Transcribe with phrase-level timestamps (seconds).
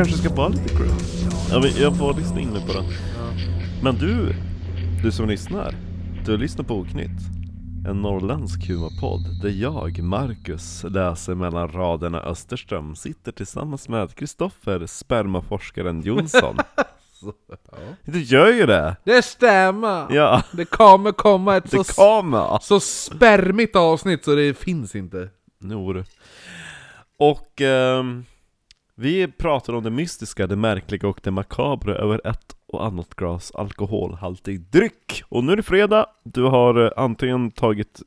[0.00, 0.94] kanske ska vara lite crew.
[1.50, 2.84] Ja, men jag får lyssna in mig på den.
[3.82, 4.34] Men du,
[5.02, 5.74] du som lyssnar.
[6.26, 7.20] Du lyssnar på Oknytt.
[7.88, 16.02] En norrländsk humorpodd där jag, Marcus, läser mellan raderna Österström sitter tillsammans med Kristoffer, spermaforskaren
[16.02, 16.56] Jonsson.
[18.04, 18.96] Du gör ju det!
[19.04, 20.06] Det stämmer!
[20.10, 22.58] Ja, Det kommer komma ett så, det kommer!
[22.62, 25.28] så spermigt avsnitt så det finns inte.
[25.64, 26.04] Jo du.
[27.18, 28.24] Och ehm,
[29.00, 33.52] vi pratar om det mystiska, det märkliga och det makabra över ett och annat glas
[33.54, 35.22] alkoholhaltig dryck.
[35.28, 38.02] Och nu är det fredag, du har eh, antingen tagit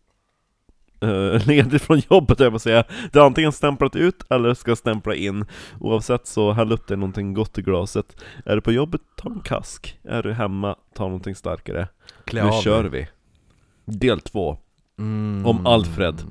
[1.01, 2.83] eh, ledigt från jobbet, jag säga.
[3.11, 5.45] Du har antingen stämplat ut eller ska stämpla in.
[5.79, 8.23] Oavsett så häll upp dig någonting gott i glaset.
[8.45, 9.99] Är du på jobbet, ta en kask.
[10.03, 11.87] Är du hemma, ta någonting starkare.
[12.25, 13.07] Klä nu kör vi.
[13.85, 14.57] Del två.
[14.99, 15.45] Mm.
[15.45, 16.21] Om Alfred.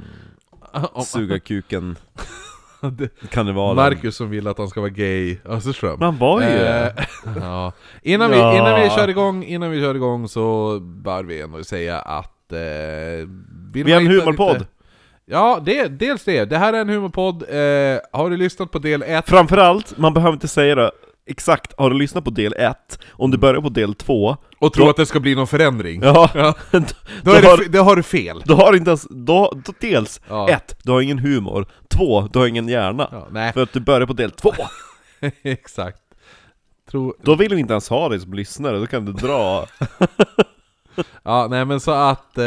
[1.07, 1.97] Suga kuken,
[2.91, 3.77] Det- karnevalen.
[3.77, 5.97] Marcus som vill att han ska vara gay Österström.
[6.01, 6.89] Man var ju Eh,
[7.41, 7.73] ja.
[8.03, 8.57] innan, vi, Ja.
[8.59, 12.53] innan vi kör igång, innan vi kör igång så bör vi ändå säga att...
[12.53, 12.59] Eh,
[13.73, 14.53] Vi är en humorpodd.
[14.59, 14.67] lite-
[15.25, 16.45] Ja, det, dels det.
[16.45, 17.43] Det här är en humorpodd.
[17.43, 19.29] Eh, har du lyssnat på del 1?
[19.29, 20.91] Framförallt, man behöver inte säga det
[21.27, 24.85] exakt, har du lyssnat på del 1, om du börjar på del 2 Och tror
[24.85, 26.01] Då- att det ska bli någon förändring?
[26.03, 26.55] Ja, Ja.
[26.71, 26.81] då,
[27.23, 28.43] Då, har, det, fe- då har du fel.
[28.45, 30.49] då har inte ens, då, dels, Ja.
[30.49, 34.07] ett, du har ingen humor, två, du har ingen hjärna Ja, För att du börjar
[34.07, 34.53] på del 2
[35.43, 35.99] exakt.
[36.91, 39.67] Tror, Då vill vi inte ens ha dig som lyssnare, då kan du dra
[41.23, 42.39] Ja, nej men så att...
[42.39, 42.45] Eh,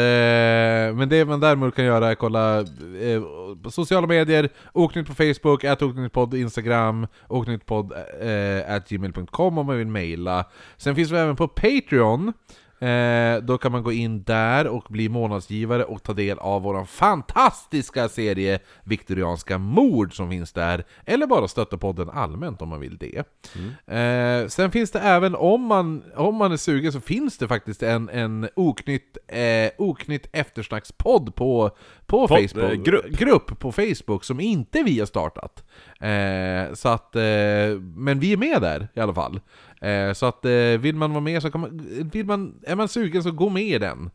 [0.96, 3.22] men det man däremot kan göra är kolla eh,
[3.62, 9.86] på sociala medier, Oknytt på Facebook, at Oknyttpodd Instagram, Oknyttpodd eh, gmail.com om man vill
[9.86, 10.44] mejla.
[10.76, 12.32] Sen finns vi även på Patreon.
[12.78, 16.84] Eh, då kan man gå in där och bli månadsgivare och ta del av vår
[16.84, 20.84] fantastiska serie Viktorianska mord som finns där.
[21.04, 23.18] Eller bara stötta podden allmänt om man vill det.
[23.96, 27.82] Eh, sen finns det även, om man, om man är sugen, så finns det faktiskt
[27.82, 31.70] en, en oknytt, eh, oknytt eftersnackspodd på,
[32.06, 32.72] på Podd, Facebook.
[32.72, 33.06] eh, grupp.
[33.06, 35.64] grupp på Facebook som inte vi har startat.
[36.00, 37.22] Eh, så att, eh,
[37.96, 39.40] men vi är med där i alla fall.
[39.80, 42.88] Eh, så att eh, vill man vara med så kan man, vill man, är man
[42.88, 44.10] sugen så gå med i den.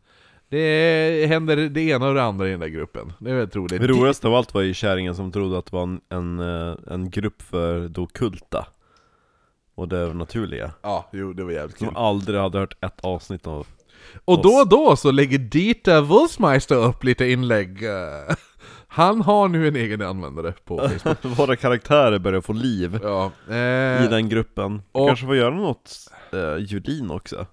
[0.50, 3.14] Det händer det ena och det andra i den där gruppen.
[3.20, 3.82] Det är väl troligt.
[3.82, 6.76] Det roligaste av allt var ju kärringen som trodde att det var en, en, eh,
[6.88, 8.68] en grupp för då kulta
[9.76, 11.88] Och det övernaturliga Ja, jo, det var jävligt kul.
[11.88, 13.68] Som aldrig hade hört ett avsnitt av
[14.26, 17.84] Och då och då så lägger Dieter Wulfmeister upp lite inlägg.
[18.94, 21.38] Han har nu en egen användare på Facebook.
[21.38, 25.56] Våra karaktärer börjar få liv Ja, i eh, den gruppen Vi och- kanske får göra
[25.56, 25.92] något
[26.34, 27.46] eh, Julin också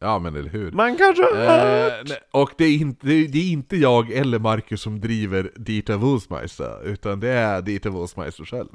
[0.00, 0.72] ja men eller hur.
[0.72, 2.08] Man kanske har Eh, hört!
[2.08, 5.96] nej, och det är, inte, det är- är inte jag eller Marcus som driver Dieter
[5.96, 8.68] Wulfmeister, utan det är Dieter Wulfmeister själv.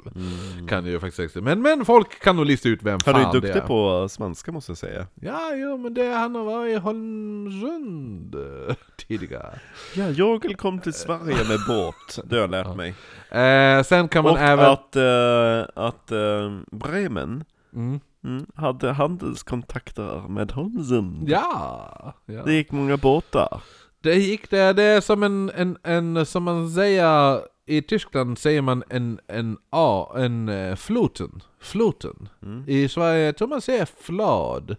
[0.68, 1.44] Kan jag ju faktiskt säga.
[1.44, 3.66] Men, men folk kan nog lista ut vem Han fan är det duktig är.
[3.66, 8.74] på svenska måste jag säga Ja, jo, men det, han har varit i Holmsund eh,
[8.96, 9.58] tidigare.
[9.94, 12.94] Ja, jag kom till Sverige med båt, det har jag lärt mig
[13.30, 14.64] Eh, sen kan man Och även...
[14.64, 18.00] att, eh, att eh, Bremen Mm.
[18.24, 22.42] Mm, hade handelskontakter med Holmsund Ja, ja.
[22.42, 23.62] Det gick många båtar
[24.00, 28.62] Det gick det, det är som en, en, en som man säger i Tyskland säger
[28.62, 31.42] man en, en A, en uh, floten.
[31.60, 32.28] Floten.
[32.42, 32.64] Mm.
[32.66, 34.70] I Sverige tror man säger flad.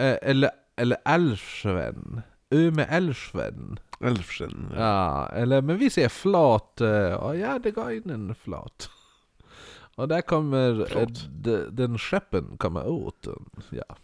[0.00, 2.20] Eh, eller, eller älvsven.
[2.50, 3.78] Ö med älvsven.
[4.00, 6.80] Älvsjön Ja, eller men vi säger flat.
[6.80, 6.88] eh,
[7.40, 8.90] ja, det går in en flat.
[10.00, 13.26] Och där kommer eh, d- den skeppen komma ut.
[13.70, 13.96] Ja.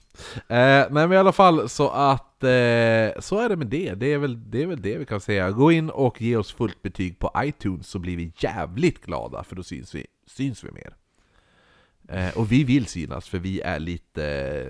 [0.57, 3.95] Eh, men i alla fall så att eh, så är det med det.
[3.95, 5.51] Det är, väl, det är väl det vi kan säga.
[5.51, 9.57] Gå in och ge oss fullt betyg på iTunes så blir vi jävligt glada för
[9.57, 10.95] då syns vi, syns vi mer.
[12.09, 14.65] Eh, och vi vill synas för vi är lite,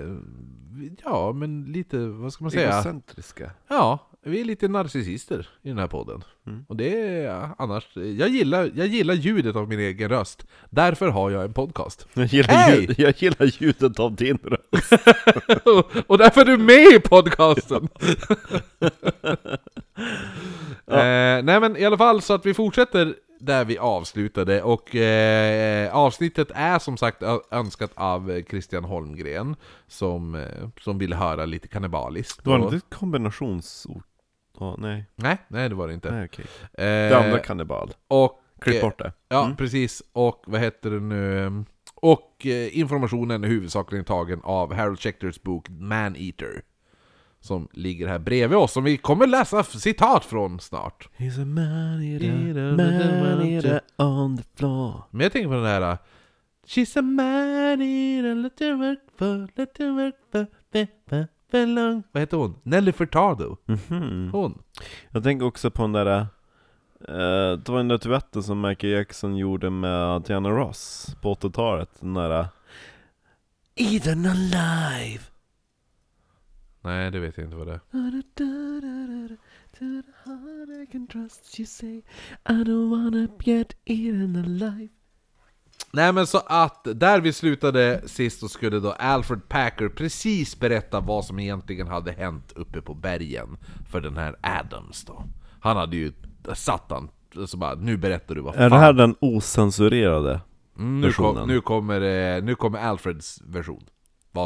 [1.05, 2.73] ja men lite, vad ska man säga?
[2.75, 3.99] Egocentriska Ja,
[4.31, 6.25] vi är lite narcissister i den här podden.
[6.47, 6.65] Mm.
[6.69, 10.47] Och det är annars, jag gillar, jag gillar ljudet av min egen röst.
[10.71, 12.07] Därför har jag en podcast.
[12.15, 12.81] Jag gillar, Hej!
[12.81, 14.93] ljud, jag gillar ljudet av din röst
[16.07, 17.89] och därför är du med i podcasten!
[20.87, 25.97] eh, nej men i alla fall, så att vi fortsätter där vi avslutade och eh,
[25.97, 29.57] avsnittet är som sagt önskat av Christian Holmgren
[29.89, 32.45] som, eh, som ville höra lite kannibaliskt.
[32.45, 34.03] Det var ett kombinationsord?
[34.61, 36.11] Ja, nej, Nej, nej det var det inte.
[36.11, 39.57] nej okej Eh, Det andra kannibal, och, klipp eh, bort det Ja, Mm.
[39.57, 40.03] precis.
[40.13, 41.65] Och vad heter det nu?
[41.95, 46.63] Och eh, informationen är huvudsakligen tagen av Harold Schecters bok Man-Eater.
[47.41, 51.09] Som ligger här bredvid oss, som vi kommer läsa citat från snart.
[51.17, 52.73] He's a man eater, Eater,
[53.37, 55.99] man eater on the floor Men jag tänker på den här...
[56.67, 57.83] She's a man
[58.31, 61.27] a let her work for, let her work for, for, for,
[61.65, 62.03] long.
[62.13, 62.55] Vad heter hon?
[62.63, 63.57] Nelly Furtado.
[63.67, 64.29] Mhm.
[64.33, 64.63] Hon.
[65.11, 66.07] Jag tänker också på den där
[67.01, 71.91] eh, Det var den där duetten som Michael Jackson gjorde med Diana Ross på 80-talet
[72.01, 72.47] Den där eh,
[73.75, 75.23] Eden alive
[76.81, 79.37] Nej, det vet jag inte vad det är.
[79.79, 82.03] To the heart I can trust you say
[82.49, 84.89] I don't wanna get eaten alive
[85.97, 91.01] Nej men så att där vi slutade sist så skulle då Alfred Packer precis berätta
[91.01, 93.57] vad som egentligen hade hänt uppe på bergen
[93.91, 95.25] för den här Adams då.
[95.61, 96.13] Han hade ju
[96.55, 97.09] satt han,
[97.47, 98.63] så bara nu berättar du vad fan.
[98.65, 100.41] Är det här den osensurerade?
[100.79, 101.49] Mm, nu, kom, versionen?
[101.49, 102.01] nu, kommer,
[102.37, 103.85] eh, nu kommer Alfreds version.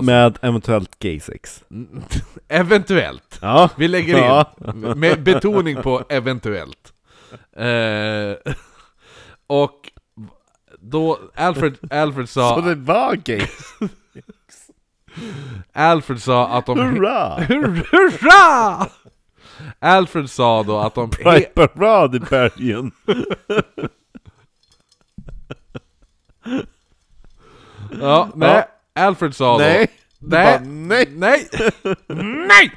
[0.03, 2.03] Med eventuellt gay sex Mm,
[2.49, 3.39] Eventuellt.
[3.43, 4.55] Ja, Vi lägger in, Ja.
[4.97, 6.93] med betoning på eventuellt.
[7.57, 8.53] Eh,
[9.47, 9.90] och
[10.81, 13.43] då Alfred, Alfred så sa, det var gay!
[15.73, 16.79] Alfred sa att de...
[16.79, 17.35] Hurra!
[17.91, 18.87] Hurra!
[19.79, 21.11] Alfred sa då att de...
[21.11, 22.93] Piper Rod i bergen!
[28.01, 28.65] Ja, nej.
[28.95, 29.91] Alfred sa Nej!
[30.19, 30.29] då...
[30.29, 30.59] Nej!
[30.59, 31.07] bara, nej!
[31.11, 31.49] Nej!
[32.47, 32.73] Nej!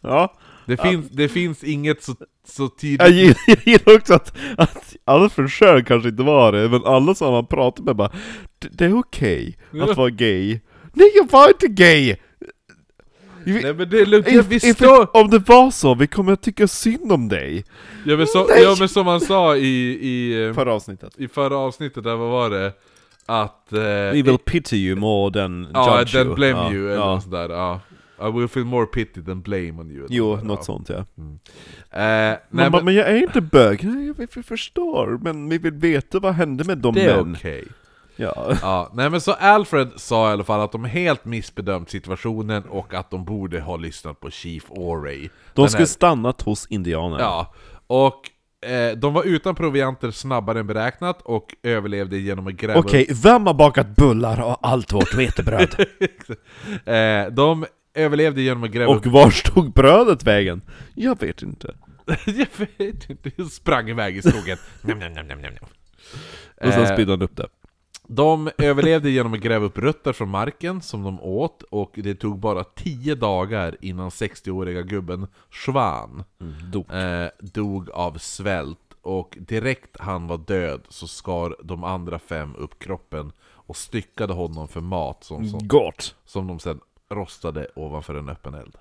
[0.00, 0.34] Ja,
[0.66, 2.14] Det, finns, det finns inget så,
[2.48, 3.08] så jag tydligt...
[3.14, 7.34] gillar, jag gillar också att, att Alfred själv kanske inte var det, men alla som
[7.34, 8.10] han pratade med bara
[8.58, 10.60] "Det- Det är okej att vara gay
[10.92, 12.16] Nej jag var inte gay!
[13.44, 15.02] Vi, Nej men det är lugnt, if, vi if står...
[15.02, 17.64] it, om det var så, vi kommer att tycka synd om dig!
[18.04, 19.66] Ja men, så, ja men som han sa i,
[20.00, 22.72] i, eh, Förra avsnittet i förra avsnittet, där vad var det?
[23.26, 23.72] Att...
[23.72, 26.96] Eh, We will pity you more than Ja, judge then you blame ja, you, eller
[27.02, 27.20] ja.
[27.20, 27.80] sådär, ja.
[28.20, 30.06] I will feel more pity than blame on you.
[30.10, 30.64] Jo, något ja.
[30.64, 35.18] sånt ja Eh, Man nej, men, men jag är inte bög, nej jag, vi förstår,
[35.22, 37.64] men vi vill veta vad hände med de det är män okej.
[38.16, 42.62] Ja, Ja, nej men så Alfred sa i alla fall att de helt missbedömt situationen
[42.62, 45.20] och att de borde ha lyssnat på Chief Oray.
[45.54, 47.54] de Den skulle här- stannat hos indianerna Ja,
[47.86, 48.30] och
[48.70, 53.46] eh, de var utan provianter snabbare än beräknat och överlevde genom att gräva Okej, vem
[53.46, 55.74] har bakat bullar och allt vårt vetebröd?
[56.84, 60.62] eh, de överlevde genom att gräva och var stod brödet vägen?
[60.94, 61.74] Jag vet inte
[62.26, 64.58] Jag vet inte, jag sprang iväg i skogen.
[64.82, 65.68] Nam, nam, nam, nam, nam.
[66.60, 67.46] Och sen Eh, spydde han upp det
[68.08, 72.38] De överlevde genom att gräva upp rötter från marken som de åt och det tog
[72.38, 76.24] bara 10 dagar innan 60-åriga gubben Schwan
[76.72, 82.54] Dog eh, dog av svält och direkt han var död så skar de andra fem
[82.56, 86.14] upp kroppen och styckade honom för mat som, som, Gott!
[86.24, 86.80] som de sedan
[87.10, 88.76] rostade ovanför en öppen eld.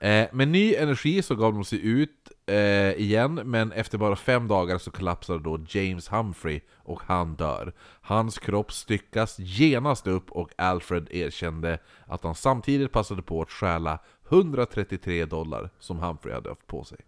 [0.00, 4.48] Eh, med ny energi så gav de sig ut eh, igen, men efter bara fem
[4.48, 7.72] dagar så kollapsade då James Humphrey och han dör.
[8.00, 13.98] Hans kropp styckas genast upp och Alfred erkände att han samtidigt passade på att stjäla
[14.30, 16.98] 133 dollar som Humphrey hade haft på sig.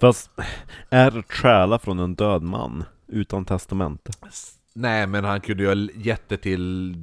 [0.00, 0.30] Fast,
[0.90, 4.12] är det stjäla från en död man utan testamente?
[4.28, 6.94] S- Nej, men han kunde ju ha gett det till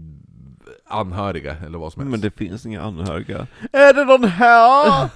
[0.92, 2.12] anhöriga eller vad som helst.
[2.12, 5.10] Men det finns inga anhöriga Är det någon här?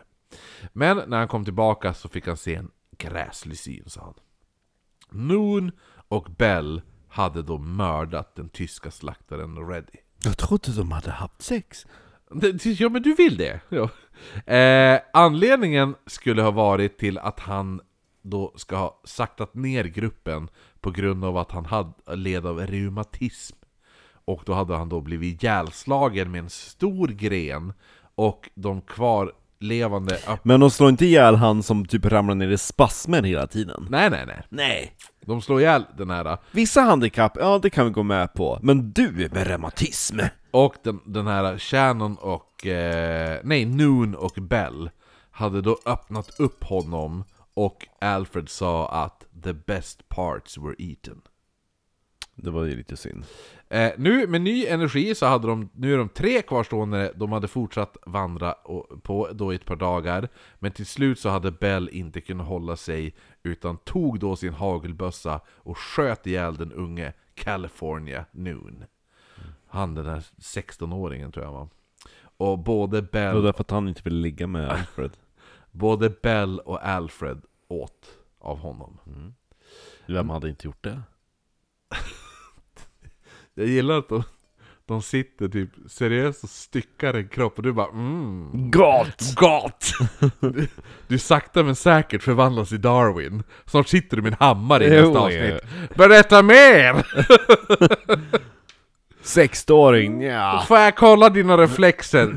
[0.74, 4.14] Men när han kom tillbaka så fick han se en gräslig syn, sa han.
[5.10, 5.72] Noon
[6.08, 9.98] och Bell hade då mördat den tyska slaktaren Reddy.
[10.24, 11.86] Jag trodde de hade haft sex.
[12.64, 13.60] Ja men du vill det?
[13.70, 13.90] Ja.
[14.54, 17.82] Eh, anledningen skulle ha varit till att han
[18.22, 20.50] då ska ha saktat ner gruppen
[20.80, 23.58] på grund av att han hade, led av reumatism.
[24.26, 27.74] Och då hade han då blivit ihjälslagen med en stor gren
[28.16, 30.40] och de kvar kvarlevande upp...
[30.44, 33.88] Men de slår inte ihjäl han som typ ramlar ner i spasmer hela tiden?
[33.90, 34.94] Nej nej nej, Nej.
[35.26, 38.60] de slår ihjäl den här Vissa handikapp, ja det kan vi gå med på.
[38.62, 40.20] Men du med reumatism?
[40.52, 42.68] Och den, den här Shannon och...
[42.68, 44.90] Eh, nej, Noon och Bell
[45.32, 51.22] hade då öppnat upp honom och Alfred sa att the best parts were eaten.
[52.36, 53.26] Det var ju lite synd.
[53.70, 57.48] Eh, nu med ny energi så hade de, nu är de tre kvarstående, de hade
[57.48, 62.22] fortsatt vandra och, på då ett par dagar, men till slut så hade Bell inte
[62.22, 68.84] kunnat hålla sig, utan tog då sin hagelbössa och sköt ihjäl den unge California Noon.
[69.68, 71.68] Han den där 16-åringen tror jag var.
[72.38, 75.12] Och både Det Bell, var därför att han inte ville ligga med Alfred.
[75.72, 79.00] både Bell och Alfred åt av honom.
[80.08, 81.02] Vem hade inte gjort det?
[83.56, 84.24] Jag gillar att de,
[84.86, 88.72] de sitter typ seriöst och styckar en kropp och du bara mm.
[88.72, 89.36] Gott!
[89.36, 89.92] Gott!
[90.40, 90.68] Du,
[91.08, 93.44] du sakta men säkert förvandlas i Darwin.
[93.66, 95.62] Snart sitter du med en hammare i Jo, nästa avsnitt.
[95.96, 97.06] Berätta mer!
[99.24, 100.64] 60-åring, ja.
[100.68, 102.28] Får jag kolla dina reflexer?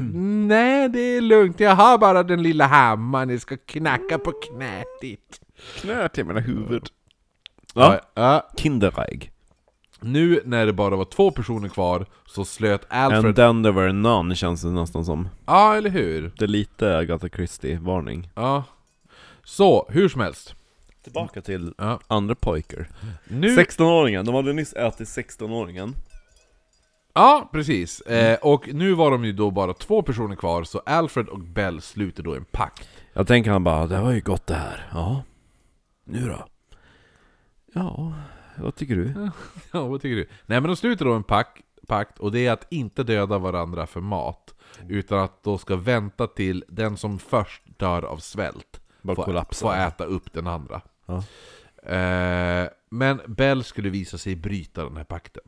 [0.46, 1.60] Nej, det är lugnt.
[1.60, 3.30] Jag har bara den lilla hammaren.
[3.30, 5.40] Jag ska knacka på knät ditt.
[5.80, 6.86] Knät i mina huvud.
[7.74, 8.50] Ja, Ja.
[8.56, 9.32] Kinderägg.
[10.06, 13.36] Nu när det bara var två personer kvar så slöt And Alfred...
[13.36, 15.28] then there were none känns det nästan som.
[15.46, 16.32] Ja, eller hur?
[16.38, 18.30] Det är lite Agatha Christie-varning.
[18.34, 18.64] Ja.
[19.44, 20.54] Så, hur som helst.
[21.04, 22.00] Tillbaka till Ja.
[22.06, 22.88] andra pojkar.
[23.28, 23.56] Nu...
[23.56, 25.94] 16-åringen, de hade nyss ätit 16-åringen.
[27.14, 28.00] Ja, precis.
[28.00, 31.80] Eh, och nu var de ju då bara två personer kvar, så Alfred och Bell
[31.80, 32.88] sluter då en pakt.
[33.12, 34.88] Jag tänker han bara, det var ju gott det här.
[34.92, 35.22] Ja.
[36.04, 36.46] Nu då?
[37.74, 38.12] Ja,
[38.58, 39.14] vad tycker du?
[39.72, 40.28] Ja, vad tycker du?
[40.46, 43.86] Nej men de sluter då en pakt, pakt, och det är att inte döda varandra
[43.86, 44.54] för mat.
[44.88, 49.74] Utan att då ska vänta till den som först dör av svält Bara får, får
[49.74, 50.80] äta upp den andra.
[51.06, 51.22] Ja.
[51.92, 55.42] Eh, men Bell skulle visa sig bryta den här pakten.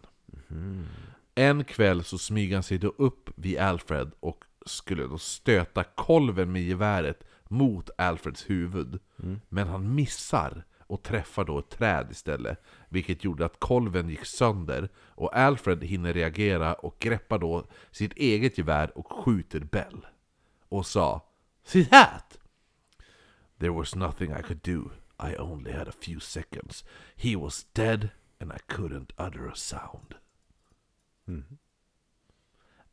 [1.34, 6.52] En kväll så smyger han sig då upp vid Alfred och skulle då stöta kolven
[6.52, 8.98] med geväret mot Alfreds huvud.
[9.48, 12.62] Men han missar och träffar då ett träd istället.
[12.88, 18.58] Vilket gjorde att kolven gick sönder och Alfred hinner reagera och greppar då sitt eget
[18.58, 20.06] gevär och skjuter Bell.
[20.68, 21.28] Och sa
[21.64, 22.38] See that!
[23.58, 24.90] There was nothing I could do.
[25.18, 26.84] I only had a few seconds.
[27.16, 28.08] He was dead
[28.40, 30.14] and I couldn't utter a sound.
[31.26, 31.58] Mm-hmm.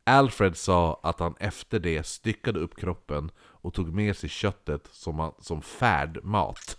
[0.04, 5.20] Alfred sa att han efter det styckade upp kroppen och tog med sig köttet som,
[5.20, 6.78] han, som färdmat.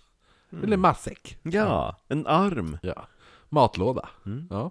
[0.65, 1.39] Eller matsäck.
[1.43, 2.79] Ja, en arm.
[2.83, 3.07] Ja.
[3.49, 4.09] Matlåda.
[4.51, 4.71] Ja.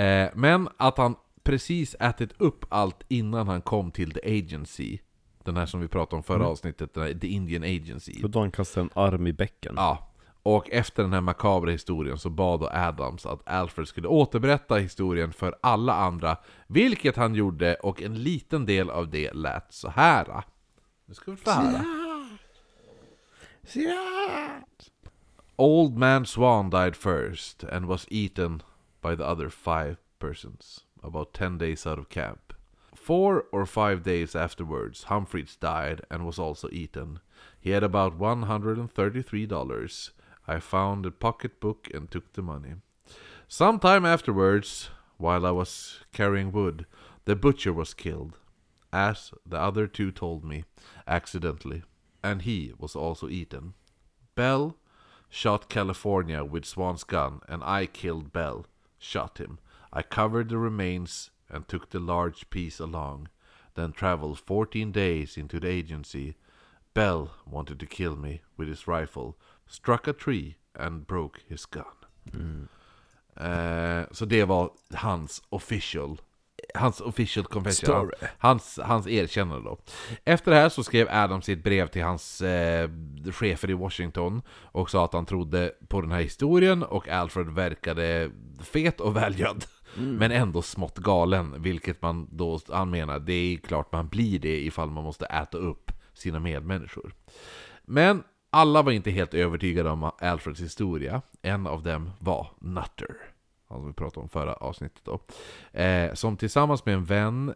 [0.00, 4.98] Eh, men att han precis ätit upp allt innan han kom till The Agency.
[5.44, 8.12] Den här som vi pratade om förra avsnittet, den här, The Indian Agency.
[8.22, 9.74] Då han kastade en arm i bäcken.
[9.76, 10.04] Ja.
[10.42, 15.32] Och efter den här makabra historien så bad då Adams att Alfred skulle återberätta historien
[15.32, 20.44] för alla andra, vilket han gjorde, och en liten del av det lät så här.
[21.06, 21.84] Nu ska vi få höra.
[25.60, 28.62] Old man Swan died first and was eaten
[29.02, 32.52] by the other five persons, about ten days out of camp.
[32.94, 37.18] Four or five days afterwards, Humphreys died and was also eaten.
[37.60, 40.10] He had about $133.
[40.46, 42.74] I found a pocketbook and took the money.
[43.48, 46.86] Sometime afterwards, while I was carrying wood,
[47.24, 48.38] the butcher was killed,
[48.92, 50.62] as the other two told me,
[51.08, 51.82] accidentally,
[52.22, 53.74] and he was also eaten.
[54.36, 54.76] Bell
[55.30, 58.66] shot California with Swan's gun, and I killed Bell,
[58.98, 59.58] shot him.
[59.92, 63.28] I covered the remains and took the large piece along,
[63.74, 66.34] then traveled 14 days into the agency.
[66.94, 71.84] Bell wanted to kill me with his rifle, struck a tree and broke his gun.
[73.36, 76.20] Eh, så det var hans official
[76.74, 78.30] Hans official confession, Story.
[78.38, 79.78] hans, hans erkännande då.
[80.24, 82.90] Efter det här så skrev Adams i ett brev till hans eh,
[83.32, 88.30] chefer i Washington och sa att han trodde på den här historien och Alfred verkade
[88.60, 89.64] fet och välgödd.
[89.94, 94.60] Men ändå smått galen, vilket man då, han menar, det är klart man blir det
[94.60, 97.14] ifall man måste äta upp sina medmänniskor.
[97.84, 101.22] Men alla var inte helt övertygade om Alfreds historia.
[101.42, 103.16] En av dem var Nutter.
[103.68, 105.20] Han som vi pratade om förra avsnittet då.
[105.80, 107.54] Eh, som tillsammans med en vän,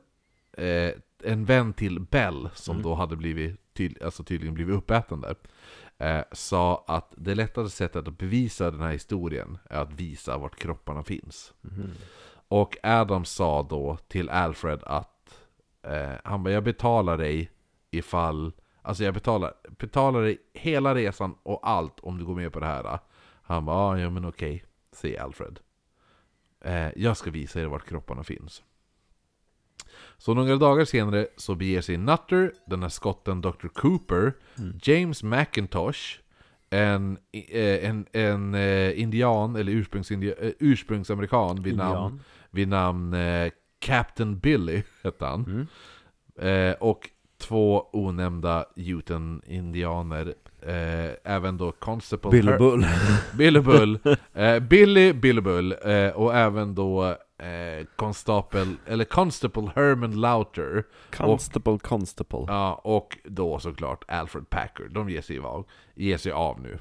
[0.53, 0.91] eh,
[1.25, 5.37] en vän till Bell, som då hade blivit, ty- alltså tydligen blivit uppäten där,
[5.99, 10.57] eh, sa att det lättaste sättet att bevisa den här historien är att visa vart
[10.57, 11.53] kropparna finns.
[12.49, 15.39] Och Adam sa då till Alfred att
[15.83, 17.51] eh, han bara, jag betalar dig
[17.91, 18.53] ifall,
[18.83, 22.67] alltså jag betalar, betalar dig hela resan och allt om du går med på det
[22.67, 22.99] här.
[23.43, 25.61] Han bara, "Ah, ja men okej, säger Alfred.
[26.65, 28.63] Eh, jag ska visa er vart kropparna finns.
[30.19, 33.69] Så några dagar senare så beger sig Nutter, den här skotten Dr.
[33.69, 34.33] Cooper,
[34.83, 36.19] James McIntosh,
[36.71, 42.21] en, eh, en, en eh, indian, eller ursprungsindia, eh, ursprungsamerikan vid namn, Indian.
[42.51, 45.45] vid namn eh, Captain Billy, hette han.
[45.45, 45.67] Mm.
[46.49, 47.11] Eh, och
[47.43, 52.87] två onämnda Uten-indianer, eh, även då Constable Bill Her- Bull.
[53.39, 53.99] Billy Bull,
[54.33, 57.05] eh, Billy Billy Bull, eh, och även då
[57.39, 60.85] eh, Constable, eller Constable Herman Lauter,
[61.17, 62.45] Constable, Constable.
[62.49, 66.79] ja, och då såklart Alfred Packard, de ger sig av, ger sig av nu.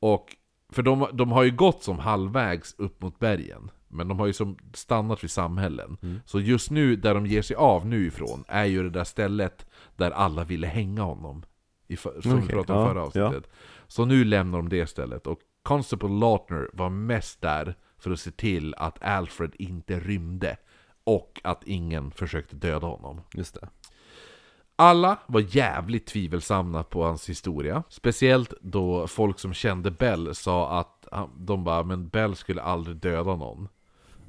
[0.00, 0.36] Och,
[0.72, 4.32] för de, de har ju gått som halvvägs upp mot bergen, men de har ju
[4.32, 5.96] som stannat vid samhällen.
[6.02, 6.20] Mm.
[6.26, 9.66] Så just nu, där de ger sig av nu ifrån, är ju det där stället
[9.98, 11.44] där alla ville hänga honom.
[11.86, 13.50] I, för- som vi Okej, pratade om ja, förra avsnittet.
[13.86, 18.30] Så nu lämnar de det stället, och Constable Lautner var mest där för att se
[18.30, 20.56] till att Alfred inte rymde,
[21.04, 23.20] och att ingen försökte döda honom.
[23.34, 23.68] Just det.
[24.76, 27.82] Alla var jävligt tvivelsamma på hans historia.
[27.88, 32.96] Speciellt då folk som kände Bell sa att han, de bara, men Bell skulle aldrig
[32.96, 33.68] döda någon.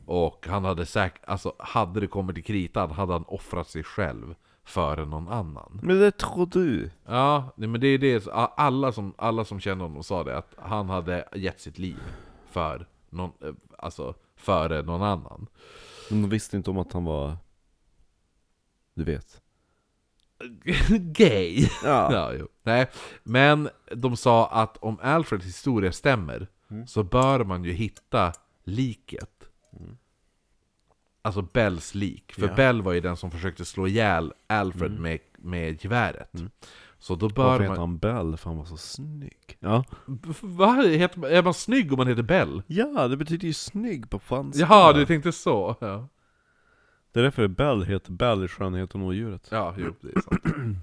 [0.05, 4.35] Och han hade säkert, alltså hade det kommit till kritan hade han offrat sig själv
[4.69, 5.79] före någon annan.
[5.83, 6.91] Men det tror du.
[7.05, 10.55] Ja, nej, men det är det, alla som, alla som kände honom sa det, att
[10.57, 11.99] han hade gett sitt liv
[12.51, 15.47] för någon, eh, alltså före någon annan.
[16.09, 17.37] Men de visste inte om att han var...
[18.93, 19.41] Du vet.
[20.99, 21.67] Gay!
[21.83, 22.09] Ja.
[22.13, 22.47] Ja, jo.
[22.63, 22.89] Nej,
[23.23, 26.47] men de sa att om Alfreds historia stämmer
[26.87, 28.33] så bör man ju hitta
[28.63, 29.49] liket.
[31.21, 32.33] Alltså Bells lik.
[32.33, 32.55] För Ja.
[32.55, 36.31] Bell var ju den som försökte slå ihjäl Alfred med, med geväret.
[36.99, 37.79] Så då bör Varför heter man...
[37.79, 38.37] han Bell?
[38.37, 39.57] För han var så snygg.
[39.59, 39.83] Ja.
[40.41, 40.73] Va?
[40.87, 42.63] Heter, är man snygg om man heter Bell?
[42.67, 44.59] Ja, det betyder ju snygg på franska.
[44.61, 45.75] Jaha, du tänkte så?
[45.79, 46.07] Ja,
[47.11, 49.47] Det är därför Bell heter Bell i Skönheten och odjuret.
[49.51, 50.77] ja jo, det är sant.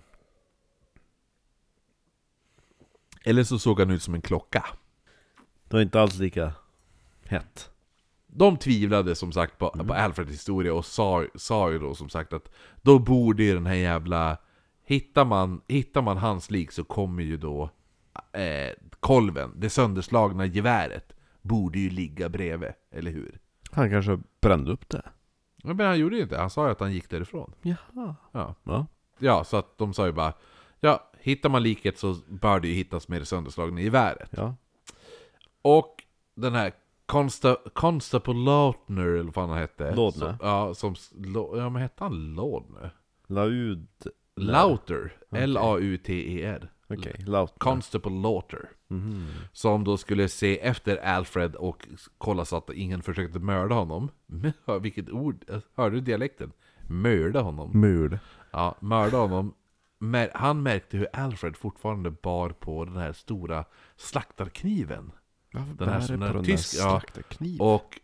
[3.25, 4.65] Eller så såg han ut som en klocka.
[5.69, 6.53] Det var inte alls lika
[7.25, 7.71] hett.
[8.39, 12.33] De tvivlade som sagt på, på Alfreds historia och sa, sa ju då som sagt
[12.33, 12.51] att
[12.83, 14.37] då borde ju den här jävla...
[14.85, 17.71] Hittar man, hittar man hans lik så kommer ju då
[18.33, 23.39] eh, kolven, det sönderslagna geväret, borde ju ligga bredvid, eller hur?
[23.71, 25.03] Han kanske brände upp det.
[25.63, 27.53] Ja, Men han gjorde ju inte, han sa ju att han gick därifrån.
[27.63, 28.15] Jaha.
[28.33, 28.87] Ja, Ja.
[29.19, 30.33] ja så att de sa ju bara
[30.81, 34.31] Ja, hittar man liket så bör det ju hittas med det sönderslagna geväret.
[34.33, 34.55] Ja.
[35.63, 36.73] Och den här
[37.07, 39.95] Consta, Constable Lautner, eller vad han hette.
[39.95, 40.37] Lautner.
[40.41, 40.95] Ja, som,
[41.57, 42.91] ja, men hette han Lautner?
[43.27, 43.89] Laud...
[44.37, 45.13] Lauter.
[45.31, 46.71] L-A-U-T-E-R.
[46.89, 47.59] Okej, Lautner.
[47.59, 48.71] Constable Lauter.
[48.89, 49.27] Mhm.
[49.53, 51.89] Som då skulle se efter Alfred och
[52.19, 54.11] kolla så att ingen försökte mörda honom.
[54.81, 55.45] Vilket ord!
[55.75, 56.53] Hörde du dialekten?
[56.89, 57.81] Mörda honom.
[57.81, 58.19] Murd.
[58.51, 59.55] Ja, mörda honom.
[60.35, 63.65] Han märkte hur Alfred fortfarande bar på den här stora
[63.97, 65.13] slaktarkniven.
[65.59, 67.03] Varför Den här som på den tysk- där ja.
[67.61, 68.01] Och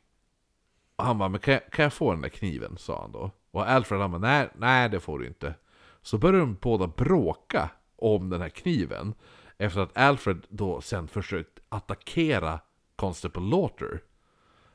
[0.97, 2.77] han bara, men kan jag, kan jag få den där kniven?
[2.79, 3.31] sa han då.
[3.51, 5.55] Och Alfred han bara, nej, nej det får du inte.
[6.03, 9.15] Så började de båda bråka om den här kniven.
[9.59, 12.61] Efter att Alfred då sen försökt attackera
[12.97, 14.01] Constable Lauter.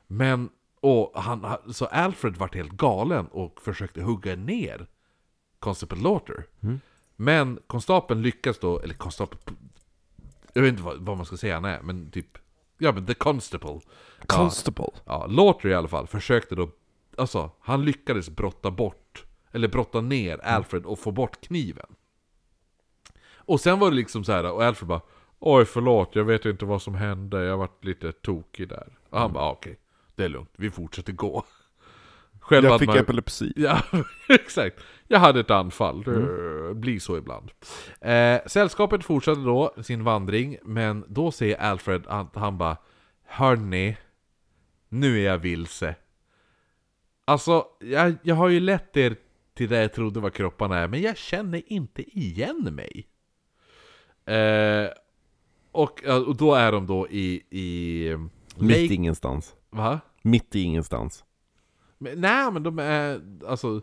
[0.06, 0.48] Men,
[0.80, 4.86] och han, så Alfred vart helt galen och försökte hugga ner
[5.58, 6.46] Constable Lauter.
[7.16, 9.58] Men konstapeln lyckas då, eller konstapeln,
[10.52, 12.38] jag vet inte vad, vad man ska säga han är, men typ,
[12.78, 13.80] ja men the constable.
[14.18, 14.90] Ja, Constable.
[15.04, 16.70] Ja, Lauter i alla fall försökte då,
[17.16, 21.94] alltså han lyckades brotta bort, eller brotta ner Alfred och få bort kniven.
[23.34, 25.00] Och sen var det liksom så här och Alfred bara
[25.40, 28.98] Oj förlåt, jag vet inte vad som hände, jag varit lite tokig där.
[29.10, 29.78] Och han bara ah, okej,
[30.14, 31.44] det är lugnt, vi fortsätter gå.
[32.48, 33.52] Själv Jag fick man- epilepsi.
[33.56, 33.82] Ja,
[34.28, 34.80] exakt.
[35.06, 36.02] Jag hade ett anfall.
[36.02, 37.50] Det blir så ibland.
[38.00, 42.76] Eh, sällskapet fortsatte då sin vandring, men då säger Alfred att han bara
[43.26, 43.96] Hörni,
[44.88, 45.94] nu är jag vilse.
[47.24, 49.16] Alltså, jag, jag har ju lett er
[49.54, 53.06] till det jag trodde var kropparna är, men jag känner inte igen mig.
[54.36, 54.88] Eh,
[55.72, 57.42] och, och då är de då i...
[57.50, 58.16] i
[58.56, 59.54] Mitt Lake, ingenstans.
[59.70, 60.00] va?
[60.22, 61.24] Mitt i ingenstans.
[61.98, 63.82] Men, nej men de är, alltså...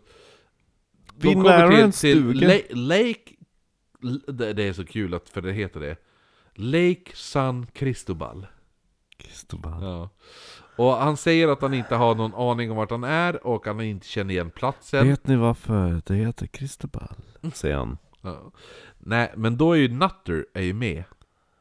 [1.14, 2.48] De kommer nära till, till.
[2.48, 3.32] La- Lake...
[4.26, 5.96] Det det är så kul att, för det heter det.
[6.54, 8.46] Lake San Cristobal.
[9.16, 9.82] Cristobal.
[9.82, 10.10] Ja.
[10.76, 13.80] Och han säger att han inte har någon aning om vart han är och han
[13.80, 15.08] inte känner igen platsen.
[15.08, 17.14] Vet ni varför det heter Cristobal?
[17.54, 17.98] Säger han.
[18.22, 18.52] Ja.
[18.98, 21.04] Nej, men då är ju Nutter är ju med.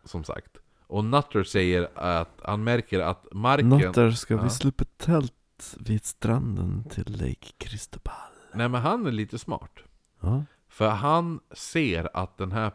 [0.04, 0.58] Som sagt.
[0.88, 3.70] Och Nutter säger att han märker att marken...
[3.70, 4.44] Natter ska Ja.
[4.44, 5.34] vi slå upp ett tält
[5.80, 8.14] vid stranden till Lake Cristobal.
[8.54, 9.80] Nej men han är lite smart.
[10.22, 10.44] Ja.
[10.68, 12.72] För han ser att den här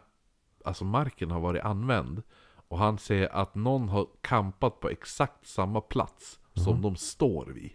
[0.65, 2.23] alltså marken har varit använd
[2.67, 7.71] Och han ser att någon har kampat på exakt samma plats som de står vid.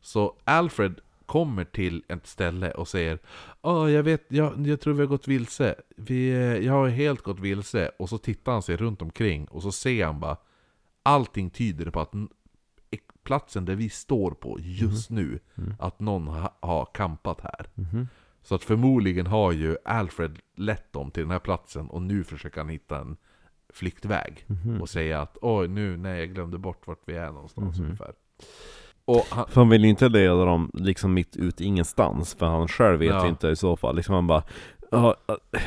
[0.00, 3.18] Så Alfred kommer till ett ställe och säger
[3.62, 5.74] Åh, jag vet, jag, jag tror vi har gått vilse.
[5.96, 6.30] Vi,
[6.64, 7.90] jag har helt gått vilse.
[7.98, 10.36] Och så tittar han sig runt omkring och så ser han bara
[11.02, 12.12] Allting tyder på att
[13.24, 15.38] platsen där vi står på just nu,
[15.78, 17.66] att någon ha, har kampat här.
[18.42, 22.60] Så att förmodligen har ju Alfred lett dem till den här platsen och nu försöker
[22.60, 23.16] han hitta en
[23.72, 24.46] flyktväg.
[24.80, 28.12] Och säga att oj nu, nej jag glömde bort vart vi är någonstans ungefär.
[29.04, 32.68] Och han, För han vill ju inte leda dem liksom mitt ut ingenstans, för han
[32.68, 33.28] själv vet Ja.
[33.28, 33.96] inte i så fall.
[33.96, 34.42] Liksom han bara,
[34.90, 35.60] ja, äh,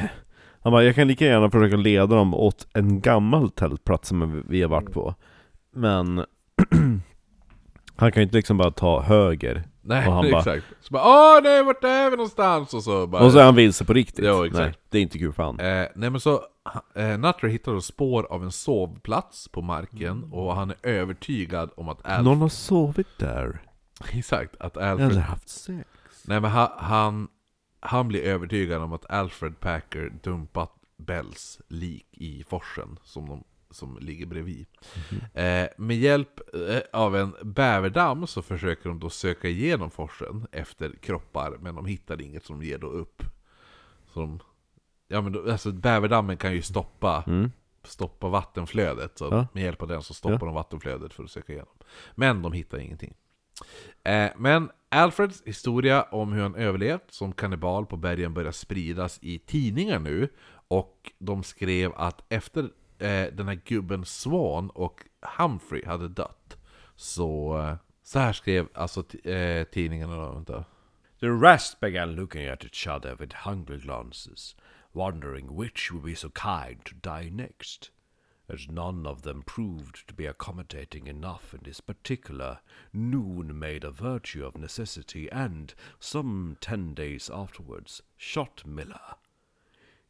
[0.61, 4.61] han bara, jag kan lika gärna försöka leda dem åt en gammal tältplats som vi
[4.61, 5.15] har varit på.
[5.71, 6.25] Men
[7.97, 9.63] han kan ju inte liksom bara ta höger.
[9.81, 10.65] nej Och han bara- exakt.
[10.81, 11.03] Så bara
[11.37, 12.73] åh nej vart är vi någonstans?
[12.73, 13.23] Och så bara...
[13.23, 14.25] Och så är han vilse på riktigt.
[14.25, 14.59] Ja, exakt.
[14.65, 15.59] Nej, det är inte kul för han.
[15.59, 16.41] Eh, nej men så,
[16.95, 21.89] eh, Nutter hittar då spår av en sovplats på marken och han är övertygad om
[21.89, 22.23] att Alfred...
[22.23, 23.61] Någon har sovit där.
[24.11, 25.11] Exakt, att Alfred...
[25.11, 25.89] Eller haft sex.
[26.27, 27.27] Nej men han, han,
[27.79, 33.43] han blir övertygad om att Alfred Packer dumpat Bells lik i forsen som, de,
[33.75, 34.65] som ligger bredvid.
[35.33, 40.91] Eh, med hjälp eh, av en bäverdamm så försöker de då söka igenom forsen efter
[41.01, 43.23] kroppar, men de hittar inget som ger då upp.
[44.13, 44.39] Så de,
[45.07, 47.51] ja men då, alltså bäverdammen kan ju stoppa Mm.
[47.83, 49.17] stoppa vattenflödet.
[49.17, 49.47] Så Ja.
[49.53, 50.45] med hjälp av den så stoppar Ja.
[50.45, 51.73] de vattenflödet för att söka igenom.
[52.15, 53.13] Men de hittar ingenting.
[54.03, 59.39] Eh, men Alfreds historia om hur han överlevt som kannibal på bergen börjar spridas i
[59.39, 60.29] tidningar nu.
[60.67, 65.05] Och de skrev att efter eh, den här gubben Swan och
[65.37, 66.57] Humphrey hade dött
[66.95, 70.65] så, eh, så här skrev alltså eh, tidningarna då, vänta.
[71.19, 74.55] The rest began looking at each other with hungry glances,
[74.93, 77.91] wondering which would be so kind to die next.
[78.47, 82.59] As none of them proved to be accommodating enough in this particular,
[82.93, 89.15] Noon made a virtue of necessity and, some ten days afterwards, shot Miller.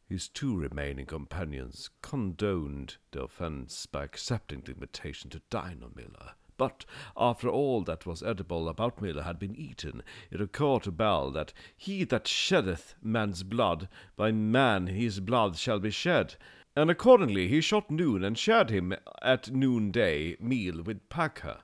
[0.08, 6.34] His two remaining companions condoned the offence by accepting the invitation to dine on Miller.
[6.56, 6.84] But
[7.16, 11.52] after all that was edible about Miller had been eaten, it occurred to Bell that
[11.76, 16.36] he that sheddeth man's blood, by man his blood shall be shed.
[16.76, 21.58] And accordingly he shot Noon and shared him at noonday meal with Packer.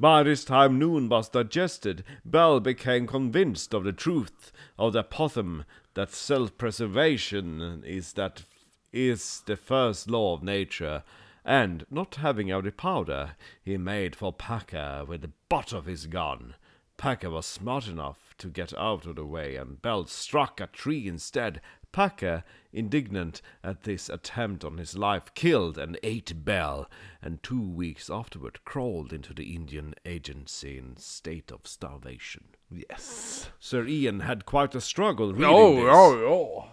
[0.00, 5.64] By this time noon was digested, Bell became convinced of the truth of the apothegm
[5.94, 8.44] that self-preservation is that
[8.92, 11.02] is the first law of nature,
[11.44, 16.54] and not having any powder, he made for Packer with the butt of his gun.
[16.96, 21.08] Packer was smart enough to get out of the way, and Bell struck a tree
[21.08, 21.60] instead.
[21.90, 26.88] Packer, indignant at this attempt on his life, killed and ate Bell,
[27.20, 32.44] and two weeks afterward crawled into the Indian agency in state of starvation.
[32.78, 33.50] Yes!
[33.58, 35.84] Sir Ian had quite a struggle reading Ja, this.
[35.84, 36.68] ja, ja.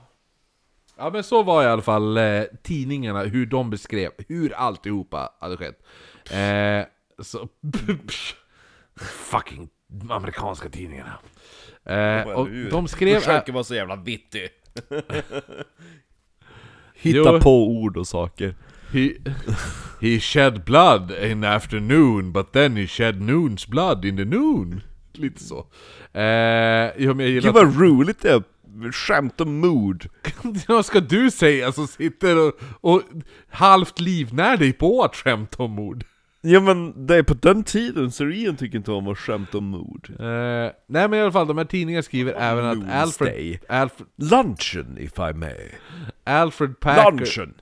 [0.98, 5.58] Ja men så var i alla fall eh, tidningarna, hur de beskrev hur alltihopa hade
[5.58, 5.80] skett.
[6.32, 6.86] Eh,
[7.24, 7.48] så...
[9.30, 9.70] fucking
[10.10, 11.20] amerikanska tidningarna.
[11.86, 13.20] Eh, och de skrev...
[13.20, 14.50] Försöker vara så jävla vittig.
[16.96, 17.40] Hitta Jo.
[17.40, 18.56] på ord och saker.
[18.94, 19.10] He,
[20.02, 24.82] he shed blood in afternoon, but then he shed noon's blood in the noon.
[25.13, 25.58] Lite så.
[26.13, 28.43] Eh, jo, men jag gillar Gud vad roligt det är!
[28.91, 30.10] Skämt om mord.
[30.67, 33.02] Vad ska du säga som sitter och, och
[33.50, 36.04] halvt livnär dig på att skämta om mord?
[36.41, 39.65] Ja men det är på den tiden, så Ian tycker inte om att skämta om
[39.65, 40.10] mord.
[40.19, 43.60] Eh, nej men i alla fall, de här tidningarna skriver även att Alfred.
[43.69, 45.69] Alfred, Lunchen, if I may.
[46.24, 47.12] Alfred Packer...
[47.12, 47.54] Lunchen!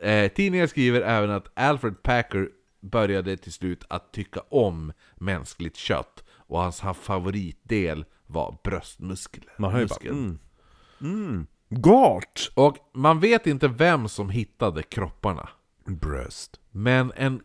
[0.00, 2.48] Eh, tidningar skriver även att Alfred Packer
[2.80, 6.23] började till slut att tycka om mänskligt kött
[6.54, 9.46] och hans favoritdel var bröstmuskeln.
[9.58, 10.38] Man hör ju bara, mm.
[11.00, 11.46] Mm.
[11.68, 12.52] Gott!
[12.54, 15.48] Och man vet inte vem som hittade kropparna.
[15.86, 16.60] Bröst.
[16.70, 17.42] Men en,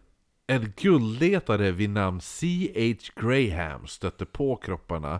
[0.47, 3.11] en guldletare vid namn C.H.
[3.15, 5.19] Graham stötte på kropparna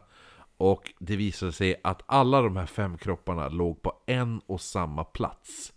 [0.57, 5.03] och det visade sig att alla de här fem kropparna låg på en och samma
[5.03, 5.73] plats.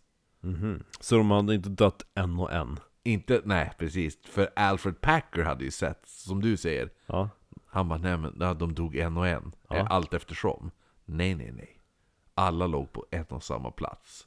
[1.01, 2.81] Så de hade inte dött en och en?
[3.05, 7.31] Inte, nej precis, för Alfred Packer hade ju sett, som du säger, Ja.
[7.73, 9.77] Han bara nej men de dog en och en, Ja.
[9.77, 10.71] eh, allt eftersom.
[11.05, 11.79] Nej nej nej.
[12.35, 14.27] Alla låg på en och samma plats.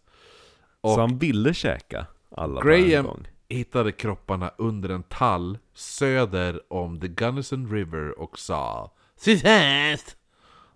[0.81, 3.27] Och Så han ville käka alla Graham gång?
[3.49, 10.17] hittade kropparna under en tall söder om the Gunnison River och sa Sithast!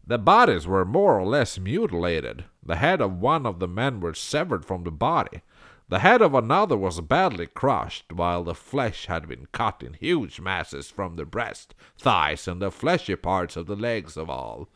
[0.10, 2.44] The bodies were more or less mutilated.
[2.68, 5.42] The head of one of the men were severed from the body.
[5.90, 10.40] The head of another was badly crushed, while the flesh had been cut in huge
[10.40, 14.68] masses from the breast, thighs, and the fleshy parts of the legs of all.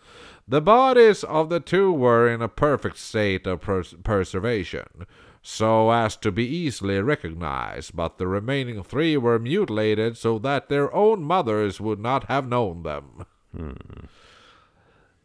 [0.48, 5.06] The bodies of the two were in a perfect state of pers- preservation,
[5.44, 10.92] so as to be easily recognized, but the remaining three were mutilated so that their
[10.96, 13.26] own mothers would not have known them.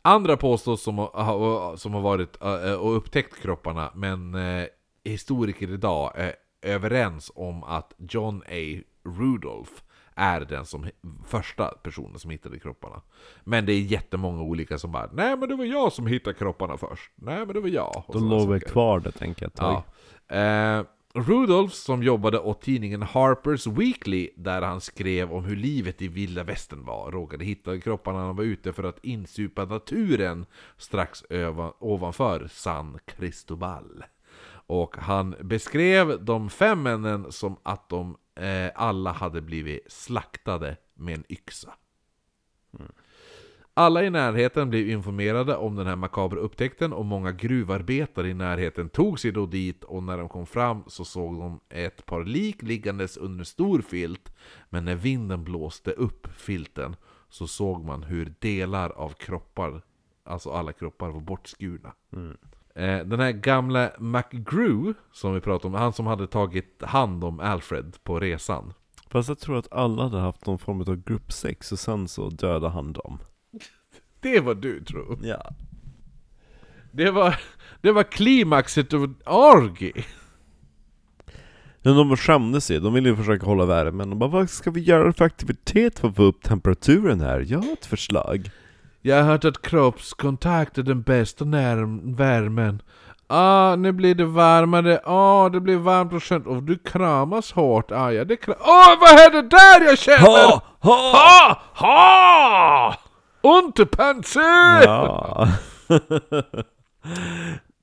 [0.02, 2.36] Andra påstås som, har- som har varit
[2.80, 4.66] och upptäckt kropparna, men eh,
[5.08, 8.80] historiker idag är överens om att John A.
[9.04, 9.72] Rudolph
[10.14, 10.86] är den som
[11.26, 13.02] första personen som hittade kropparna.
[13.44, 16.76] Men det är jättemånga olika som bara Nej men det var jag som hittade kropparna
[16.76, 17.12] först.
[17.14, 18.02] Nej men det var jag.
[18.06, 18.72] Och De sådana låg väl saker.
[18.72, 19.82] kvar där tänker jag ett tag.
[20.28, 20.34] Ja.
[20.36, 26.08] Eh, Rudolph som jobbade åt tidningen Harper's Weekly där han skrev om hur livet i
[26.08, 31.24] vilda västern var råkade hitta kropparna när han var ute för att insupa naturen strax
[31.78, 34.04] ovanför San Cristobal.
[34.68, 41.14] Och han beskrev de fem männen som att de eh, alla hade blivit slaktade med
[41.14, 41.74] en yxa.
[43.74, 48.88] Alla i närheten blev informerade om den här makabra upptäckten och många gruvarbetare i närheten
[48.88, 52.62] tog sig då dit och när de kom fram så såg de ett par lik
[52.62, 54.36] liggandes under en stor filt
[54.70, 56.96] men när vinden blåste upp filten
[57.28, 59.82] så såg man hur delar av kroppar,
[60.24, 61.92] alltså alla kroppar var bortskurna.
[62.78, 67.40] Eh, Den här gamla McGrew som vi pratade om, han som hade tagit hand om
[67.40, 68.72] Alfred på resan.
[69.10, 72.68] Fast jag tror att alla hade haft någon form av gruppsex och sen så dödade
[72.68, 73.18] han dem.
[74.20, 75.18] Det var du tror.
[75.22, 75.50] Ja.
[76.92, 77.40] Det var,
[77.80, 80.04] det var klimaxet av en orgie.
[81.82, 84.10] Men de skämdes ju, de ville ju försöka hålla värmen.
[84.10, 87.44] De bara, vad ska vi göra för aktivitet för att få upp temperaturen här?
[87.48, 88.50] Jag har ett förslag.
[89.02, 92.82] Jag har hört att kroppskontakt är den bästa värmen.
[93.26, 95.00] Ah, nu blir det varmare.
[95.04, 96.46] Ah, det blir varmt och skönt.
[96.46, 97.90] Och du kramas hårt.
[97.90, 98.56] Ah, ja, det kram...
[98.60, 100.18] Åh, vad är det där jag känner?
[100.18, 100.62] Ha!
[100.80, 101.12] Ha!
[101.12, 101.60] Ha!
[101.74, 102.96] Ha!
[103.40, 104.82] Unterpanzer!
[104.84, 105.48] Ja.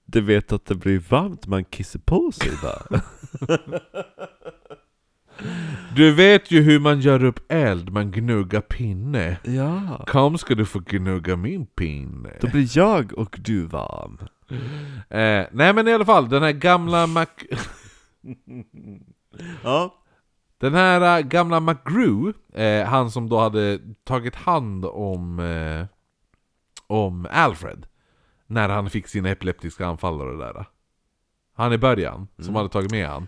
[0.08, 3.00] Du vet att det blir varmt man kissar på sig va?
[5.96, 9.38] Du vet ju hur man gör upp eld, man gnuggar pinne.
[9.44, 10.06] Ja.
[10.08, 12.30] Kom ska du få gnugga min pinne.
[12.42, 14.20] Då blir jag och du varm.
[15.10, 17.26] Eh, nej men i alla fall, den här gamla Mac...
[19.64, 19.96] Ja.
[20.58, 25.86] Den här äh, gamla McGrew, eh, han som då hade tagit hand om, eh,
[26.88, 27.86] om Alfred
[28.48, 30.66] När han fick sina epileptiska anfall och det där
[31.54, 33.28] Han i början, som hade tagit med han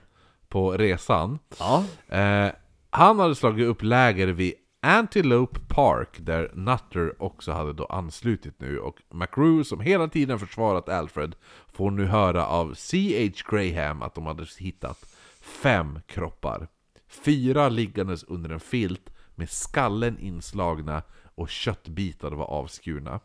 [0.49, 1.83] på resan Ja.
[2.07, 2.51] eh,
[2.89, 8.79] Han hade slagit upp läger vid Antelope Park där Nutter också hade då anslutit nu
[8.79, 11.35] och McGrew som hela tiden försvarat Alfred
[11.67, 13.31] får nu höra av C.H.
[13.49, 16.67] Graham att de hade hittat fem kroppar.
[17.07, 21.01] Fyra liggandes under en filt med skallen inslagna
[21.35, 23.19] och köttbitar var avskurna.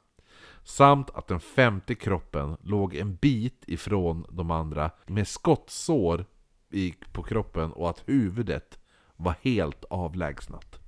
[0.64, 6.24] Samt att den femte kroppen låg en bit ifrån de andra med skottsår
[6.74, 8.78] i, på kroppen och att huvudet
[9.16, 10.78] var helt avlägsnat.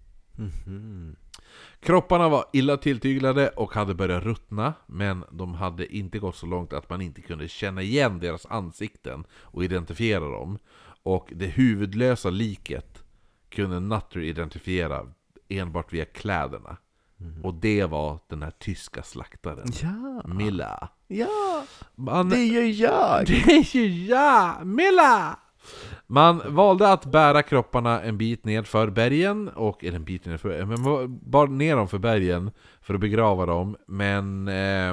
[1.81, 6.73] Kropparna var illa tilltyglade och hade börjat ruttna, men de hade inte gått så långt
[6.73, 10.59] att man inte kunde känna igen deras ansikten och identifiera dem.
[11.03, 13.05] Och det huvudlösa liket
[13.49, 15.07] kunde Nutter identifiera
[15.49, 16.77] enbart via kläderna.
[17.43, 20.23] Och det var den här tyska slaktaren, Ja.
[20.35, 20.89] Milla.
[21.09, 21.65] Ja.
[21.95, 23.27] Man, Det gör jag.
[23.27, 25.39] det är ju jag, Milla!
[26.07, 30.37] Man valde att bära kropparna en bit ned för bergen, och, eller en bit ner
[30.37, 32.51] för, men bara ner dem för bergen
[32.81, 34.91] för att begrava dem, men eh,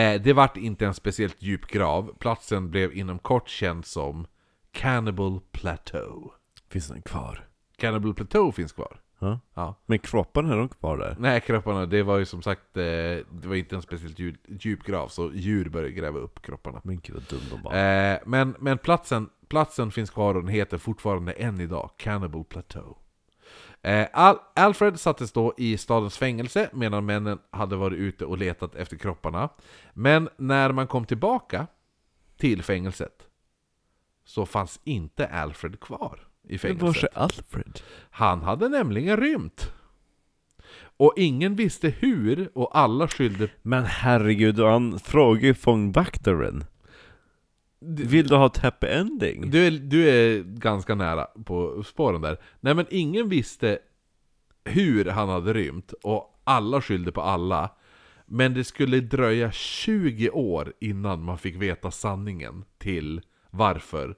[0.00, 2.14] eh, det vart inte en speciellt djup grav.
[2.18, 4.26] Platsen blev inom kort känd som
[4.72, 6.32] Cannibal Plateau.
[6.68, 7.48] Finns den kvar?
[7.76, 9.00] Cannibal Plateau finns kvar.
[9.18, 9.40] Ja.
[9.54, 9.74] Ja.
[9.86, 11.16] Men kropparna är de kvar där?
[11.18, 14.82] Nej, kropparna, det var ju som sagt, eh, det var inte en speciellt djup, djup
[14.82, 16.80] grav, så djur började gräva upp kropparna.
[16.84, 17.74] Men gud vad dum de var.
[17.74, 22.96] Eh, men men platsen, platsen finns kvar och den heter fortfarande än idag Cannibal Plateau.
[23.82, 28.74] Eh, Al Alfred sattes då i stadens fängelse medan männen hade varit ute och letat
[28.74, 29.48] efter kropparna.
[29.94, 31.66] Men när man kom tillbaka
[32.36, 33.22] till fängelset
[34.24, 36.82] så fanns inte Alfred kvar i Men fängelset.
[36.82, 37.80] var är Alfred?
[38.10, 39.72] Han hade nämligen rymt.
[40.98, 43.48] Och ingen visste hur och alla skyllde...
[43.62, 46.64] Men herregud, han frågar ju fångvaktaren.
[47.80, 49.50] Vill du ha ett happy ending?
[49.50, 52.38] Du är, du är ganska nära på spåren där.
[52.60, 53.78] Nej men ingen visste
[54.64, 57.70] hur han hade rymt och alla skyllde på alla.
[58.26, 64.16] Men det skulle dröja 20 år innan man fick veta sanningen till varför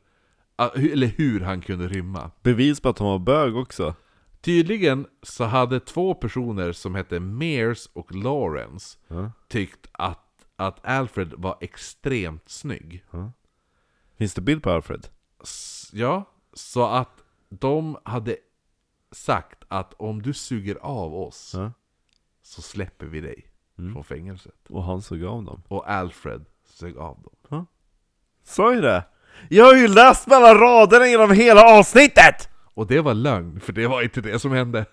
[0.75, 2.31] Eller hur han kunde rymma.
[2.43, 3.95] Bevis på att han var bög också.
[4.41, 9.33] Tydligen så hade två personer som hette Mears och Lawrence Ja.
[9.49, 13.05] tyckt att, att Alfred var extremt snygg.
[14.19, 15.07] Finns det bild på Alfred?
[15.43, 17.11] S- Ja, så att
[17.49, 18.37] de hade
[19.13, 21.73] sagt att om du suger av oss Ja.
[22.43, 23.47] så släpper vi dig
[23.93, 24.55] från fängelset.
[24.69, 25.63] Och han såg av dem.
[25.69, 27.67] Och Alfred sög av dem.
[28.45, 29.05] Sa ju det!
[29.49, 32.49] Jag har ju läst mellan raderna genom hela avsnittet!
[32.75, 34.87] Och det var lögn, för det var inte det som hände.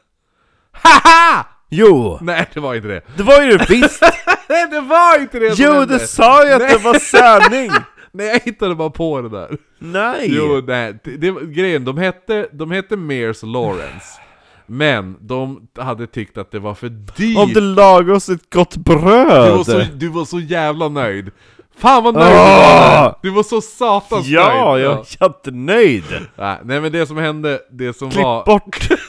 [0.71, 1.45] HAHA!
[1.69, 2.17] Jo!
[2.21, 3.01] Nej, det var inte det.
[3.17, 4.01] Det var ju det visst!
[4.49, 5.97] Nej, det var inte det som jo, hände!
[5.99, 7.71] du sa ju att det var sanning!
[8.15, 9.57] Nej, jag hittade bara på det där.
[9.79, 10.25] Nej!
[10.29, 14.21] Jo, nej, det, det var grejen, de hette, de hette Mears Lawrence.
[14.65, 17.37] Men de hade tyckt att det var för dyrt.
[17.37, 19.57] Om du lagar oss ett gott du, bröd!
[19.57, 21.31] var så, du var så jävla nöjd.
[21.77, 22.31] Fan vad nöjd Åh!
[22.33, 23.03] du var!
[23.03, 23.13] där.
[23.21, 24.85] Du var så satans Ja, nöjd.
[24.85, 26.03] jag är jättenöjd!
[26.35, 28.45] Nej, nej men det som hände, det som Klipp var...
[28.45, 28.87] bort!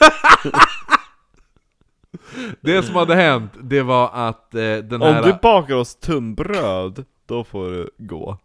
[2.61, 5.19] Det som hade hänt, det var att eh, den här...
[5.21, 8.37] Om du bakar oss tunnbröd, då får du gå.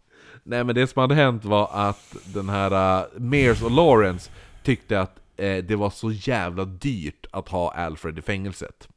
[0.43, 4.31] Nej men det som hade hänt var att den här uh, Mears och Lawrence
[4.63, 8.87] tyckte att eh, det var så jävla dyrt att ha Alfred i fängelset.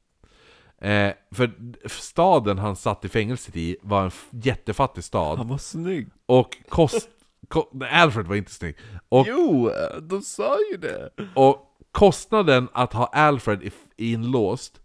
[0.79, 1.51] Eh, för
[1.89, 6.09] staden han satt i fängelset i var en jättefattig stad, Han var snygg.
[6.27, 7.09] och kost...
[7.49, 8.77] Ko, nej, Alfred var inte snygg.
[9.09, 9.71] Och, Jo,
[10.03, 11.11] de sa ju det!
[11.35, 13.73] och kostnaden att ha Alfred i-
[14.13, 14.81] inlåst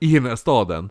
[0.00, 0.90] i den här staden,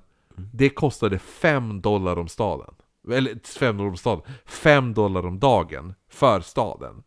[0.54, 2.74] det kostade 5 dollar om staden.
[3.12, 4.24] Eller 5 dollar om staden.
[4.46, 7.04] 5 dollar om dagen för staden.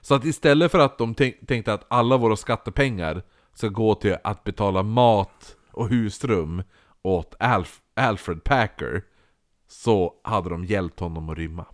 [0.00, 3.22] Så att istället för att de tänk, tänkte att alla våra skattepengar
[3.54, 6.62] ska gå till att betala mat och husrum
[7.02, 9.02] åt Alf, Alfred Packer,
[9.68, 11.66] så hade de hjälpt honom att rymma.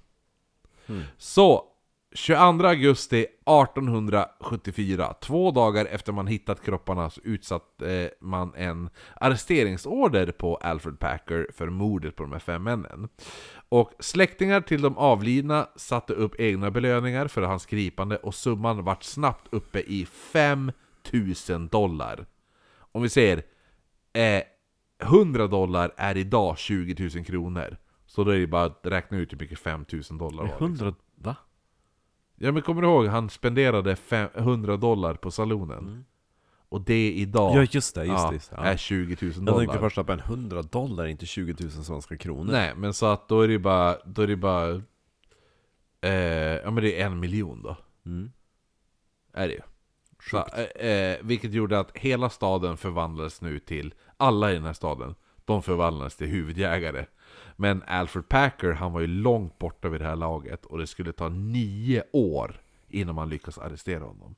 [1.19, 1.65] Så,
[2.13, 10.33] 22 augusti 1874, två dagar efter man hittat kropparna, så utsatte eh, man en arresteringsorder
[10.33, 13.09] på Alfred Packer för mordet på de här fem männen.
[13.69, 19.03] Och släktingar till de avlidna satte upp egna belöningar för hans gripande och summan vart
[19.03, 22.27] snabbt uppe i 5000 dollar.
[22.93, 23.43] Om vi säger
[24.13, 24.43] eh,
[25.03, 27.77] 100 dollar är idag 20 000 kronor.
[28.07, 30.49] Så då är det bara att räkna ut hur mycket 5000 dollar var.
[30.49, 30.67] liksom.
[30.67, 31.37] 100, va?
[32.43, 36.05] Ja men kommer du ihåg, han spenderade fem, 100 dollar på salonen.
[36.69, 38.35] Och det idag Ja just det, just ja, det.
[38.35, 38.57] Just det.
[38.57, 38.65] Ja.
[38.65, 39.59] är 20 000 Jag dollar.
[39.59, 42.53] tänkte först att en 100 dollar, inte 20 000 svenska kronor.
[42.53, 44.71] Nej, men så att då är det bara, då är det bara
[46.01, 46.13] eh,
[46.65, 47.77] Ja men det är en miljon då.
[48.07, 48.31] Mm.
[49.33, 49.61] Är det ju.
[50.31, 54.73] Så, eh, eh, vilket gjorde att hela staden förvandlades nu till, alla i den här
[54.73, 57.07] staden, de förvandlades till huvudjägare.
[57.61, 61.13] Men Alfred Packer, han var ju långt borta vid det här laget och det skulle
[61.13, 64.35] ta nio år innan man lyckas arrestera honom.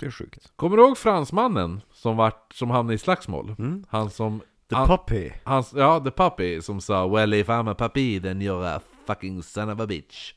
[0.00, 0.52] Det är sjukt.
[0.56, 3.54] Kommer du ihåg fransmannen som, vart, som hamnade i slagsmål?
[3.58, 3.84] Mm.
[3.88, 4.40] Han som...
[4.68, 5.30] The han, puppy.
[5.44, 9.42] han, ja, the puppy som sa 'Well if I'm a puppy then you're a fucking
[9.42, 10.34] son of a bitch'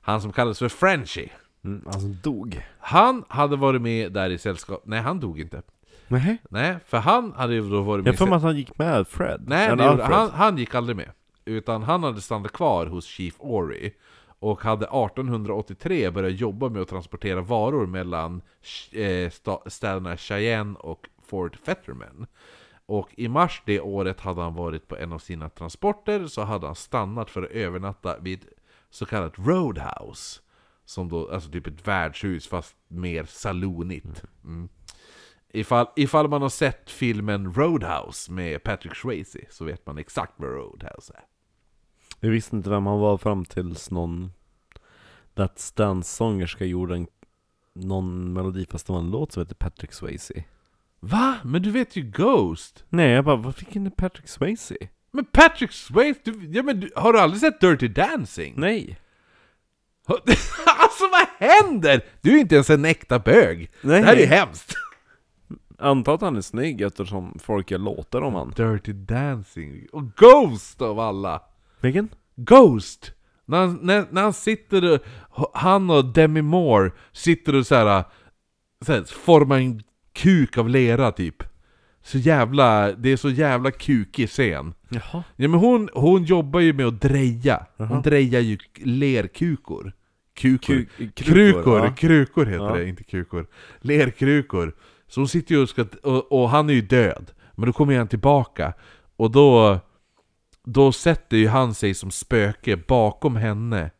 [0.00, 1.30] Han som kallades för Frenchie.
[1.64, 2.66] Mm, han som dog.
[2.78, 4.82] Han hade varit med där i sällskap...
[4.84, 5.62] Nej, han dog inte.
[6.12, 6.38] Nej.
[6.50, 9.08] Nej, för han hade ju då varit med Jag får mig att han gick med
[9.08, 9.44] Fred.
[9.46, 11.10] Nej, det gjorde, han, han gick aldrig med.
[11.44, 13.92] Utan han hade stannat kvar hos Chief Ory.
[14.38, 18.42] Och hade 1883 börjat jobba med att transportera varor mellan
[18.92, 19.30] eh,
[19.66, 22.26] städerna Cheyenne och Fort Fetterman.
[22.86, 26.66] Och i mars det året hade han varit på en av sina transporter så hade
[26.66, 28.46] han stannat för att övernatta vid
[28.90, 30.40] så kallat Roadhouse.
[30.84, 34.22] Som då, alltså typ ett värdshus fast mer salonigt.
[34.44, 34.68] Mm.
[35.52, 40.50] Ifall, ifall man har sett filmen Roadhouse med Patrick Swayze så vet man exakt vad
[40.50, 41.24] Roadhouse är.
[42.20, 44.32] Jag visste inte vem han var fram tills någon
[45.34, 47.06] Let's Dance-sångerska gjorde en
[47.74, 50.44] någon melodifestival-låt som heter Patrick Swayze.
[51.00, 51.36] Va?
[51.44, 52.84] Men du vet ju Ghost!
[52.88, 54.76] Nej, jag bara, vad fick in Patrick Swayze?
[55.10, 58.54] Men Patrick Swayze, du, ja, men du, har du aldrig sett Dirty Dancing?
[58.56, 58.98] Nej.
[60.78, 62.04] Alltså vad händer?
[62.20, 63.70] Du är inte ens en äkta bög!
[63.80, 64.00] Nej.
[64.00, 64.74] Det här är ju hemskt!
[65.82, 68.50] Antar att han är snygg eftersom folk gör låtar om han.
[68.56, 71.42] Dirty Dancing, och Ghost av alla!
[71.80, 72.08] Vilken?
[72.36, 73.12] Ghost!
[73.44, 75.00] När han, när, när han sitter
[75.54, 78.04] han och Demi Moore sitter och såhär,
[78.84, 81.42] såhär formar en kuk av lera typ.
[82.04, 84.74] Så jävla, det är så jävla kukig scen.
[84.88, 85.24] Jaha.
[85.36, 87.66] Ja men hon, hon jobbar ju med att dreja.
[87.76, 88.00] Hon Jaha.
[88.00, 89.92] drejar ju lerkukor.
[90.34, 90.74] Kukor.
[90.74, 91.92] Ku- krukor, ja.
[91.96, 92.74] krukor heter Ja.
[92.76, 93.46] det, inte kukor.
[93.80, 94.74] Lerkrukor.
[95.12, 97.30] Så hon sitter ju och ska, och, och han är ju död.
[97.54, 98.72] Men då kommer han tillbaka.
[99.16, 99.78] Och då,
[100.64, 103.90] då sätter ju han sig som spöke bakom henne.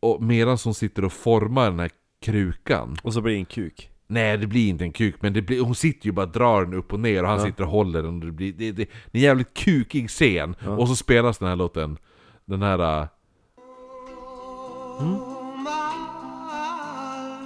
[0.00, 1.90] och medan hon sitter och formar den här
[2.22, 3.90] krukan Och så blir det en kuk.
[4.06, 6.64] Nej det blir inte en kuk, men det blir, hon sitter ju bara och drar
[6.64, 8.84] den upp och ner och han sitter och håller den och det blir, det, det,
[9.10, 10.54] det är en jävligt kukig scen.
[10.54, 11.98] Och så spelas den här låten,
[12.44, 13.00] den här...
[13.00, 13.08] äh,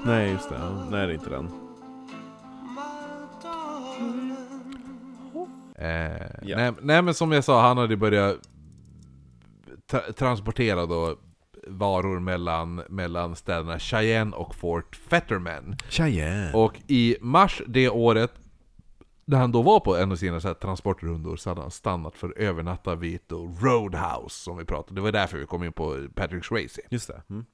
[0.06, 0.86] Nej just det, ja.
[0.90, 1.61] nej det är inte den.
[5.82, 6.56] Eh, Ja.
[6.56, 8.36] nej, nej men som jag sa, han hade börjat
[9.92, 11.16] tra- transportera då
[11.66, 15.76] varor mellan, mellan städerna Cheyenne och Fort Fetterman.
[15.88, 16.52] Cheyenne.
[16.52, 18.32] Och i mars det året,
[19.24, 22.14] när han då var på en av sina så här transportrundor, så hade han stannat
[22.16, 23.20] för att övernatta vid
[23.62, 26.80] Roadhouse som vi pratade Det var därför vi kom in på Patrick Swayze.
[26.90, 27.22] Just det.
[27.30, 27.44] Mm.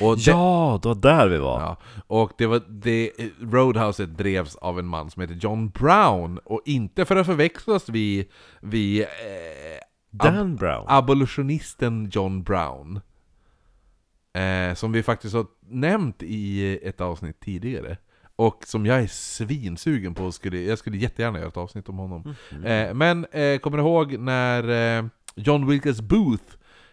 [0.00, 1.60] Och det- Ja, det var där vi var.
[1.60, 3.10] Ja, och det var det,
[3.40, 8.26] Roadhouset drevs av en man som heter John Brown, och inte för att förväxlas vid,
[8.60, 9.06] vid eh,
[10.10, 10.84] Dan Brown.
[10.88, 13.00] abolitionisten John Brown.
[14.34, 17.96] Eh, som vi faktiskt har nämnt i ett avsnitt tidigare.
[18.36, 22.34] Och som jag är svinsugen på, skulle, jag skulle jättegärna göra ett avsnitt om honom.
[22.64, 25.04] Eh, men eh, kommer du ihåg när eh,
[25.34, 26.44] John Wilkes Booth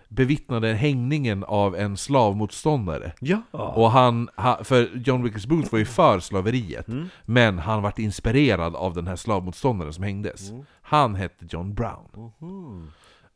[0.09, 3.11] bevittnade hängningen av en slavmotståndare?
[3.19, 3.41] Ja.
[3.51, 6.85] Och han, ha- för John Wilkes Booth var ju för slaveriet,
[7.25, 10.51] men han vart inspirerad av den här slavmotståndaren som hängdes.
[10.81, 12.31] Han hette John Brown.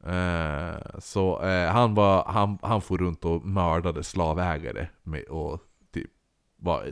[0.05, 5.59] Eh, så eh, han, var, han, han for runt och mördade slavägare med, och
[5.93, 6.09] typ
[6.57, 6.91] var,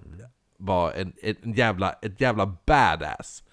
[0.57, 3.43] var en, en jävla, ett jävla badass.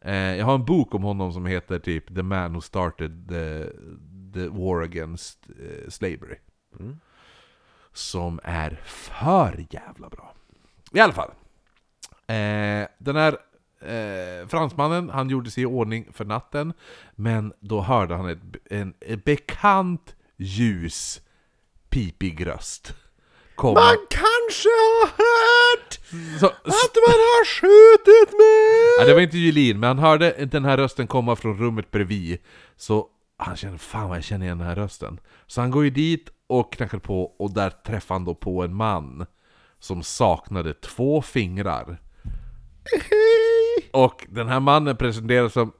[0.00, 3.66] Eh, jag har en bok om honom som heter typ The Man Who Started the,
[4.34, 6.36] the War Against eh, Slavery.
[7.92, 10.34] Som är för jävla bra.
[10.92, 11.30] I alla fall.
[12.26, 13.36] Eh, den här
[13.80, 16.72] eh, fransmannen, han gjorde sig i ordning för natten.
[17.14, 18.38] Men då hörde han ett,
[18.70, 21.20] en, ett bekant ljus,
[21.88, 22.94] pipig röst.
[23.54, 23.80] Komma.
[24.10, 26.00] kanske har hört
[26.40, 28.96] Så, att man har skjutit mig!
[28.98, 32.38] Ja, det var inte Julin, men han hörde den här rösten komma från rummet bredvid.
[32.76, 33.08] Så
[33.40, 35.20] han kände, fan vad jag känner igen den här rösten.
[35.46, 38.74] Så han går ju dit och knackar på, och där träffar han då på en
[38.74, 39.26] man
[39.78, 42.00] som saknade två fingrar.
[43.92, 45.72] Och den här mannen presenteras som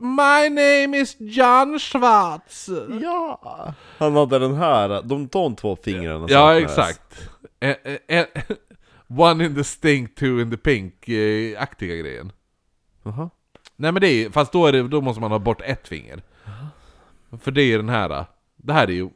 [0.00, 2.68] My name is John Schwartz.
[3.02, 3.74] Ja!
[3.98, 7.28] Han hade den här, de, de två fingrarna Ja, exakt.
[7.60, 8.26] Eh, eh, eh,
[9.08, 12.32] One in the stink, two in the pink-aktiga grejen.
[13.02, 13.30] Jaha.
[13.76, 16.22] Nej men det är fast då, är det, då måste man ha bort ett finger.
[17.40, 18.26] För det är ju den här,
[18.56, 19.08] det här är ju,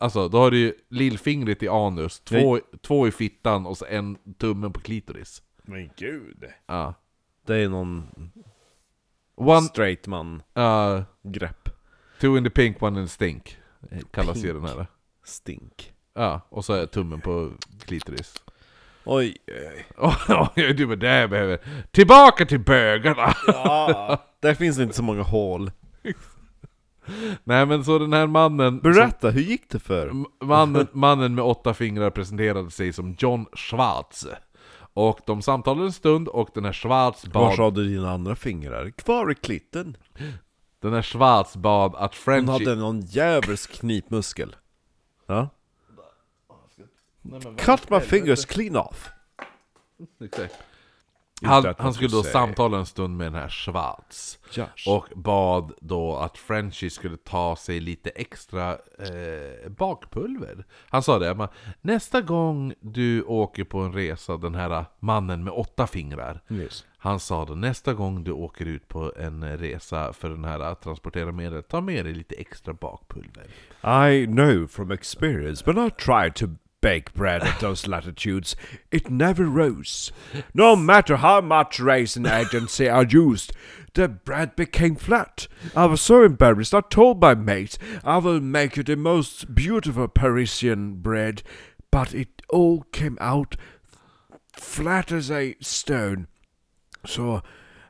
[0.00, 4.18] alltså då har du ju lillfingret i anus, två, två i fittan och så en
[4.38, 5.42] tummen på klitoris.
[5.62, 6.44] Men gud.
[6.66, 6.94] Ja.
[7.46, 8.08] Det är någon
[9.34, 11.68] One, straight man uh, grepp.
[12.20, 13.58] two in the pink, one in the stink.
[14.10, 14.86] Kallas ju den här.
[15.24, 15.92] Stink.
[16.14, 17.52] Ja, och så är tummen på
[17.84, 18.42] klitoris.
[19.04, 19.86] Oj, oj.
[20.56, 21.58] Oj, du men det behöver...
[21.90, 23.34] Tillbaka till bögarna!
[23.46, 25.70] Ja, där finns det inte så många hål.
[27.44, 28.78] Nej men så den här mannen...
[28.78, 30.12] Berätta, hur gick det för?
[30.44, 34.26] Mannen, mannen med åtta fingrar presenterade sig som John Schwartz.
[34.94, 38.36] Och de samtalade en stund och den här Schwartz Var bad, sa du dina andra
[38.36, 38.90] fingrar?
[38.90, 39.96] Kvar i klitten.
[40.80, 42.52] den här Schwartz bad att Hon Frenchie...
[42.52, 44.56] hade någon djävulsk knipmuskel.
[45.26, 45.48] Ja.
[47.58, 49.10] Cut my fingers clean off.
[50.20, 50.54] Exakt.
[51.46, 54.38] Han, han skulle då samtala en stund med den här Schwartz.
[54.52, 54.88] Josh.
[54.88, 60.64] Och bad då att Frenchie skulle ta sig lite extra eh, bakpulver.
[60.88, 61.48] Han sa det,
[61.80, 66.40] nästa gång du åker på en resa, den här mannen med åtta fingrar.
[66.50, 66.84] Yes.
[66.98, 70.82] Han sa då, nästa gång du åker ut på en resa för den här att
[70.82, 73.46] transportera med dig, ta med dig lite extra bakpulver.
[74.10, 76.46] I know from experience when I tried to
[76.86, 78.54] bake bread at those latitudes,
[78.92, 80.12] it never rose.
[80.54, 83.52] No matter how much raisin agency I used,
[83.94, 85.48] the bread became flat.
[85.74, 90.06] I was so embarrassed, I told my mate, I will make you the most beautiful
[90.06, 91.42] Parisian bread,
[91.90, 93.56] but it all came out
[94.52, 96.28] flat as a stone.
[97.04, 97.42] So,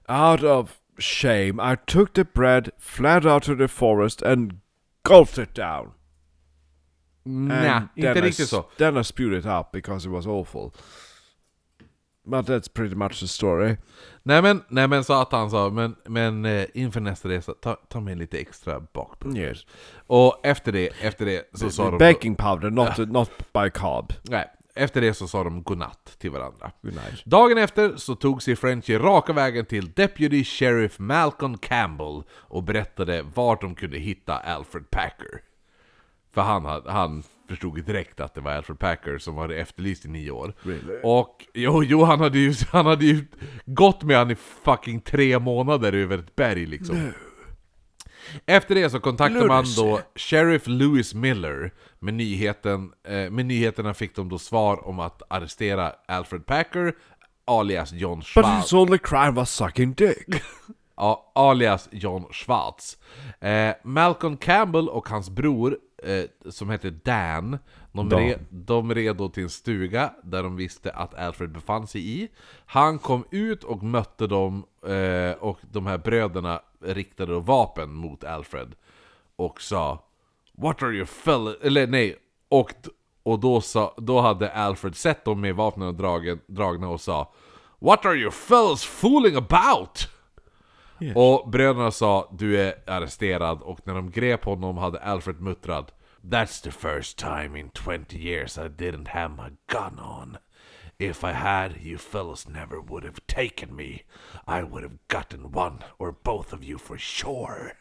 [0.09, 4.61] out of shame, I took the bread flat out to the forest and
[5.05, 5.93] gulped it down.
[7.29, 8.63] Nej, inte riktigt så.
[8.63, 10.71] Then I spewed it up because it was awful.
[12.27, 13.77] But that's pretty much the story.
[14.23, 17.75] Nej men, nej men så att han sa, men, men eh, inför nästa resa, ta,
[17.75, 19.41] ta med lite extra bakpulver.
[19.41, 19.67] Yes.
[20.07, 21.99] Och efter det, efter det så sa de...
[21.99, 24.13] Baking powder, not not by carb.
[24.23, 26.73] Nej, efter det så sa de godnatt till varandra.
[26.83, 27.25] Good night.
[27.25, 33.23] Dagen efter så tog sig Frenchie raka vägen till Deputy Sheriff Malcolm Campbell och berättade
[33.35, 35.41] vart de kunde hitta Alfred Packer.
[36.37, 40.31] För han, han förstod direkt att det var Alfred Packer som var efterlyst i nio
[40.31, 40.55] år.
[41.03, 43.27] Och jo, jo han, hade ju, han hade ju
[43.67, 44.35] gått med han i
[44.65, 47.13] fucking tre månader över ett berg liksom.
[48.47, 54.17] Efter det så kontaktade man då Sheriff Lewis Miller med, nyheten, eh, med nyheterna fick
[54.17, 56.95] de då svar om att arrestera Alfred Packer,
[57.45, 58.63] alias John But Schwartz.
[58.63, 60.43] his only crime was sucking dick.
[61.35, 62.97] Alias John Schwartz.
[63.41, 67.59] Eh, Malcolm Campbell och hans bror, eh, som heter Dan,
[67.93, 68.21] de, Dan.
[68.21, 72.29] Re, de red då till en stuga där de visste att Alfred befann sig i.
[72.67, 78.25] Han kom ut och mötte dem, eh, och de här bröderna riktade då vapen mot
[78.25, 78.75] Alfred.
[79.37, 80.03] Och sa
[80.53, 81.55] What are you fella...
[81.63, 82.17] Eller nej,
[82.49, 82.71] och,
[83.23, 87.33] och då, sa, då hade Alfred sett dem med vapnen dragen, dragna och sa
[87.79, 90.09] What are you fellas fooling about?
[91.15, 95.93] Och bröderna sa du är arresterad och när de grep honom hade Alfred muttrat
[96.23, 100.37] That's the first time in 20 years I didn't have my gun on.
[100.99, 104.03] If I had, you fellas never would have taken me.
[104.47, 107.73] I would have gotten one or both of you for sure.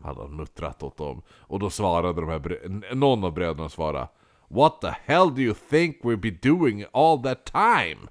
[0.00, 1.22] Hade han muttrat åt dem.
[1.28, 4.08] Och då svarade de här någon av bröderna svarade
[4.48, 8.08] What the hell do you think we'll be doing all that time?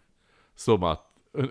[0.55, 1.01] Som att,
[1.37, 1.49] eh, eh,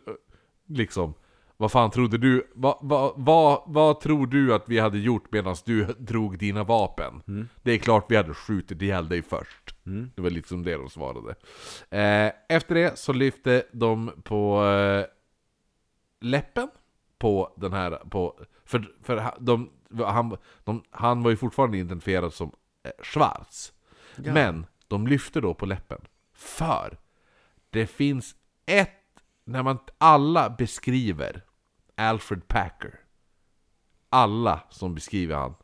[0.67, 1.15] liksom,
[1.57, 5.57] vad fan trodde du, vad, vad, vad, vad tror du att vi hade gjort medan
[5.65, 7.23] du drog dina vapen?
[7.63, 9.77] Det är klart vi hade skjutit ihjäl dig först.
[10.15, 11.31] Det var liksom det de svarade.
[11.91, 15.07] Eh, efter det så lyfte de på eh,
[16.21, 16.69] läppen
[17.19, 19.71] på den här, på, för, för de,
[20.05, 22.53] han, de, han var ju fortfarande identifierad som
[22.83, 23.73] eh, Schwarz.
[24.17, 26.01] Men de lyfte då på läppen.
[26.35, 26.99] För
[27.71, 28.35] det finns
[28.67, 28.91] ett,
[29.45, 31.45] när man alla beskriver
[31.97, 33.01] Alfred Packer,
[34.09, 35.55] alla som beskriver han,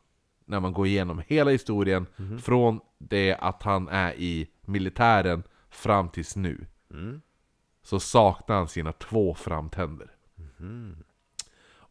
[0.45, 2.05] när man går igenom hela historien,
[2.41, 6.65] från det att han är i militären fram tills nu,
[7.83, 10.11] så saknar han sina två framtänder.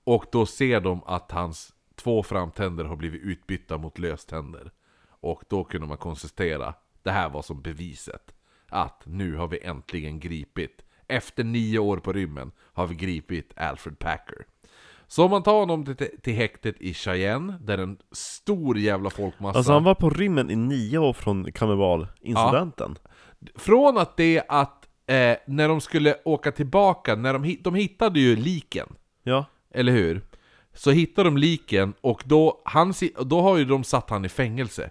[0.05, 4.71] Och då ser de att hans två framtänder har blivit utbytta mot löständer.
[5.09, 8.35] Och då kunde man konstatera, det här var som beviset,
[8.69, 13.99] att nu har vi äntligen gripit, efter nio år på rymmen, har vi gripit Alfred
[13.99, 14.47] Packer.
[15.07, 19.59] Så man tar honom till, till häktet i Cheyenne, där en stor jävla folkmassa...
[19.59, 22.97] Alltså han var på rymmen i nio år från karnevalincidenten.
[23.55, 28.37] Från att det att, eh, när de skulle åka tillbaka, när de, de hittade ju
[28.37, 28.87] liken,
[29.23, 29.45] Ja.
[29.71, 30.23] eller hur?
[30.75, 32.95] Så hittar de liken och då, han,
[33.25, 34.91] då har ju de satt han i fängelse.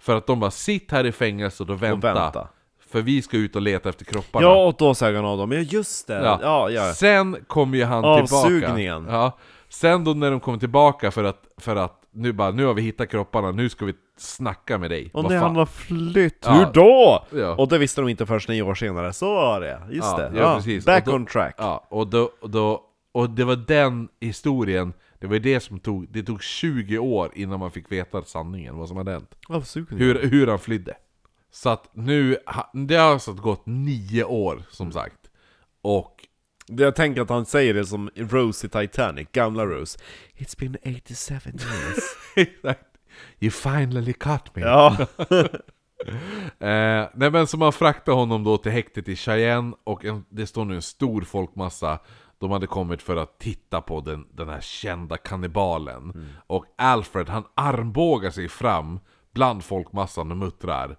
[0.00, 2.14] För att de bara sitt här i fängelse och då vänta.
[2.14, 2.48] vänta.
[2.90, 4.46] För vi ska ut och leta efter kropparna.
[4.46, 6.70] Ja, och då säger han av dem, ja just det, ja, ja.
[6.70, 6.92] ja.
[6.94, 9.02] Sen kommer ju han Avsugningen.
[9.04, 9.16] tillbaka.
[9.16, 9.38] Ja.
[9.68, 12.82] Sen då när de kommer tillbaka för att, för att nu bara, nu har vi
[12.82, 15.10] hittat kropparna, nu ska vi snacka med dig.
[15.14, 15.48] Och Vad när fan?
[15.48, 16.52] han har flytt, Ja.
[16.52, 17.24] hur då?
[17.40, 17.54] Ja.
[17.54, 20.38] Och det visste de inte först nio år senare, så var det, just Ja, det.
[20.38, 20.84] ja, precis.
[20.86, 21.54] Back Och då- on track.
[21.58, 22.82] Ja, och, då, och, då,
[23.12, 27.30] och det var den historien, det var ju det som tog, det tog 20 år
[27.34, 29.34] innan man fick veta sanningen, vad som hade hänt.
[29.90, 30.94] Hur, hur han flydde.
[31.50, 32.36] Så att nu,
[32.72, 35.30] det har alltså gått nio år som sagt.
[35.82, 36.24] Och
[36.66, 39.98] Jag tänker att han säger det som Rose i Titanic, gamla Rose.
[40.36, 41.34] It's been 87
[42.36, 42.76] years.
[43.40, 44.62] You finally caught me.
[44.62, 44.96] ja.
[46.60, 50.46] Eh, nej men så man fraktar honom då till häktet i Cheyenne och en, det
[50.46, 51.98] står nu en stor folkmassa
[52.38, 57.44] De hade kommit för att titta på den, den här kända kannibalen Och Alfred han
[57.54, 59.00] armbågar sig fram
[59.34, 60.96] bland folkmassan och muttrar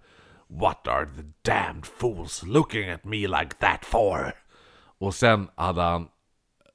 [0.50, 4.34] What are the damned fools looking at me like that for?
[5.00, 6.08] Och sen hade han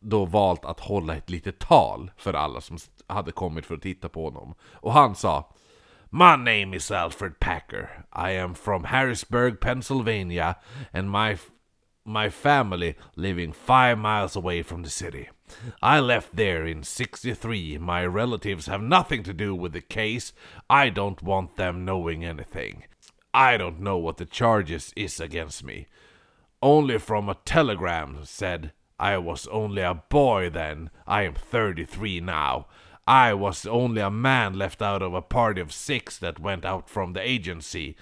[0.01, 4.09] då valt att hålla ett litet tal för alla som hade kommit för att titta
[4.09, 4.55] på honom.
[4.73, 5.51] Och han sa
[6.11, 8.05] My name is Alfred Packer.
[8.17, 10.55] I am from Harrisburg, Pennsylvania,
[10.93, 11.37] and my
[12.05, 15.29] my family living five miles away from the city.
[15.83, 17.79] I left there in 63.
[17.79, 20.33] My relatives have nothing to do with the case.
[20.71, 22.85] I don't want them knowing anything.
[23.35, 25.89] I don't know what the charges is against me.
[26.63, 30.91] Only from a telegram said I was only a boy then.
[31.05, 32.69] I am 33 now.
[33.09, 36.89] I was only a man left out of a party of six that went out
[36.89, 37.97] from the agency.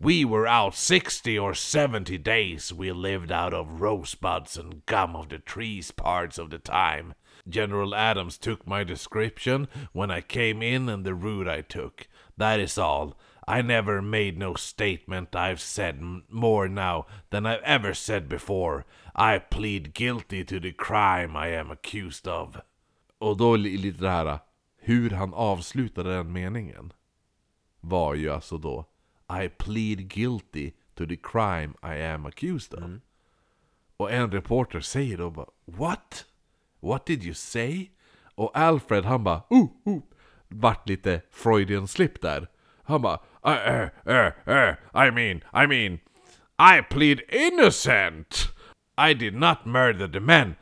[0.00, 2.72] We were out 60 or 70 days.
[2.72, 7.14] We lived out of rosebuds and gum of the trees parts of the time.
[7.48, 12.06] General Adams took my description when I came in and the route I took.
[12.36, 13.18] That is all.
[13.48, 18.84] I never made no statement I've said more now than I've ever said before.
[19.14, 22.56] I plead guilty to the crime I am accused of.
[23.18, 24.38] Och då li- lite det här,
[24.76, 26.92] hur han avslutade den meningen
[27.80, 28.84] var ju alltså då
[29.42, 32.90] I plead guilty to the crime I am accused of.
[33.96, 36.24] Och en reporter säger då bara What?
[36.80, 37.90] What did you say?
[38.34, 40.02] Och Alfred han bara uh, uh,
[40.48, 42.48] vart lite Freudian slip där.
[42.86, 46.00] Han bara uh, uh, uh, uh, I mean, I mean
[46.58, 48.48] I plead innocent!
[48.98, 50.56] I did not murder the men.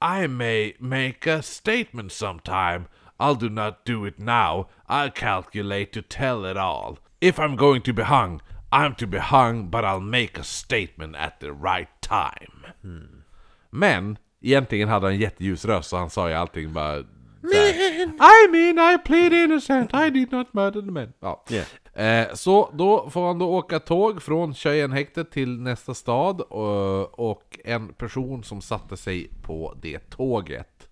[0.00, 2.88] I may make a statement sometime.
[3.18, 4.68] I'll do not do it now.
[4.86, 6.98] I'll calculate to tell it all.
[7.20, 11.16] If I'm going to be hung, I'm to be hung, but I'll make a statement
[11.16, 12.66] at the right time.
[12.82, 13.22] Hmm.
[13.70, 17.04] Men egentligen hade han jätteljus röst så han sa ju allting bara...
[17.52, 21.12] I mean I plead innocent, I did not murder the men.
[21.20, 21.44] Ja.
[21.50, 21.66] Yeah.
[21.94, 27.58] Eh, så då får han då åka tåg från Cheyenne-häktet till nästa stad och, och
[27.64, 30.88] en person som satte sig på det tåget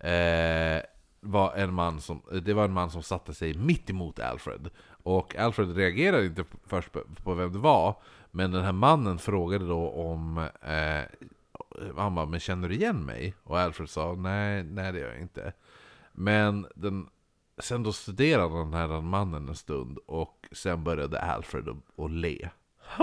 [0.00, 0.82] eh,
[1.20, 4.70] var en man som, det var en man som satte sig mitt emot Alfred.
[4.88, 7.96] Och Alfred reagerade inte först på, på vem det var,
[8.30, 11.28] men den här mannen frågade då om eh,
[11.96, 13.34] han bara, men känner du igen mig?
[13.44, 15.52] Och Alfred sa, nej, nej det gör jag inte.
[16.18, 17.06] Men den,
[17.58, 22.48] sen då studerade den här mannen en stund och sen började Alfred att, le.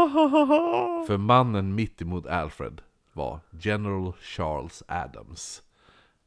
[1.07, 2.81] För mannen mitt emot Alfred
[3.13, 5.61] var General Charles Adams.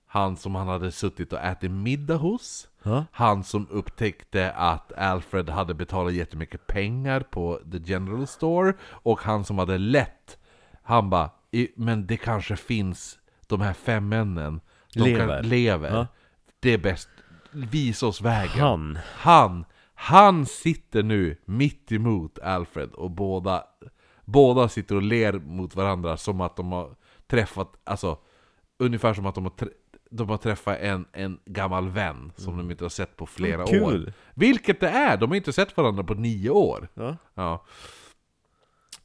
[0.07, 2.68] Han som han hade suttit och ätit middag hos.
[3.12, 8.72] Han som upptäckte att Alfred hade betalat jättemycket pengar på The General Store.
[8.89, 10.39] Och han som hade lett.
[10.82, 14.61] Han bara, "I- men det kanske finns de här fem männen.
[14.95, 15.26] De Lever.
[15.43, 15.91] Kan, lever.
[15.95, 16.07] Ja.
[16.66, 17.08] Det är bäst.
[17.50, 18.60] Visa oss vägen.
[18.60, 18.98] Han.
[19.04, 19.64] Han,
[19.94, 23.64] han sitter nu mitt emot Alfred och båda,
[24.24, 26.94] båda sitter och ler mot varandra som att de har
[27.26, 28.18] träffat, alltså
[28.78, 29.52] ungefär som att de har,
[30.10, 33.66] de har träffat en, en gammal vän som de inte har sett på flera Mm.
[33.66, 34.06] Kul.
[34.06, 34.12] år.
[34.34, 35.16] Vilket det är!
[35.16, 36.88] De har inte sett varandra på nio år.
[36.94, 37.16] Ja.
[37.34, 37.64] Ja.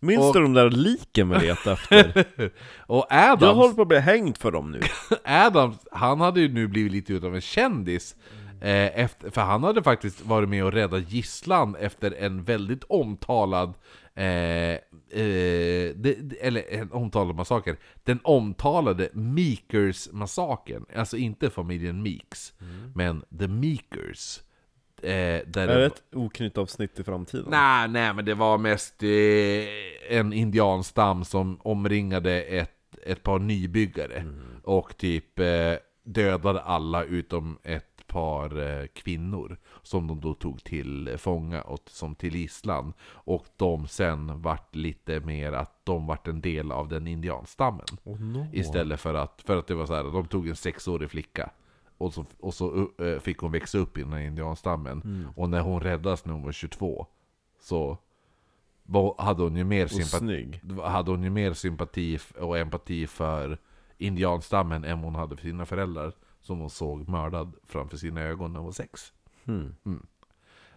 [0.04, 2.26] Minns Och- du de där liken vi letade efter?
[2.78, 4.80] Och Jag Adams, håller på att bli hängd för dem nu.
[5.24, 8.16] Adams, han hade ju nu blivit lite utav en kändis.
[8.62, 13.74] Eh, efter, för han hade faktiskt varit med och räddat gisslan efter en väldigt omtalad
[14.16, 14.78] eh, eh,
[15.96, 17.78] det- eller en omtalad massaker.
[18.04, 20.86] Den omtalade Meekers-massakern.
[20.96, 22.54] Alltså inte familjen Meeks,
[22.96, 24.40] men The Meekers.
[25.04, 27.46] Eh, där Är det- ett oknytt-avsnitt i framtiden?
[27.50, 34.26] Nej, nej, men det var mest eh, en indianstam som omringade ett, ett par nybyggare.
[34.64, 35.74] Och typ eh,
[36.04, 39.58] dödade alla utom ett par eh, kvinnor.
[39.84, 42.94] Som de då tog till fånga och som till gisslan.
[43.12, 47.86] Och de sen vart lite mer att de vart en del av den indianstammen.
[48.04, 48.48] Oh, no.
[48.54, 51.50] Istället för att, för att det var så här, de tog en sexårig flicka
[52.02, 55.02] och så, och så uh, fick hon växa upp i den här indianstammen.
[55.02, 55.28] Mm.
[55.36, 57.08] Och när hon räddas när hon var 22
[57.60, 57.98] så
[59.18, 63.58] hade hon ju mer sympati, hade hon ju mer sympati och empati för
[63.98, 66.14] indianstammen än hon hade för sina föräldrar.
[66.42, 69.14] Som hon såg mördad framför sina ögon när hon var sex.
[69.46, 69.76] Hmm.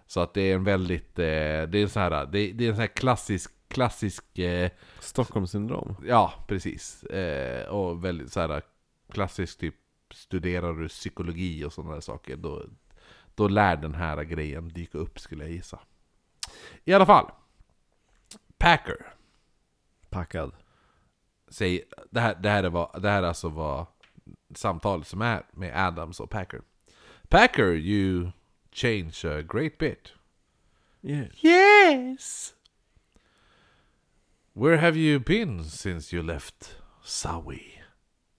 [0.06, 2.68] Så att det är en väldigt, eh, det är en sån här, det, det är
[2.68, 4.70] en sån här klassisk, klassisk eh,
[5.00, 5.96] Stockholmssyndrom.
[6.06, 7.02] Ja, precis.
[7.04, 8.62] Eh, och väldigt så här
[9.10, 9.74] klassiskt typ
[10.14, 12.66] studerar du psykologi och sådana där saker, då,
[13.34, 15.80] då lär den här grejen dyka upp skulle jag gissa.
[16.84, 17.30] I alla fall.
[18.58, 19.14] Packer.
[20.10, 20.52] Packad.
[21.48, 23.86] Säg, det, här, det, här är vad, det här är alltså vad
[24.54, 26.62] samtalet som är med Adams och Packer.
[27.28, 28.30] Packer, you
[28.72, 30.12] change a great bit.
[31.02, 31.44] Yes.
[31.44, 32.54] Yes!
[34.52, 37.82] Where have you been since you left Sawi?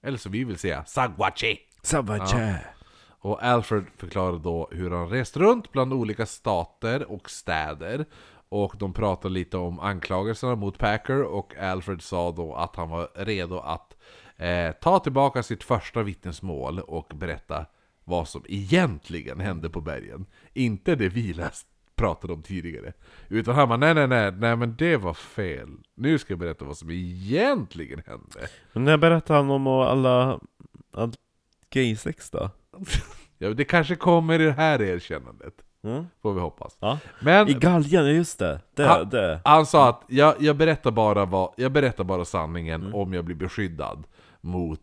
[0.01, 1.59] Eller som vi vill säga, Sagwachi.
[1.85, 2.59] Savache.
[3.07, 8.05] Och Alfred förklarar då hur han rest runt bland olika stater och städer.
[8.49, 13.09] Och de pratar lite om anklagelserna mot Packer och Alfred sa då att han var
[13.15, 13.95] redo att
[14.37, 17.65] eh, ta tillbaka sitt första vittnesmål och berätta
[18.03, 20.25] vad som egentligen hände på bergen.
[20.53, 22.93] Inte det vi läst, pratade om tidigare.
[23.27, 25.69] Utan han bara nej nej nej, nej men det var fel.
[25.95, 28.47] Nu ska jag berätta vad som egentligen hände.
[28.73, 30.39] Men när berättade han om alla,
[30.93, 31.13] all
[31.79, 32.49] gaysex då?
[33.37, 35.53] Ja, det kanske kommer i det här erkännandet.
[35.83, 36.05] Mm.
[36.21, 36.77] Får vi hoppas.
[36.79, 36.99] Ja.
[37.21, 38.59] Men I galgen, just det.
[38.73, 39.41] Det, Ha- det.
[39.45, 42.95] Han sa att jag, jag, berättar bara vad, jag berättar bara sanningen Mm.
[42.95, 44.03] om jag blir beskyddad
[44.41, 44.79] mot,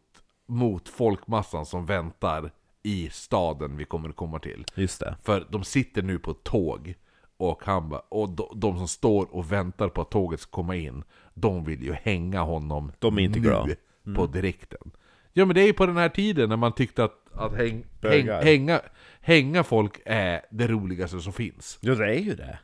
[0.48, 2.50] mot folkmassan som väntar
[2.82, 4.64] i staden vi kommer att komma till.
[4.74, 5.16] Just det.
[5.22, 6.94] För de sitter nu på ett tåg
[7.36, 10.76] och, han ba, och de, de som står och väntar på att tåget ska komma
[10.76, 13.74] in, de vill ju hänga honom De är inte nu glada.
[14.16, 14.90] på direkten.
[15.32, 17.68] Ja men det är ju på den här tiden när man tyckte att, att häng,
[17.70, 18.42] häng, Bögar.
[18.42, 18.80] hänga,
[19.20, 21.78] hänga folk är det roligaste som finns.
[21.80, 22.58] Ja det är ju det.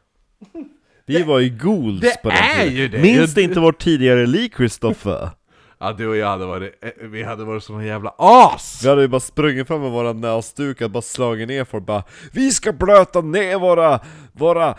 [1.06, 2.76] Vi var ju ghouls det på den är tiden.
[2.76, 2.98] ju det.
[3.02, 5.30] Minns du inte vårt tidigare liv, Kristoffer?
[5.80, 8.80] Ja, du och jag hade varit, eh, vi hade varit såna jävla as!
[8.84, 12.02] Vi hade ju bara sprungit fram med våra näsdukar, bara slagit ner folk bara
[12.32, 14.00] Vi ska blöta ner våra,
[14.32, 14.74] våra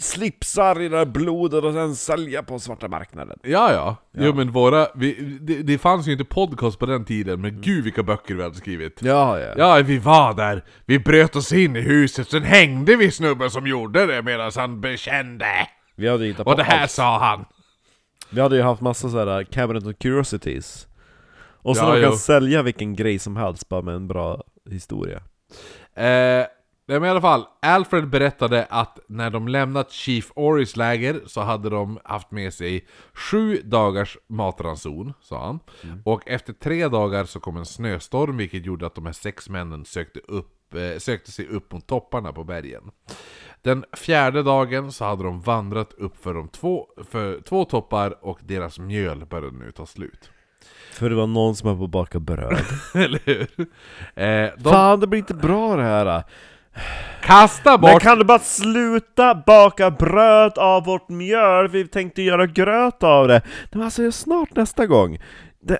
[0.00, 3.96] slipsar i det här blodet och sen sälja på svarta marknaden Ja, ja.
[4.12, 7.84] Jo men våra, vi, det, det fanns ju inte podcast på den tiden, men gud
[7.84, 8.98] vilka böcker vi hade skrivit.
[9.02, 9.54] Ja, ja.
[9.56, 13.66] Ja, vi var där, vi bröt oss in i huset, sen hängde vi snubben som
[13.66, 15.46] gjorde det medan han bekände.
[15.96, 16.90] Vi hade hittat på Och det här allt.
[16.90, 17.44] sa han.
[18.30, 20.86] Vi hade ju haft massa sådär cabinet of curiosities
[21.62, 22.16] Och så Ja, de kan jo.
[22.16, 25.22] sälja vilken grej som helst bara med en bra historia
[25.94, 26.44] Eh,
[26.90, 31.40] nej, men i alla fall, Alfred berättade att när de lämnat Chief Oris läger så
[31.40, 35.60] hade de haft med sig sju dagars matranson, sa han.
[36.04, 39.84] Och efter tre dagar så kom en snöstorm vilket gjorde att de här sex männen
[39.84, 42.82] sökte, upp, eh, sökte sig upp mot topparna på bergen.
[43.62, 48.38] Den fjärde dagen så hade de vandrat upp för, de två, för två toppar och
[48.42, 50.30] deras mjöl började nu ta slut.
[50.92, 52.64] För det var någon som höll på att baka bröd
[52.94, 53.48] Eller hur?
[54.14, 56.22] Eh, de Fan det blir inte bra det här
[57.22, 61.68] kastade Men bort kan du bara sluta baka bröd av vårt mjöl?
[61.68, 65.18] Vi tänkte göra gröt av det Men alltså snart nästa gång
[65.62, 65.78] det,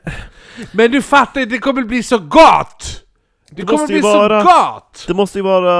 [0.73, 3.05] Men du fattar, det kommer bli så gott!
[3.51, 5.05] Det, Det kommer bli vara- så gott!
[5.07, 5.73] det måste ju vara,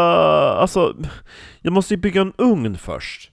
[0.53, 0.95] alltså
[1.61, 3.31] Jag måste ju bygga en ugn först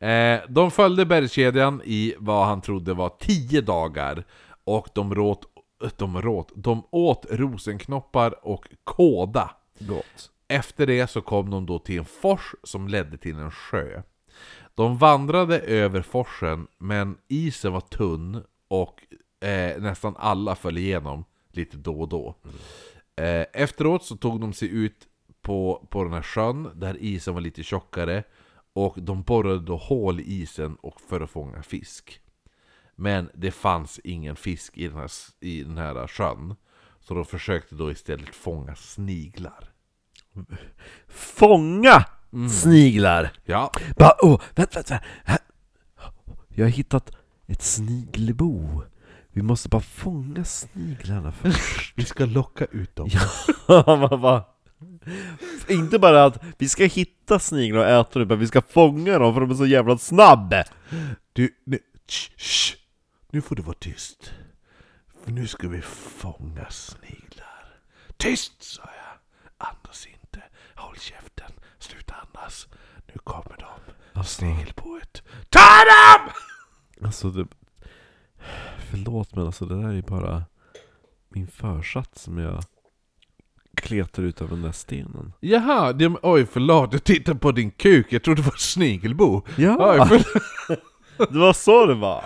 [0.00, 4.24] Eh, de följde bergskedjan i vad han trodde var tio dagar
[4.64, 5.40] Och de råt,
[5.96, 11.98] de råt, de åt rosenknoppar och kåda Gott Efter det så kom de då till
[11.98, 14.02] en fors som ledde till en sjö
[14.74, 19.06] De vandrade över forsen, men isen var tunn och
[19.46, 22.36] eh, nästan alla föll igenom lite då och då.
[23.16, 25.08] Eh, efteråt så tog de sig ut
[25.42, 28.24] på, på den här sjön, där isen var lite tjockare,
[28.72, 32.20] och de borrade då hål i isen och för att fånga fisk.
[32.96, 36.54] Men det fanns ingen fisk i den här, i den här sjön,
[37.00, 39.73] så de försökte då istället fånga sniglar.
[41.08, 42.04] Fånga
[42.50, 43.32] sniglar!
[43.44, 45.38] Ja, Bara, åh, vänta, vänta, här.
[46.48, 47.10] Jag har hittat
[47.46, 48.82] ett snigelbo
[49.32, 53.08] Vi måste bara fånga sniglarna först vi ska locka ut dem.
[53.86, 54.44] Man bara,
[55.68, 59.34] Inte bara att vi ska hitta sniglar och äta dem, utan vi ska fånga dem
[59.34, 60.54] för de är så jävla snabb!
[61.32, 61.78] Du, nu,
[62.08, 62.76] sh, sh,
[63.30, 64.32] nu får du vara tyst.
[65.24, 67.78] För nu ska vi fånga sniglar.
[68.16, 69.68] Tyst, sa jag.
[69.68, 70.13] Andas inte.
[70.84, 71.50] Håll käften.
[71.78, 72.66] Sluta andas.
[73.06, 73.92] Nu kommer de.
[74.18, 75.22] Alltså, Snigelboet.
[75.48, 76.30] Ta dem!
[77.06, 77.46] alltså det,
[78.90, 80.42] Förlåt men alltså det där är bara
[81.28, 82.62] min försats som jag
[83.76, 86.92] kletar ut av den där stenen Jaha, det, oj förlåt.
[86.92, 88.06] Jag tittar på din kuk.
[88.10, 89.42] Jag trodde det var snigelbo.
[89.56, 89.76] Ja!
[89.78, 90.24] Oj, för,
[91.32, 92.24] Det var så det var!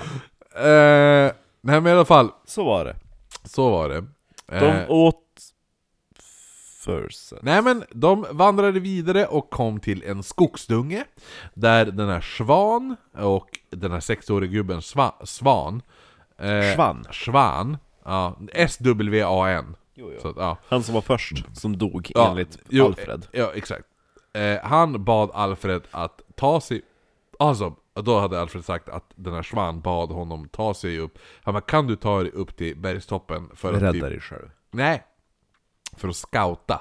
[0.54, 2.30] eh, nej men i alla fall.
[2.46, 2.96] Så var det
[3.44, 4.04] Så var det.
[4.46, 5.27] De Eh, åt
[6.88, 11.04] försen Nej men de vandrade vidare och kom till en skogsdunge
[11.54, 15.82] Där den här Svan och den här sexåriga gubben Sva, Svan
[16.38, 17.04] eh, Svan.
[17.12, 19.76] Svan Ja, S-W-A-N
[20.22, 20.56] Så, att, ja.
[20.68, 23.84] Han som var först, som dog Ja, enligt jo, Alfred Ja, exakt
[24.32, 26.82] eh, Han bad Alfred att ta sig
[27.38, 31.54] Alltså, då hade Alfred sagt att den här Svan bad honom ta sig upp Han
[31.54, 35.04] bara, kan du ta dig upp till bergstoppen för att Rädda typ- dig själv Nej.
[35.98, 36.80] För att scouta.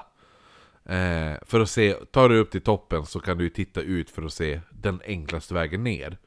[0.84, 4.22] Eh, för att se, tar du upp till toppen så kan du titta ut för
[4.22, 6.18] att se den enklaste vägen ner.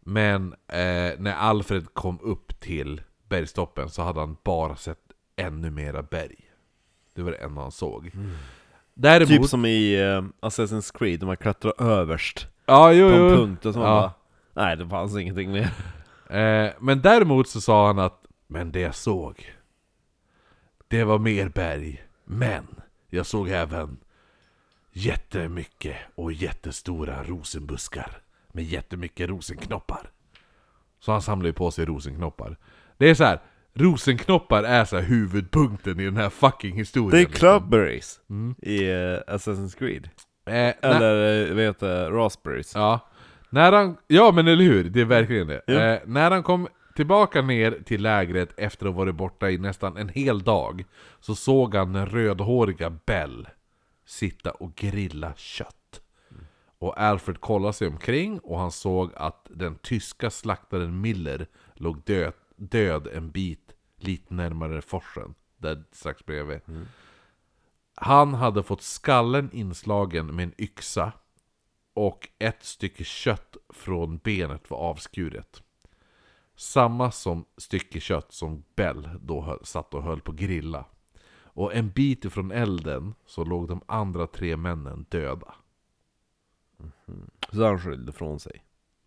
[0.00, 4.98] Men eh, när Alfred kom upp till bergstoppen så hade han bara sett
[5.36, 6.36] ännu mera berg.
[7.14, 8.10] Det var det enda han såg.
[8.94, 9.28] Däremot...
[9.28, 13.36] Typ som i uh, Assassin's Creed, när man klättrar överst ja, jo, på en jo.
[13.36, 14.00] punkt och så man Ja.
[14.00, 14.12] bara
[14.64, 15.70] Nej det fanns ingenting mer
[16.30, 19.54] Eh, men däremot så sa han att Men det jag såg
[20.88, 22.02] Det var mer berg
[22.32, 22.66] Men
[23.08, 23.96] jag såg även
[24.92, 28.22] Jättemycket och jättestora rosenbuskar
[28.52, 30.10] Med jättemycket rosenknoppar
[31.00, 32.56] Så han samlar ju på sig rosenknoppar
[32.98, 33.40] Det är så här.
[33.74, 37.60] Rosenknoppar är så här huvudpunkten i den här fucking historien Det är liksom.
[37.60, 38.54] clubberries Mm.
[38.62, 40.08] i uh, Assassin's Creed
[40.46, 42.10] eh, Eller uh, vad heter?
[42.10, 43.00] Raspberries Ja.
[43.50, 45.62] När han, ja men eller hur, det är verkligen det.
[45.66, 45.74] Ja.
[45.74, 46.68] Eh, när han kom
[47.00, 50.84] tillbaka ner till lägret efter att ha varit borta i nästan en hel dag
[51.20, 53.48] Så såg han den rödhåriga Bell
[54.04, 56.00] sitta och grilla kött.
[56.78, 62.32] Och Alfred kollade sig omkring och han såg att den tyska slaktaren Miller låg död,
[62.56, 66.60] död en bit lite närmare forsen, där strax bredvid.
[67.94, 71.12] Han hade fått skallen inslagen med en yxa
[71.94, 75.62] och ett stycke kött från benet var avskuret.
[76.60, 80.84] Samma som stycke kött som Bell då höll, satt och höll på att grilla.
[81.42, 85.54] Och en bit ifrån elden så låg de andra tre männen döda.
[87.52, 88.64] Så han skyllde från sig.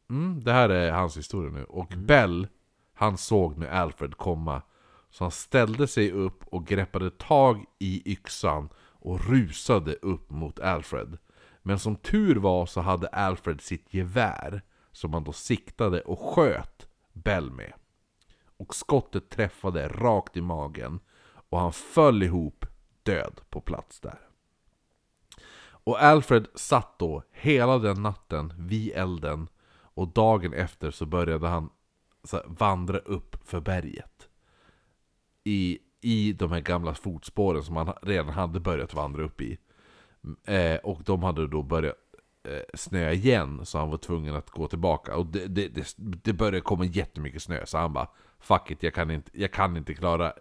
[0.10, 1.64] Mm, det här är hans historia nu.
[1.64, 2.48] Och Bell,
[2.94, 4.62] han såg nu Alfred komma.
[5.10, 11.18] Så han ställde sig upp och greppade tag i yxan och rusade upp mot Alfred.
[11.62, 16.88] Men som tur var så hade Alfred sitt gevär som han då siktade och sköt
[17.14, 17.74] Bell med.
[18.58, 21.00] Och skottet träffade rakt i magen
[21.50, 22.66] och han föll ihop
[23.04, 24.20] död på plats där.
[25.86, 31.70] Och Alfred satt då hela den natten vid elden och dagen efter så började han
[32.24, 34.30] så här, vandra upp för berget.
[35.44, 39.58] I, I de här gamla fotspåren som han redan hade börjat vandra upp i.
[40.46, 41.96] Eh, och de hade då börjat
[42.44, 45.16] eh, snöa igen så han var tvungen att gå tillbaka.
[45.16, 48.08] Och det, det, det, det började komma jättemycket snö så han bara
[48.40, 50.34] Fuck it, jag kan inte, jag kan inte klara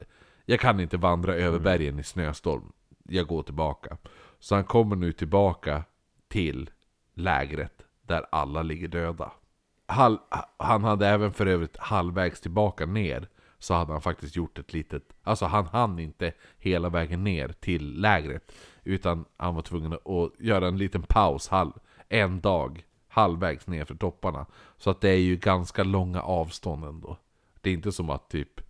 [0.44, 2.72] Jag kan inte vandra över bergen i snöstorm.
[3.09, 3.96] Jag går tillbaka.
[4.38, 5.84] Så han kommer nu tillbaka
[6.28, 6.70] till
[7.14, 9.32] lägret där alla ligger döda.
[9.86, 10.18] Hal,
[10.57, 13.28] han hade även för övrigt halvvägs tillbaka ner
[13.59, 15.03] så hade han faktiskt gjort ett litet...
[15.22, 18.53] Alltså han hann inte hela vägen ner till lägret.
[18.84, 21.72] Utan han var tvungen att göra en liten paus halv,
[22.13, 24.47] en dag halvvägs ner för topparna.
[24.77, 27.17] Så att det är ju ganska långa avstånd ändå.
[27.61, 28.61] Det är inte som att typ...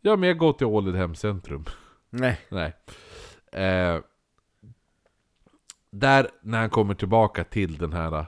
[0.00, 1.64] Ja men jag går till Ålidhem centrum.
[2.10, 2.40] Nej.
[2.48, 2.72] Nej.
[3.52, 4.00] Eh,
[5.90, 8.26] där, när han kommer tillbaka till den här,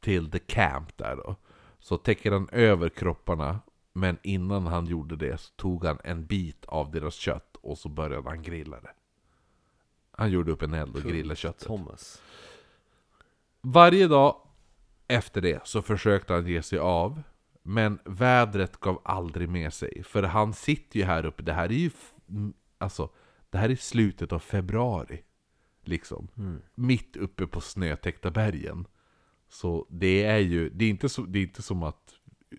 [0.00, 1.36] till the camp där då,
[1.78, 3.60] så täcker han över kropparna,
[3.92, 7.88] men innan han gjorde det så tog han en bit av deras kött och så
[7.88, 8.92] började han grilla det.
[10.10, 11.66] Han gjorde upp en eld och grillade köttet.
[11.66, 12.22] Thomas.
[13.60, 14.36] Varje dag
[15.08, 17.22] efter det så försökte han ge sig av,
[17.62, 20.02] men vädret gav aldrig med sig.
[20.04, 21.90] För han sitter ju här uppe, det här är ju...
[22.78, 23.10] Alltså,
[23.50, 25.22] det här är slutet av februari.
[25.82, 26.28] Liksom.
[26.74, 28.86] Mitt uppe på snötäckta bergen.
[29.48, 32.14] Så det är ju, det är inte, så, det är inte som att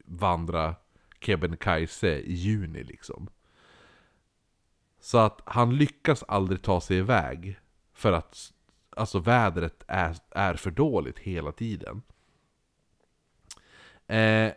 [0.06, 0.76] vandra
[1.20, 3.30] Kebnekaise i juni liksom.
[5.00, 7.60] Så att han lyckas aldrig ta sig iväg.
[7.94, 8.54] För att
[8.96, 12.02] alltså vädret är, är för dåligt hela tiden.
[14.08, 14.52] Eh,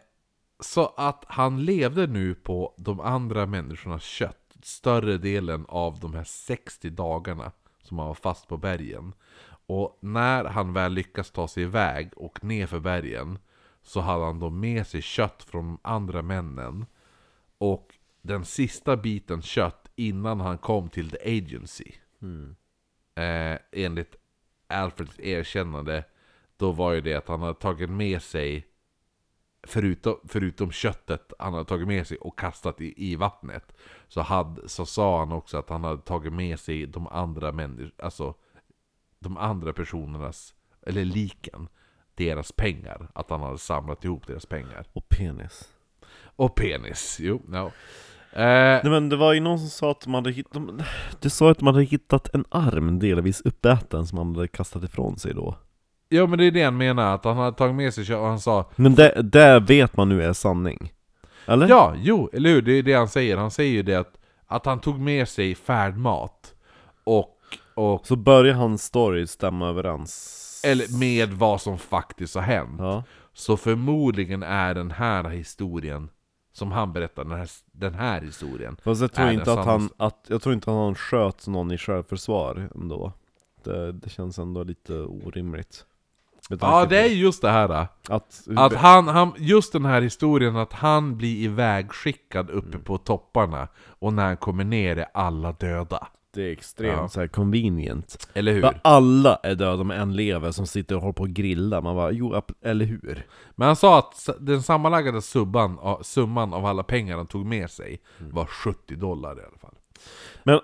[0.61, 6.24] så att han levde nu på de andra människornas kött större delen av de här
[6.24, 9.12] 60 dagarna som han var fast på bergen.
[9.66, 13.39] Och när han väl lyckas ta sig iväg och ner för bergen
[13.82, 16.87] så hade han då med sig kött från de andra männen.
[17.59, 21.93] Och den sista biten kött innan han kom till The Agency.
[23.14, 24.16] Eh, enligt
[24.75, 26.05] Alfreds erkännande
[26.57, 28.66] då var ju det att han hade tagit med sig
[29.66, 33.75] förutom, förutom köttet han hade tagit med sig och kastat i, i vattnet
[34.09, 37.93] så, hade, så sa han också att han hade tagit med sig de andra människor,
[37.99, 38.35] alltså
[39.18, 41.68] de andra personernas, eller liken,
[42.14, 43.09] deras pengar.
[43.14, 44.87] Att han hade samlat ihop deras pengar.
[44.93, 45.72] Och penis.
[46.37, 47.72] Och penis, jo, no.
[48.37, 48.41] Eh,
[48.82, 50.62] Nej men det var ju någon som sa att de hade hittat,
[51.20, 55.18] det sa att de hade hittat en arm delvis uppäten som han hade kastat ifrån
[55.18, 55.59] sig då.
[56.09, 58.41] ja men det är det han menar, att han hade tagit med sig och han
[58.41, 60.93] sa Men det, det vet man nu är sanning.
[61.47, 61.68] Eller?
[61.68, 62.62] Ja, jo, eller hur?
[62.62, 63.37] Det är det han säger.
[63.37, 64.12] Han säger ju det att,
[64.47, 66.55] att han tog med sig färdmat
[67.05, 67.37] och,
[67.74, 70.41] och Så börjar hans story stämma överens?
[70.66, 72.76] eller med vad som faktiskt har hänt.
[72.78, 73.03] Ja.
[73.32, 76.09] Så förmodligen är den här historien
[76.55, 80.26] som han berättar, den här, den här historien Fast jag tror inte att han, att,
[80.28, 83.12] jag tror inte att han sköt någon i självförsvar ändå.
[83.64, 85.84] Det, det känns ändå lite orimligt.
[86.61, 87.86] Ja, det är just det här.
[88.09, 92.84] Att, Att han, han, just den här historien att han blir ivägskickad uppe Mm.
[92.84, 96.09] på topparna och när han kommer ner är alla döda.
[96.35, 97.09] Det är extremt Ja.
[97.09, 98.28] så här convenient.
[98.35, 98.62] Eller hur?
[98.62, 101.82] Bara alla är döda med en lever som sitter och håller på och grillar.
[101.82, 103.26] Man bara, jo, eller hur?
[103.55, 107.70] Men han sa att den sammanlagda summan, av- summan av alla pengar han tog med
[107.70, 108.35] sig Mm.
[108.35, 109.74] var 70 dollar i alla fall.
[110.43, 110.61] Men,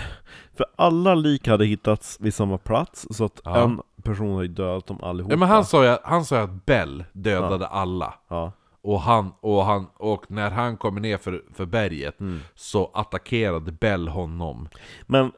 [0.56, 3.56] för alla lik hade hittats vid samma plats, så att Ja.
[3.62, 5.32] en person hade dödat dem allihopa.
[5.32, 8.14] Ja, men han sa ju att, han sa ju att Bell dödade alla.
[8.28, 8.52] Ja.
[8.82, 12.40] Och, han, och, han, och när han kommer ner för, för berget Mm.
[12.54, 14.68] så attackerade Bell honom.
[15.06, 15.32] Men,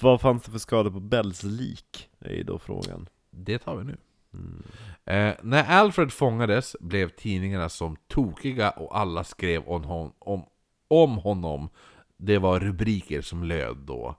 [0.00, 2.08] vad fanns det för skador på Bells lik?
[2.18, 3.08] är ju då frågan.
[3.30, 3.96] Det tar vi nu.
[4.34, 4.62] Mm.
[5.04, 10.44] Eh, när Alfred fångades blev tidningarna som tokiga och alla skrev om, hon, om,
[10.88, 11.68] om honom.
[12.16, 14.14] Det var rubriker som löd då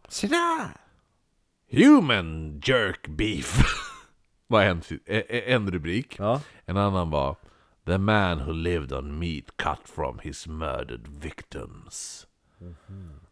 [1.72, 3.62] Human jerk beef
[4.48, 6.16] var en, eh, en rubrik.
[6.20, 6.42] Ja.
[6.66, 7.36] En annan var
[7.86, 12.28] The man who lived on meat cut from his murdered victims.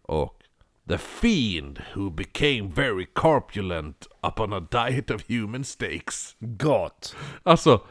[0.01, 0.43] Och
[0.87, 6.35] The fiend who became very corpulent upon a diet of human steaks.
[6.39, 7.15] Gott!
[7.43, 7.81] Alltså...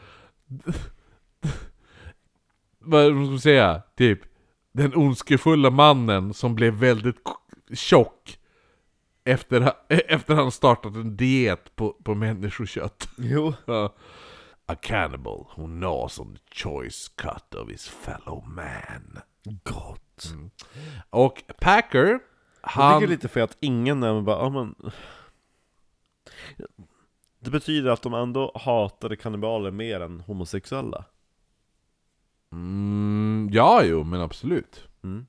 [2.79, 3.81] Vad ska man säga?
[3.97, 4.19] Typ
[4.71, 7.15] den ondskefulla mannen som blev väldigt
[7.73, 8.39] tjock
[9.23, 13.09] efter, efter han startat en diet på, på människokött.
[13.17, 13.53] Jo.
[13.65, 13.95] Ja.
[14.69, 19.19] A cannibal who gnaws on the choice cut of his fellow man.
[19.63, 20.33] Gott.
[21.09, 22.19] Och Packer, Jag
[22.61, 22.99] han...
[22.99, 24.75] tycker lite fel att ingen är bara, ja men...
[27.39, 31.05] Det betyder att de ändå hatade kannibaler mer än homosexuella.
[32.51, 34.87] Mm, ja, jo, men absolut.
[35.03, 35.25] Mm.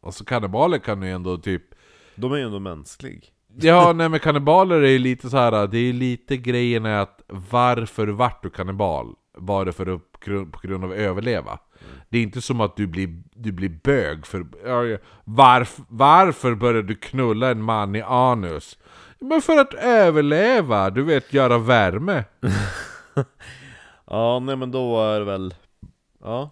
[0.00, 1.74] Alltså kannibaler kan ju ändå typ...
[2.14, 3.33] De är ju ändå mänsklig.
[3.56, 5.66] Ja, nej men kannibaler är ju lite så här.
[5.66, 9.14] det är lite grejen är att varför vart du kannibal?
[9.38, 10.20] Var det för att,
[10.52, 11.58] på grund av att överleva?
[12.08, 14.46] Det är inte som att du blir, du blir bög för...
[14.64, 18.78] ja, Varf, varför började du knulla en man i anus?
[19.18, 22.24] Men för att överleva, du vet göra värme.
[24.06, 25.54] Ja, nej men då är det väl...
[26.24, 26.50] Ja,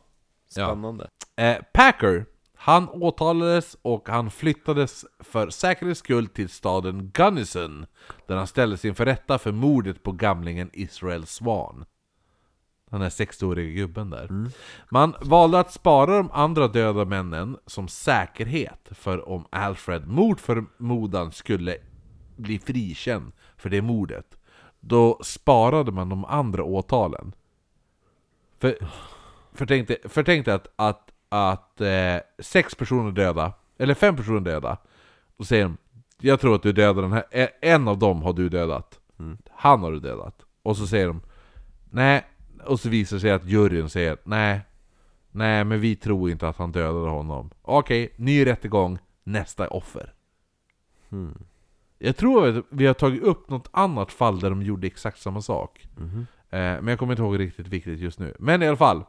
[0.49, 1.09] spännande.
[1.37, 2.25] Eh, Packer,
[2.65, 7.87] han åtalades och han flyttades för säkerhets skull till staden Gunnison,
[8.27, 11.85] där han ställdes inför rätta för mordet på gamlingen Israel Swan.
[12.91, 14.51] Den där 60-åriga gubben där.
[14.91, 21.33] Man valde att spara de andra döda männen som säkerhet för om Alfred mot förmodan
[21.33, 21.77] skulle
[22.37, 24.39] bli frikänd för det mordet.
[24.81, 27.33] Då sparade man de andra åtalen.
[28.59, 28.77] För,
[29.53, 34.77] för tänk dig att, att, att eh, sex personer döda, eller fem personer döda.
[35.37, 35.77] Och säger de,
[36.21, 39.01] jag tror att du dödade den här, eh, en av dem har du dödat.
[39.51, 40.43] Han har du dödat.
[40.63, 41.21] Och så säger de,
[41.91, 42.25] nej,
[42.65, 44.61] och så visar det sig att juryn säger, nej,
[45.31, 47.51] nej men vi tror inte att han dödade honom.
[47.63, 50.13] Okej, ny rättegång, nästa offer.
[51.99, 55.43] Jag tror att vi har tagit upp något annat fall där de gjorde exakt samma
[55.43, 55.89] sak.
[56.51, 58.35] Eh, men jag kommer inte ihåg riktigt vilket just nu.
[58.39, 59.05] Men i alla fall.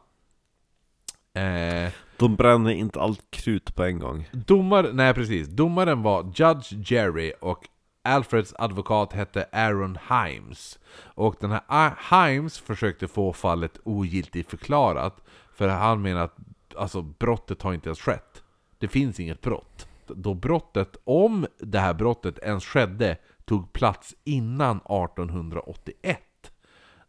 [1.34, 4.28] Eh, De bränner inte allt krut på en gång.
[4.32, 5.48] domar, nej precis.
[5.48, 7.68] Domaren var Judge Jerry och
[8.04, 10.78] Alfreds advokat hette Aaron Himes.
[10.96, 15.22] Och den här A- Himes försökte få fallet ogiltigt förklarat.
[15.54, 16.36] För han menar att
[16.76, 18.42] alltså, brottet har inte ens skett.
[18.78, 19.88] Det finns inget brott.
[20.06, 26.20] Då brottet, om det här brottet ens skedde, tog plats innan 1881.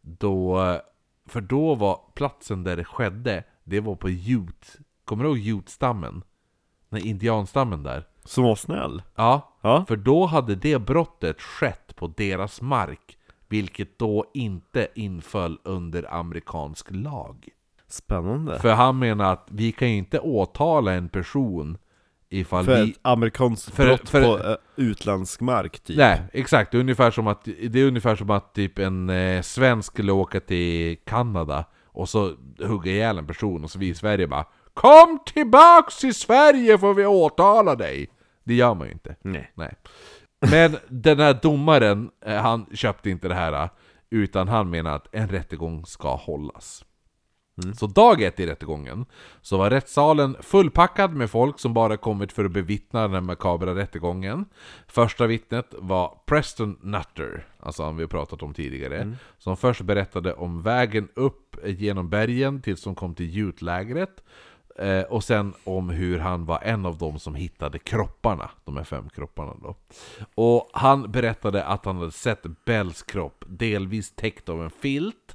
[0.01, 0.57] Då,
[1.30, 4.68] för då var platsen där det skedde, det var på Ute.
[5.05, 6.24] Kommer du ihåg Ute-stammen?
[6.89, 8.03] Den indianstammen där.
[8.24, 9.01] Som var snäll.
[9.16, 9.86] Ja, Ja.
[9.88, 13.18] för då hade det brottet skett på deras mark.
[13.47, 17.47] Vilket då inte inföll under amerikansk lag.
[17.88, 18.59] Spännande.
[18.59, 21.78] För han menar att vi kan ju inte åtala en person
[22.30, 22.91] ifall För vi...
[22.91, 25.97] ett amerikanskt för- brott för- på eh, utländsk mark typ.
[25.97, 26.72] Nej, exakt.
[26.72, 30.11] Det är ungefär som att, det är ungefär som att typ en eh, svensk skulle
[30.11, 34.45] åka till Kanada och så hugga ihjäl en person och så vi i Sverige bara
[34.73, 38.09] Kom tillbaks till Sverige får vi åtala dig!
[38.43, 39.15] Det gör man ju inte.
[39.21, 39.51] Nej.
[39.55, 39.73] Nej.
[40.51, 43.69] Men den här domaren, eh, han köpte inte det här, eh,
[44.09, 46.85] utan han menar att en rättegång ska hållas.
[47.75, 49.05] Så dag ett i rättegången
[49.41, 54.45] så var rättssalen fullpackad med folk som bara kommit för att bevittna den makabra rättegången.
[54.87, 60.33] Första vittnet var Preston Nutter, alltså han vi har pratat om tidigare, som först berättade
[60.33, 64.23] om vägen upp genom bergen tills de kom till jutlägret.
[64.79, 68.83] Eh, och sen om hur han var en av dem som hittade kropparna, de här
[68.83, 69.75] fem kropparna då.
[70.35, 75.34] Och han berättade att han hade sett Bells kropp delvis täckt av en filt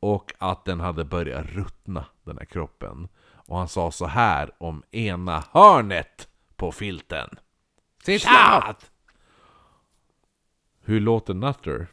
[0.00, 3.08] och att den hade börjat ruttna, den här kroppen.
[3.20, 7.28] Och han sa så här om ena hörnet på filten.
[8.04, 8.90] Citat!
[10.80, 11.86] Hur låter Nutter?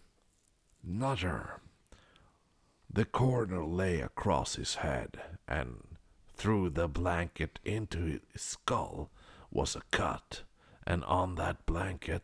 [0.79, 1.49] Nutter.
[2.95, 5.97] The corner lay across his head, and
[6.35, 7.99] through the blanket into
[8.31, 9.09] his skull
[9.49, 10.43] was a cut,
[10.85, 12.23] and on that blanket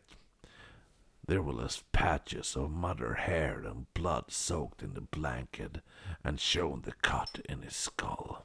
[1.32, 5.78] there was patches of mother hair and blood soaked in the blanket
[6.22, 8.44] and showed the cut in his skull.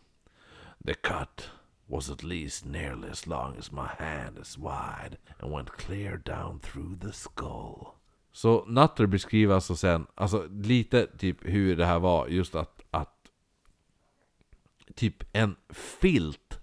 [0.86, 1.50] The cut
[1.90, 6.60] was at least nearly as long as my hand is wide and went clear down
[6.60, 7.96] through the skull.
[8.32, 13.32] Så Nutter beskriver alltså sen, alltså lite typ hur det här var, just att, att
[14.96, 16.60] typ en filt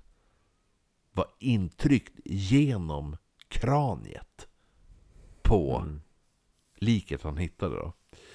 [1.13, 3.17] var intryckt genom
[3.49, 4.49] kraniet
[5.43, 5.85] på
[6.85, 7.93] liket han hittade då.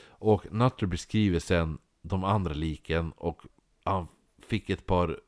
[0.08, 3.42] Och Nutter beskriver sen de andra liken och
[3.84, 4.08] han
[4.48, 5.20] fick ett par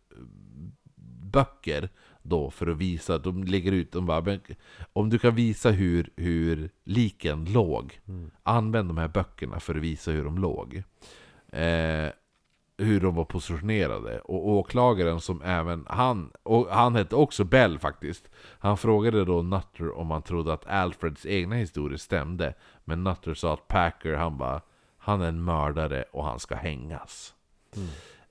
[1.31, 1.89] böcker
[2.23, 4.41] då för att visa, de lägger ut, de bara "Men
[4.93, 7.99] Om du kan visa hur, hur liken låg
[8.43, 10.83] Använd de här böckerna för att visa hur de låg.
[11.47, 12.09] Eh,
[12.81, 14.19] Hur de var positionerade.
[14.19, 18.29] Och åklagaren som även han, och han hette också Bell faktiskt.
[18.59, 22.53] Han frågade då Nutter om han trodde att Alfreds egna historier stämde.
[22.83, 24.61] Men Nutter sa att Packer, han bara
[24.97, 27.33] Han är en mördare och han ska hängas.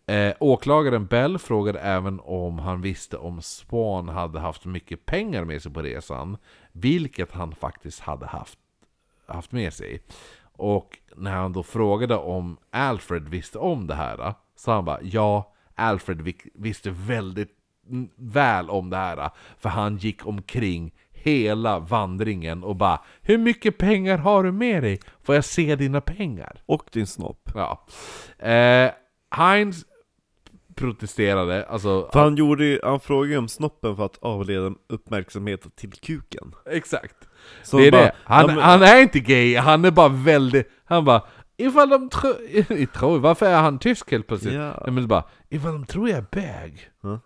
[0.07, 5.63] Eh, åklagaren Bell frågade även om han visste om Swan hade haft mycket pengar med
[5.63, 6.37] sig på resan,
[6.73, 8.59] vilket han faktiskt hade haft,
[9.27, 10.03] haft med sig.
[10.61, 15.53] Och när han då frågade om Alfred visste om det här, så han bara ja,
[15.75, 17.51] Alfred vi- visste väldigt
[18.17, 24.19] väl om det här, för han gick omkring hela vandringen och bara Hur mycket pengar
[24.19, 25.01] har du med dig?
[25.23, 26.63] Får jag se dina pengar?
[26.67, 27.51] Och din snopp.
[27.55, 27.87] Ja.
[28.49, 28.91] Eh,
[29.31, 29.85] Heinz
[30.81, 32.09] protesterade, alltså...
[32.12, 36.55] För han gjorde ju, han frågade ju om snoppen för att avleda uppmärksamheten till kuken.
[36.70, 37.16] Exakt.
[37.62, 38.12] Så det är bara, det.
[38.24, 40.70] Han, men- han är inte gay, han är bara väldigt...
[40.85, 41.22] Han bara
[41.57, 42.09] Ifall de
[42.95, 43.18] tror...
[43.18, 44.55] varför är han tysk helt plötsligt?
[44.55, 44.81] Ja.
[44.85, 47.20] Nej, men bara Ifall de tror jag är bög Ja.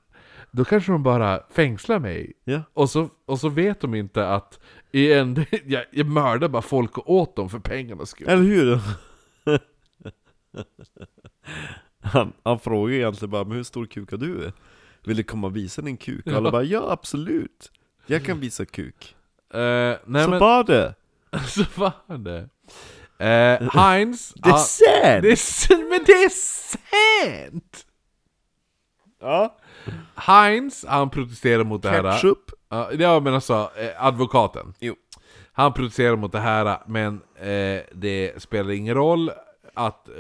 [0.51, 2.61] Då kanske de bara fängslar mig Ja.
[2.75, 4.61] och så, och så vet de inte att
[4.93, 8.81] i en, jag, jag mördar bara folk och åt dem för pengarnas skull Eller hur?
[12.05, 14.53] han, han frågade egentligen bara, men hur stor kuk har du?
[15.05, 16.27] Vill du komma och visa din kuk?
[16.27, 17.71] Och alla bara, ja absolut!
[18.07, 19.17] Jag kan visa kuk.
[19.55, 19.61] Eh,
[20.05, 20.95] nej så men, var det!
[21.47, 22.49] så var det
[23.27, 25.23] eh, Heinz Det är sant!
[25.23, 27.87] det är, s- Men det är sant!
[29.21, 29.57] Ja.
[30.15, 32.39] Heinz, han protesterar mot det här Ketchup.
[32.69, 34.95] Ja, Ja men alltså, eh, advokaten Jo.
[35.53, 39.31] Han protesterar mot det här, men eh, det spelar ingen roll
[39.75, 40.15] att eh,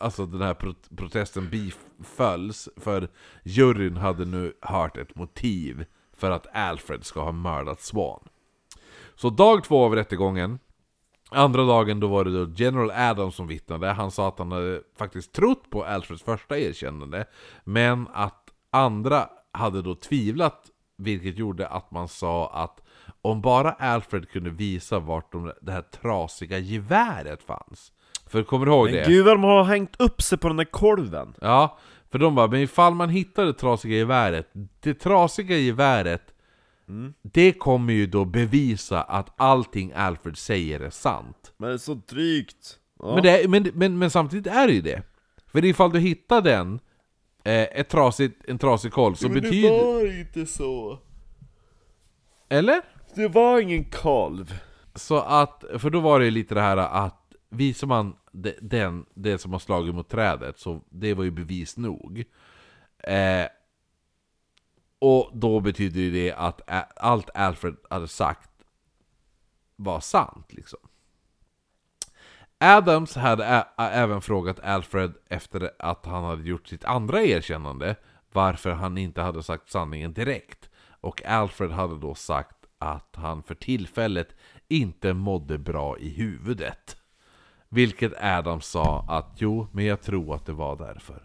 [0.00, 3.08] alltså, den här pro- protesten bifölls, för
[3.42, 8.28] juryn hade nu hört ett motiv för att Alfred ska ha mördat Swan.
[9.14, 10.58] Så dag två av rättegången,
[11.30, 13.86] andra dagen då var det då General Adams som vittnade.
[13.92, 17.26] Han sa att han hade faktiskt trott på Alfreds första erkännande,
[17.64, 22.80] men att andra hade då tvivlat, vilket gjorde att man sa att
[23.22, 27.92] om bara Alfred kunde visa vart de, det här trasiga geväret fanns.
[28.30, 29.06] För kommer du ihåg Men det?
[29.06, 31.34] gud vad de har hängt upp sig på den där kolven!
[31.40, 31.78] Ja,
[32.10, 34.50] för de bara, men ifall man hittar det trasiga geväret,
[34.80, 36.22] det trasiga geväret,
[37.22, 41.52] det kommer ju då bevisa att allting Alfred säger är sant.
[41.56, 42.78] Men det är så drygt!
[43.02, 43.14] Ja.
[43.14, 45.02] Men, det, men, men, men samtidigt är det ju det.
[45.46, 46.80] För ifall du hittar den,
[47.44, 49.70] eh, ett trasigt, en trasig kolv, så men betyder...
[49.70, 50.98] det var inte så!
[52.48, 52.82] Eller?
[53.14, 54.54] Det var ingen kalv!
[54.94, 57.16] Så att, för då var det ju lite det här att
[57.50, 58.16] visar man
[58.60, 62.24] den, det som har slagit mot trädet, så det var ju bevis nog.
[62.98, 63.46] Eh,
[64.98, 66.60] och då betyder det att
[66.96, 68.50] allt Alfred hade sagt
[69.76, 70.80] var sant liksom.
[72.58, 77.96] Adams hade även frågat Alfred efter att han hade gjort sitt andra erkännande
[78.32, 80.70] varför han inte hade sagt sanningen direkt.
[81.00, 84.36] Och Alfred hade då sagt att han för tillfället
[84.68, 86.99] inte mådde bra i huvudet.
[87.70, 91.22] Vilket Adam sa att jo, men jag tror att det var därför.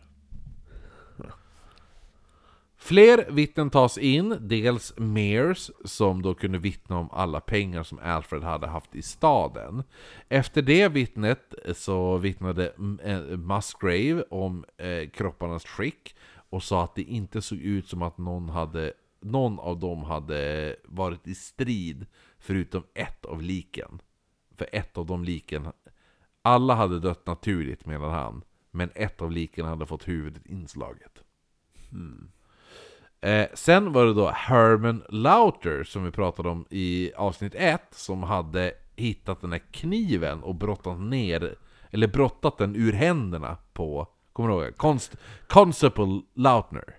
[2.78, 8.44] Fler vittnen tas in, dels Mears som då kunde vittna om alla pengar som Alfred
[8.44, 9.84] hade haft i staden.
[10.30, 12.74] Efter det vittnet så vittnade
[13.04, 16.16] eh, Musgrave om eh, kropparnas skick
[16.50, 20.76] och sa att det inte såg ut som att någon, hade, någon av dem hade
[20.84, 22.06] varit i strid
[22.40, 24.02] förutom ett av liken.
[24.58, 25.68] För ett av de liken,
[26.46, 31.22] alla hade dött naturligt menar han, men ett av liken hade fått huvudet inslaget.
[33.22, 38.24] Eh, sen var det då Herman Lauter som vi pratade om i avsnitt 1 som
[38.24, 41.56] hade hittat den här kniven och brottat ner,
[41.92, 44.78] eller brottat den ur händerna på, kommer du ihåg?
[44.78, 45.16] Const,
[45.48, 46.96] Constable Lautner.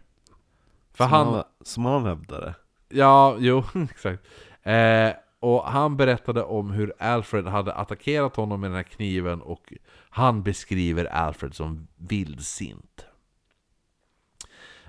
[0.92, 2.54] För Som han, han, som han hävdade.
[2.88, 4.26] Ja, jo, exakt.
[4.62, 5.10] Eh,
[5.40, 9.72] och han berättade om hur Alfred hade attackerat honom med den här kniven och
[10.10, 13.06] han beskriver Alfred som vildsint.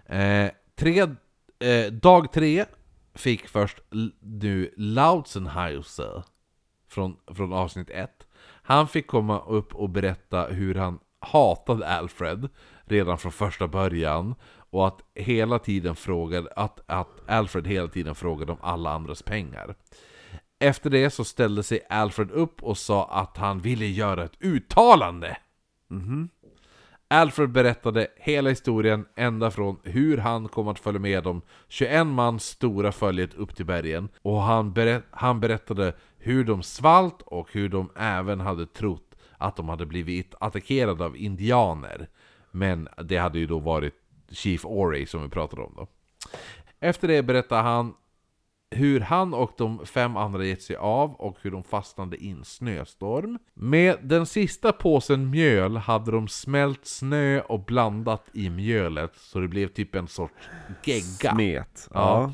[0.05, 1.01] Eh, tre,
[1.59, 2.65] eh, dag tre
[3.13, 3.81] fick först
[4.19, 6.23] nu Lautzenhauser
[6.87, 8.27] från, från avsnitt 1.
[8.63, 12.49] Han fick komma upp och berätta hur han hatade Alfred
[12.85, 14.35] redan från första början
[14.69, 19.75] och att hela tiden frågade, att, att Alfred hela tiden frågade om alla andras pengar.
[20.59, 25.37] Efter det så ställde sig Alfred upp och sa att han ville göra ett uttalande.
[27.09, 32.45] Alfred berättade hela historien ända från hur han kom att följa med de 21 mans
[32.45, 37.69] stora följet upp till bergen och han, berä han berättade hur de svalt och hur
[37.69, 42.09] de även hade trott att de hade blivit attackerade av indianer.
[42.51, 43.93] Men det hade ju då varit
[44.31, 45.87] Chief Ory som vi pratade om då.
[46.79, 47.93] Efter det berättade han
[48.71, 52.45] hur han och de fem andra gett sig av och hur de fastnade i en
[52.45, 53.39] snöstorm.
[53.53, 59.47] Med den sista påsen mjöl hade de smält snö och blandat i mjölet så det
[59.47, 60.49] blev typ en sorts
[60.83, 61.33] gegga.
[61.33, 61.89] Smet.
[61.93, 62.33] Ja.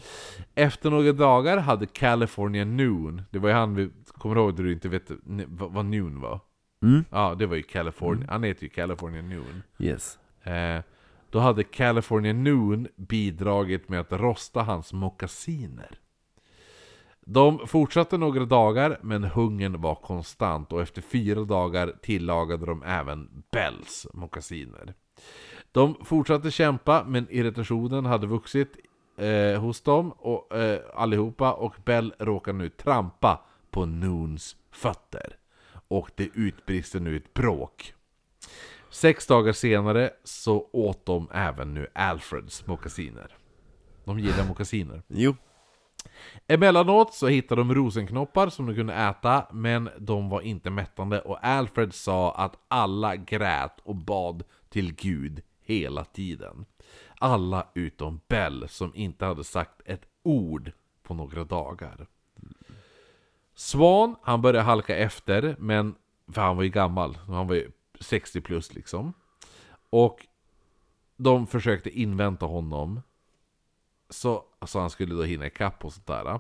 [0.56, 4.74] Efter några dagar hade California Noon, det var ju han vi kommer ihåg att du
[4.74, 5.12] inte vet
[5.48, 6.40] vad vad Noon var?
[6.84, 7.06] Mm.
[7.10, 9.64] Ja, det var ju California, han heter ju California Noon.
[9.80, 10.20] Yes.
[10.44, 10.82] Eh,
[11.30, 16.00] då hade California Noon bidragit med att rosta hans mockasiner.
[17.26, 23.44] De fortsatte några dagar, men hungern var konstant och efter fyra dagar tillagade de även
[23.52, 24.94] Bells mockasiner.
[25.72, 28.78] De fortsatte kämpa, men irritationen hade vuxit
[29.18, 33.42] eh, hos dem och, eh, allihopa och Bell råkade nu trampa
[33.72, 35.38] på Noons fötter.
[35.88, 37.94] Och det utbrister nu ett bråk.
[38.90, 43.38] Sex dagar senare så åt de även nu Alfreds mockasiner.
[44.06, 45.02] De gillar mockasiner.
[45.08, 45.36] Jo.
[46.48, 51.46] Emellanåt så hittade de rosenknoppar som de kunde äta, men de var inte mättande och
[51.46, 56.66] Alfred sa att alla grät och bad till Gud hela tiden.
[57.20, 60.72] Alla utom Bell som inte hade sagt ett ord
[61.04, 62.08] på några dagar.
[63.56, 65.96] Swan, han började halka efter, men
[66.32, 69.14] för han var ju gammal, han var ju 60 plus liksom.
[69.90, 70.28] Och
[71.18, 73.02] de försökte invänta honom
[74.14, 76.40] så alltså han skulle då hinna ikapp och sånt där.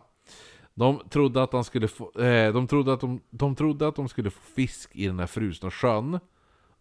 [0.74, 4.10] De trodde att han skulle få, eh, de, trodde att de, de trodde att de
[4.10, 6.20] skulle få fisk i den här frusna sjön.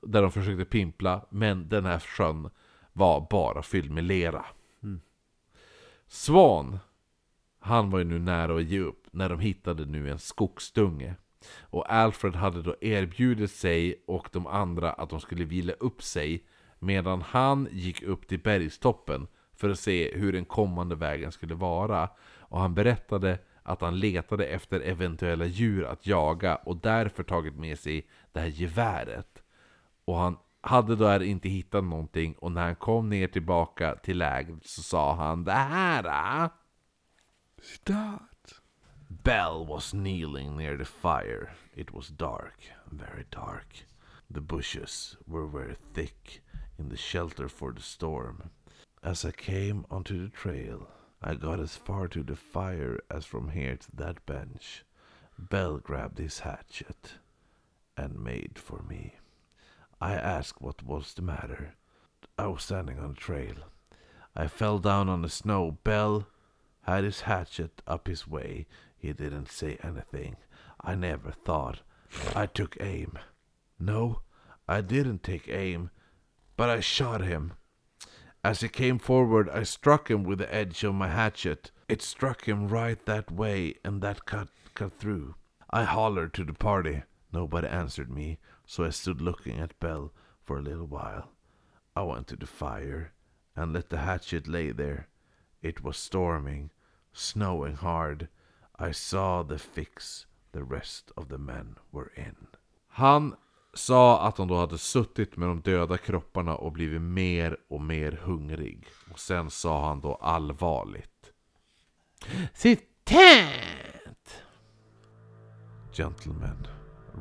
[0.01, 2.51] Där de försökte pimpla, men den här sjön
[2.93, 4.45] var bara fylld med lera.
[6.07, 6.79] Svan,
[7.59, 11.15] han var ju nu nära att ge upp när de hittade nu en skogsdunge.
[11.61, 16.47] Och Alfred hade då erbjudit sig och de andra att de skulle vila upp sig
[16.79, 19.27] medan han gick upp till bergstoppen
[19.63, 22.09] för att se hur den kommande vägen skulle vara.
[22.39, 27.79] Och han berättade att han letade efter eventuella djur att jaga och därför tagit med
[27.79, 29.43] sig det här geväret.
[30.05, 34.67] Och han hade då inte hittat någonting och när han kom ner tillbaka till lägret
[34.67, 36.05] så sa han det här.
[36.09, 36.51] ah."
[37.63, 38.63] Start.
[39.09, 41.51] Bell was kneeling near the fire.
[41.75, 43.87] It was dark, very dark.
[44.35, 46.43] The bushes were very thick
[46.79, 48.43] in the shelter for the storm.
[49.03, 50.87] As I came onto the trail,
[51.21, 54.85] I got as far to the fire as from here to that bench.
[55.37, 57.15] Bell grabbed his hatchet
[57.97, 59.17] and made for me.
[60.01, 61.75] I asked what was the matter.
[62.39, 63.55] I was standing on the trail.
[64.37, 65.79] I fell down on the snow.
[65.83, 66.29] Bell
[66.83, 68.67] had his hatchet up his way.
[68.97, 70.37] He didn't say anything.
[70.81, 71.81] I never thought.
[72.37, 73.19] I took aim.
[73.81, 74.21] No,
[74.69, 75.91] I didn't take aim,
[76.57, 77.55] but I shot him.
[78.45, 81.71] As he came forward, I struck him with the edge of my hatchet.
[81.89, 85.37] It struck him right that way, and that cut cut through.
[85.71, 87.05] I hollered to the party.
[87.33, 90.13] Nobody answered me, so I stood looking at Bell
[90.43, 91.31] for a little while.
[91.95, 93.13] I went to the fire
[93.55, 95.09] and let the hatchet lay there.
[95.63, 96.71] It was storming,
[97.13, 98.29] snowing hard.
[98.77, 102.49] I saw the fix the rest of the men were in.
[102.97, 103.37] Han
[103.75, 108.13] sa att han då hade suttit med de döda kropparna och blivit mer och mer
[108.13, 108.87] hungrig.
[109.13, 111.33] Och sen sa han då allvarligt.
[112.55, 114.43] Citat!
[115.93, 116.67] Gentlemen,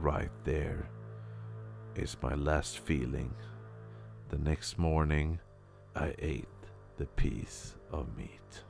[0.04, 0.86] right there
[1.96, 3.34] is my last feeling.
[4.30, 5.40] The next morning
[5.96, 8.66] I ate the piece of meat.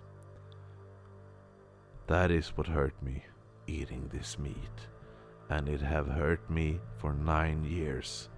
[2.08, 3.24] That is what hurt me,
[3.68, 4.90] eating this meat,
[5.52, 8.30] and it have hurt me for nine years.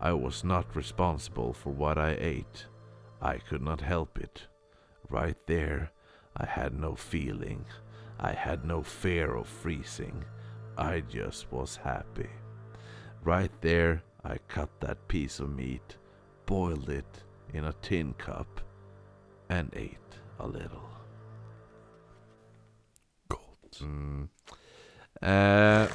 [0.00, 2.66] I was not responsible for what I ate.
[3.20, 4.46] I could not help it.
[5.10, 5.90] Right there,
[6.36, 7.64] I had no feeling.
[8.20, 10.24] I had no fear of freezing.
[10.78, 12.30] I just was happy.
[13.24, 15.96] Right there, I cut that piece of meat,
[16.46, 18.60] boiled it in a tin cup,
[19.48, 20.88] and ate a little.
[23.28, 23.80] Gott.
[23.80, 24.28] Mm.
[25.22, 25.88] Eh,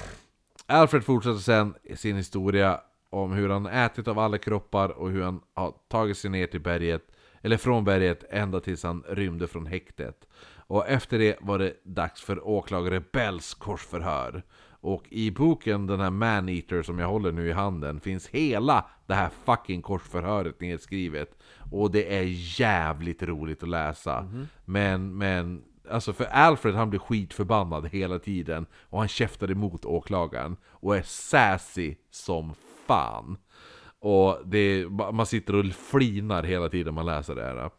[0.68, 2.80] Alfred fortsätter sen sin historia
[3.10, 6.62] om hur han ätit av alla kroppar och hur han har tagit sig ner till
[6.62, 7.12] berget,
[7.42, 10.28] eller från berget ända tills han rymde från häktet.
[10.68, 14.44] Och efter det var det dags för åklagare Bells korsförhör.
[14.68, 19.14] Och i boken, den här Man-Eater som jag håller nu i handen, finns hela det
[19.14, 21.38] här fucking korsförhöret nedskrivet.
[21.72, 22.24] Och det är
[22.60, 24.32] jävligt roligt att läsa.
[24.66, 28.66] Men, men, alltså för Alfred han blir skitförbannad hela tiden.
[28.90, 30.58] Och han käftar emot åklagaren.
[30.66, 32.54] Och är sassy som
[32.88, 33.38] fan.
[34.00, 37.70] Och det, man sitter och flinar hela tiden man läser det här.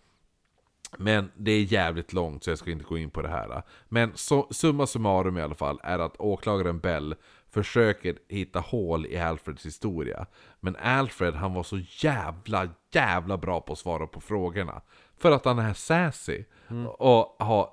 [0.99, 3.63] Men det är jävligt långt så jag ska inte gå in på det här.
[3.89, 7.15] Men så, summa summarum i alla fall är att åklagaren Bell
[7.51, 10.27] försöker hitta hål i Alfreds historia.
[10.61, 14.83] Men Alfred han var så jävla, jävla bra på att svara på frågorna.
[15.19, 16.45] För att han är sassy.
[16.99, 17.71] Och har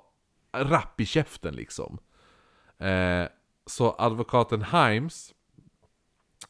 [0.62, 1.98] rapp i käften liksom.
[2.78, 3.26] Eh,
[3.66, 5.34] så advokaten Himes,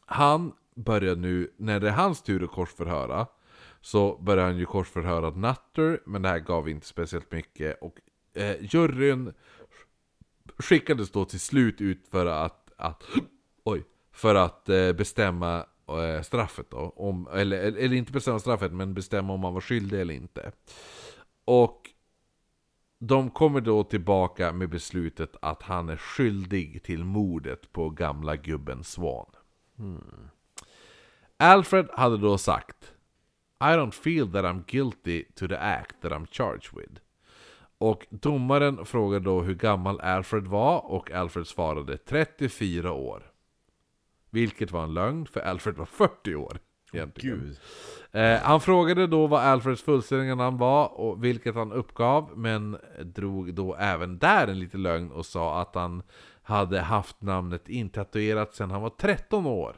[0.07, 3.27] han börjar nu, när det är hans tur att korsförhöra,
[3.81, 7.83] så börjar han ju korsförhöra Nutter, men det här gav inte speciellt mycket.
[7.83, 8.01] Och
[8.35, 9.35] eh, juryn
[10.59, 13.03] skickades då till slut ut för att, att
[13.65, 16.93] oj, för att eh, bestämma eh, straffet då.
[16.97, 20.53] Om, eller, eller inte bestämma straffet, men bestämma om han var skyldig eller inte.
[21.45, 21.91] Och
[23.07, 28.85] de kommer då tillbaka med beslutet att han är skyldig till mordet på gamla gubben
[28.85, 29.27] Swan.
[29.77, 30.29] Hmm.
[31.37, 32.93] Alfred hade då sagt
[33.61, 37.01] I don't feel that I'm guilty to the act that I'm charged with.
[37.79, 43.33] Och domaren frågade då hur gammal Alfred var och Alfred svarade 34 år.
[44.31, 46.59] Vilket var en lögn, för Alfred var 40 år.
[46.95, 47.39] Egentligen.
[47.39, 47.59] Gud.
[48.13, 53.55] Eh, han frågade då vad Alfreds fullständiga namn var, och vilket han uppgav, men drog
[53.55, 56.03] då även där en liten lögn och sa att han
[56.43, 59.77] hade haft namnet intatuerat sedan han var 13 år.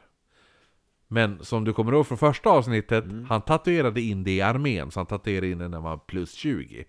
[1.07, 4.99] Men som du kommer ihåg från första avsnittet, han tatuerade in det i armén, så
[4.99, 6.85] han tatuerade in det när han var plus 20.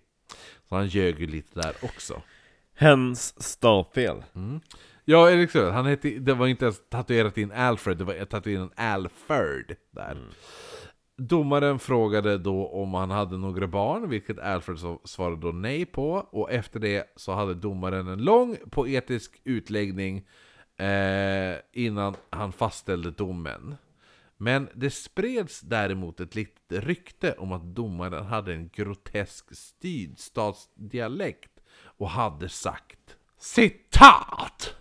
[0.69, 2.21] Så han ljög ju lite där också.
[2.75, 4.23] Hens stavfel.
[5.11, 8.69] Ja, Eriksson, han hette, det var inte ens tatuerat in Alfred, det var tatuerat in
[8.75, 10.17] Alfred där.
[11.17, 16.11] Domaren frågade då om han hade några barn, vilket Alfred svarade då nej på.
[16.11, 20.27] Och efter det så hade domaren en lång poetisk utläggning
[20.77, 23.75] eh, innan han fastställde domen.
[24.37, 31.51] Men det spreds däremot ett litet rykte om att domaren hade en grotesk sydstatsdialekt
[31.83, 34.78] och hade sagt Citat!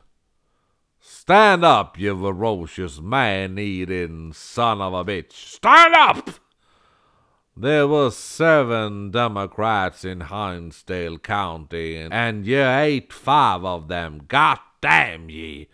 [1.10, 5.32] Stand up you ferocious man-eating son of a bitch!
[5.32, 6.28] Stand up!
[7.56, 14.20] There were seven Democrats in Hinsdale County, and you ate five of them.
[14.28, 15.68] God damn ye!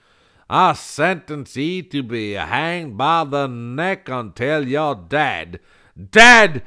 [0.49, 5.59] I sentence ye to be hanged by the neck until you're dead.
[6.13, 6.63] Dead!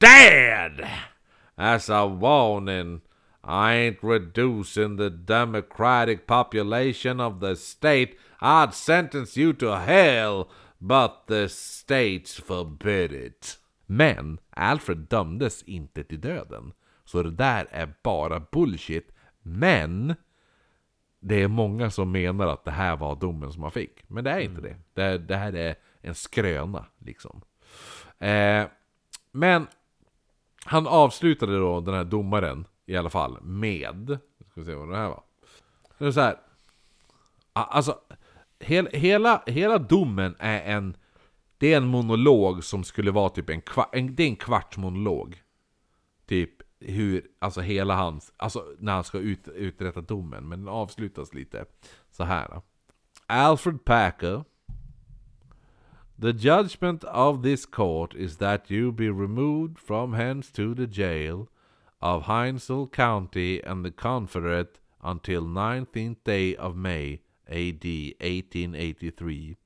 [0.00, 0.88] Dead!
[1.58, 3.02] As a warning,
[3.46, 8.16] I ain't reducing the democratic population of the state.
[8.40, 10.48] I'd sentence you to hell,
[10.78, 13.58] but the states forbid it.
[13.86, 16.72] Men Alfred dömdes inte till döden.
[17.04, 19.12] Så det där är bara bullshit.
[19.42, 20.14] Men
[21.20, 24.08] det är många som menar att det här var domen som han fick.
[24.08, 24.76] Men det är inte det.
[24.94, 25.18] det.
[25.18, 27.40] Det här är en skröna liksom.
[28.18, 28.66] Eh,
[29.32, 29.66] men
[30.64, 34.18] han avslutade då den här domaren i alla fall med...
[34.50, 35.22] Ska vi se vad det här var.
[35.98, 36.36] Det är så här.
[37.52, 38.00] Alltså,
[38.60, 40.96] hel, hela, hela domen är en...
[41.58, 43.88] Det är en monolog som skulle vara typ en, kvart.
[43.92, 45.42] en Det är en kvarts monolog.
[46.26, 46.50] Typ
[46.80, 50.48] hur, alltså hela hans, alltså när han ska ut, uträtta domen.
[50.48, 51.64] Men den avslutas lite
[52.10, 52.48] så här.
[52.48, 52.62] då.
[53.26, 54.44] Alfred Packer
[56.18, 61.48] The judgment of this court is that you be removed from hence to the jail
[62.00, 69.56] of Hinesville County and the Confederate until 19th day of May, AD 1883,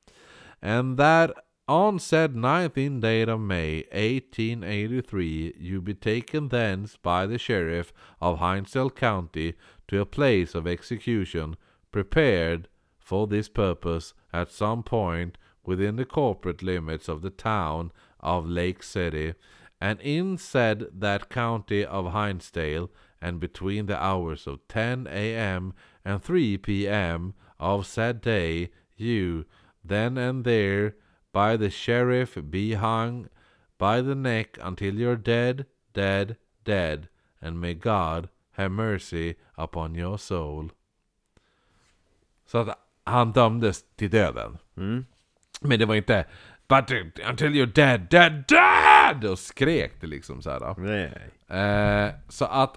[0.62, 1.32] and that
[1.66, 8.40] on said 19th day of May, 1883, you be taken thence by the sheriff of
[8.40, 9.54] Hinesville County
[9.86, 11.56] to a place of execution
[11.92, 18.46] prepared for this purpose at some point within the corporate limits of the town of
[18.48, 19.34] Lake City,
[19.80, 22.90] and in said that county of Hinesdale,
[23.20, 25.74] and between the hours of 10 a.m.
[26.04, 27.34] and 3 p.m.
[27.58, 29.44] of said day, you,
[29.84, 30.96] then and there,
[31.32, 33.28] by the sheriff be hung
[33.78, 37.08] by the neck until you're dead, dead, dead,
[37.40, 40.70] and may God have mercy upon your soul.
[42.46, 44.58] Så att han dömdes till döden.
[44.76, 45.06] Mm.
[45.60, 46.24] Men det var inte
[46.70, 46.90] But
[47.30, 49.24] until you're dead, dead, dead!
[49.24, 50.74] Och skrek det liksom så här.
[50.78, 51.12] Nej.
[51.60, 52.76] Eh, så att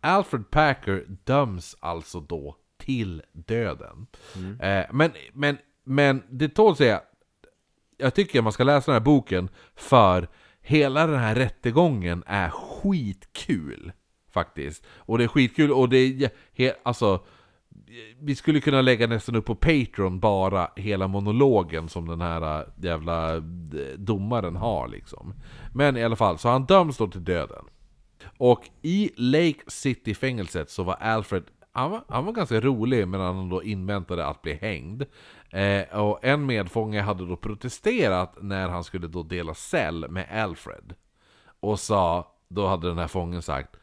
[0.00, 4.06] Alfred Packer döms alltså då till döden.
[4.60, 7.00] Eh, men, men, men det tål att säga,
[7.96, 10.28] jag tycker man ska läsa den här boken för
[10.60, 13.92] hela den här rättegången är skitkul.
[14.30, 14.84] Faktiskt.
[14.96, 17.24] Och det är skitkul och det är, he, alltså,
[18.18, 22.66] vi skulle kunna lägga nästan upp på Patreon bara hela monologen som den här äh,
[22.84, 23.42] jävla äh,
[23.96, 25.34] domaren har liksom.
[25.74, 27.64] Men i alla fall, så han döms då till döden.
[28.38, 31.42] Och i Lake City-fängelset så var Alfred,
[31.72, 35.04] han var, han var ganska rolig men han då inväntade att bli hängd.
[35.50, 40.94] Eh, och en medfånge hade då protesterat när han skulle då dela cell med Alfred.
[41.60, 43.76] Och sa, då hade den här fången sagt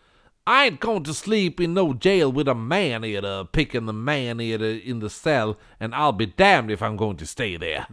[0.50, 4.42] i ain't going to sleep in no jail with a man eater picking the man
[4.42, 7.86] eater in the cell and I'll be damned if I'm going to stay there.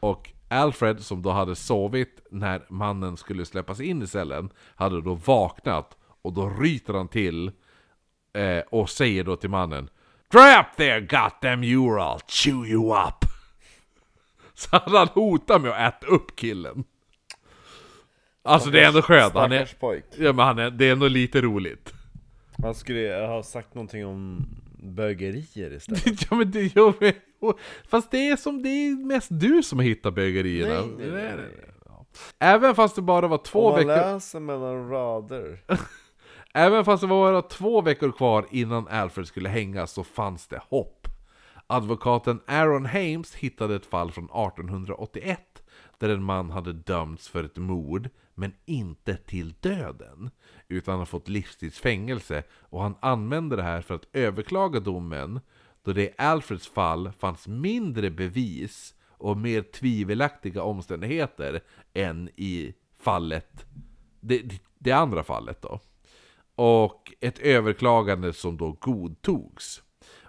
[0.00, 5.14] Och Alfred, som då hade sovit när mannen skulle släppas in i cellen, hade då
[5.14, 7.52] vaknat och då ryter han till
[8.34, 9.90] eh, och säger då till mannen
[10.30, 13.24] Dry up there goddamn you or I'll chew you up!
[14.54, 16.84] Så han hotat med att äta upp killen.
[18.42, 20.04] Alltså det är ändå skönt, han är, pojk.
[20.16, 21.92] ja, men han är, det är ändå lite roligt.
[22.62, 24.46] Han skulle ha sagt någonting om
[24.82, 26.26] bögerier istället.
[26.30, 27.12] ja men det gör vi.
[27.88, 30.74] Fast det är som det är mest du som hittar bögerierna.
[30.74, 31.68] Nej, nej, nej, nej.
[31.86, 32.06] Ja.
[32.38, 34.12] Även fast det bara var två Om man veckor...
[34.12, 35.58] läser mellan rader.
[36.54, 40.60] Även fast det var bara två veckor kvar innan Alfred skulle hängas så fanns det
[40.68, 41.08] hopp.
[41.66, 45.40] Advokaten Aaron Hames hittade ett fall från 1881
[45.98, 50.30] där en man hade dömts för ett mord, men inte till döden.
[50.68, 55.40] Utan har fått livstidsfängelse och han använder det här för att överklaga domen
[55.82, 61.60] då det i Alfreds fall fanns mindre bevis och mer tvivelaktiga omständigheter
[61.94, 63.66] än i fallet,
[64.20, 65.80] det, det andra fallet då.
[66.54, 69.82] Och ett överklagande som då godtogs.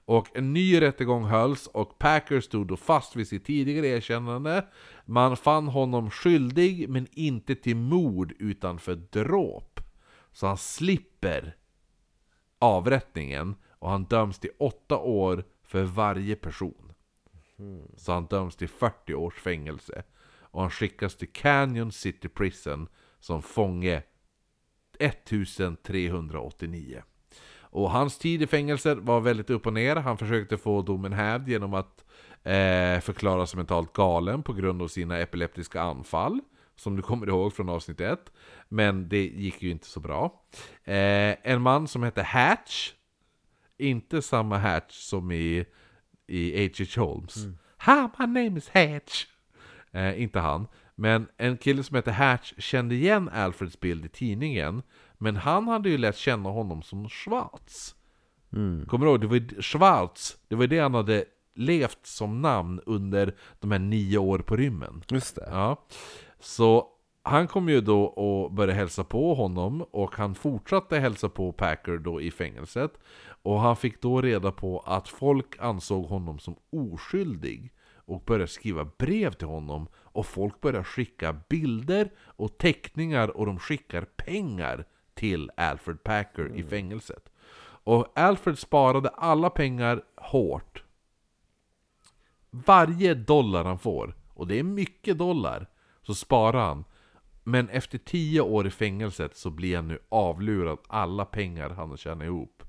[0.06, 4.68] Och en ny rättegång hölls och Packer stod då fast vid sitt tidigare erkännande.
[5.06, 9.80] Man fann honom skyldig men inte till mord utan för dråp.
[10.32, 11.56] Så han slipper
[12.60, 16.94] avrättningen och han döms till åtta år för varje person.
[17.96, 20.04] Så han döms till 40 års fängelse.
[20.40, 22.88] Och han skickas till Canyon City Prison
[23.20, 24.04] som fånge
[25.00, 27.04] 1389.
[27.74, 29.95] Och hans tid i fängelset var väldigt upp och ner.
[29.95, 32.06] Han försökte få domen hävd genom att
[32.44, 36.40] eh, förklara sig mentalt galen på grund av sina epileptiska anfall.
[36.76, 38.32] Som du kommer ihåg från avsnitt 1.
[38.70, 40.44] Men det gick ju inte så bra.
[40.84, 42.94] Eh, en man som hette Hatch.
[43.78, 45.66] Inte samma Hatch som i
[46.28, 47.02] i H.H.
[47.02, 47.36] Holmes.
[47.86, 49.26] Hi, my name is Hatch.
[49.91, 50.68] Eh, inte han.
[50.95, 54.82] Men en kille som heter Hatch kände igen Alfreds bild i tidningen.
[55.24, 57.95] Men han hade ju lärt känna honom som Schwartz.
[58.88, 59.22] Kommer du ihåg?
[59.22, 60.38] Det var ju Schwartz.
[60.48, 61.26] Det var det han hade
[61.56, 65.04] levt som namn under de här nio år på rymmen.
[65.10, 65.48] Just det.
[65.52, 65.86] Ja.
[66.40, 66.88] Så
[67.24, 71.98] han kom ju då och började hälsa på honom och han fortsatte hälsa på Packer
[71.98, 72.91] då i fängelset.
[73.44, 78.90] Och han fick då reda på att folk ansåg honom som oskyldig och började skriva
[78.98, 84.86] brev till honom och folk började skicka bilder och teckningar och de skickar pengar
[85.24, 87.30] till Alfred Packer i fängelset.
[87.86, 90.84] Och Alfred sparade alla pengar hårt
[92.50, 95.68] varje dollar han får, och det är mycket dollar,
[96.02, 96.86] så sparar han.
[97.44, 101.98] Men efter tio år i fängelset så blir han nu avlurad alla pengar han har
[101.98, 102.64] tjänat ihop.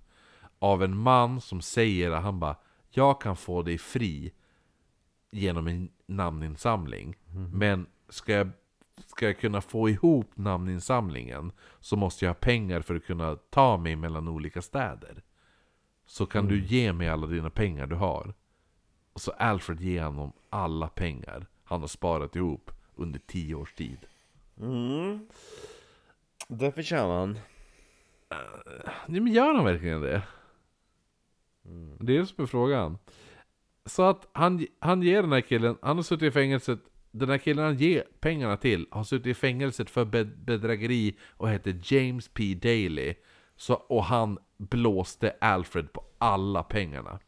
[0.59, 2.57] Av en man som säger att han bara
[2.91, 4.33] Jag kan få dig fri
[5.31, 7.17] genom en namninsamling.
[7.53, 8.51] Men ska jag,
[9.17, 13.77] ska jag kunna få ihop namninsamlingen så måste jag ha pengar för att kunna ta
[13.77, 15.23] mig mellan olika städer.
[16.07, 18.35] Så kan du ge mig alla dina pengar du har.
[19.13, 23.99] Och så Alfred ger honom alla pengar han har sparat ihop under tio års tid.
[24.61, 25.29] Mm.
[26.49, 27.39] Det förtjänar han.
[29.07, 30.23] Nej, men gör han verkligen det?
[31.99, 32.99] Det är det som är frågan.
[33.87, 36.81] Så att han, han ger den här killen, han har suttit i fängelset,
[37.15, 40.05] den här killen han ger pengarna till har suttit i fängelset för
[40.45, 42.55] bedrägeri och heter James P.
[42.55, 43.15] Daly.
[43.57, 47.19] Så, och han blåste Alfred på alla pengarna.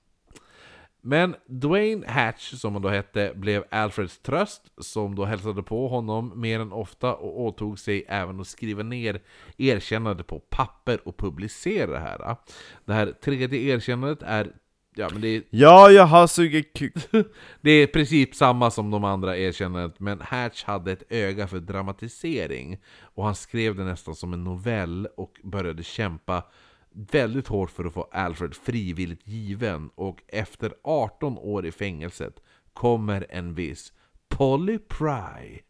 [1.00, 6.32] Men Dwayne Hatch, som han då hette, blev Alfreds tröst, som då hälsade på honom
[6.40, 9.22] mer än ofta och åtog sig även att skriva ner
[9.56, 12.36] erkännande på papper och publicera det här.
[12.84, 14.52] Det här tredje erkännandet är,
[14.96, 16.94] ja men det är, Ja, jag har sugit kuk.
[17.60, 21.60] det är i princip samma som de andra erkännandet, men Hatch hade ett öga för
[21.60, 22.78] dramatisering.
[23.02, 26.42] Och han skrev det nästan som en novell och började kämpa
[26.90, 32.40] väldigt hårt för att få Alfred frivilligt given och efter 18 år i fängelset
[32.72, 33.92] kommer en viss
[34.28, 35.60] Polly Pry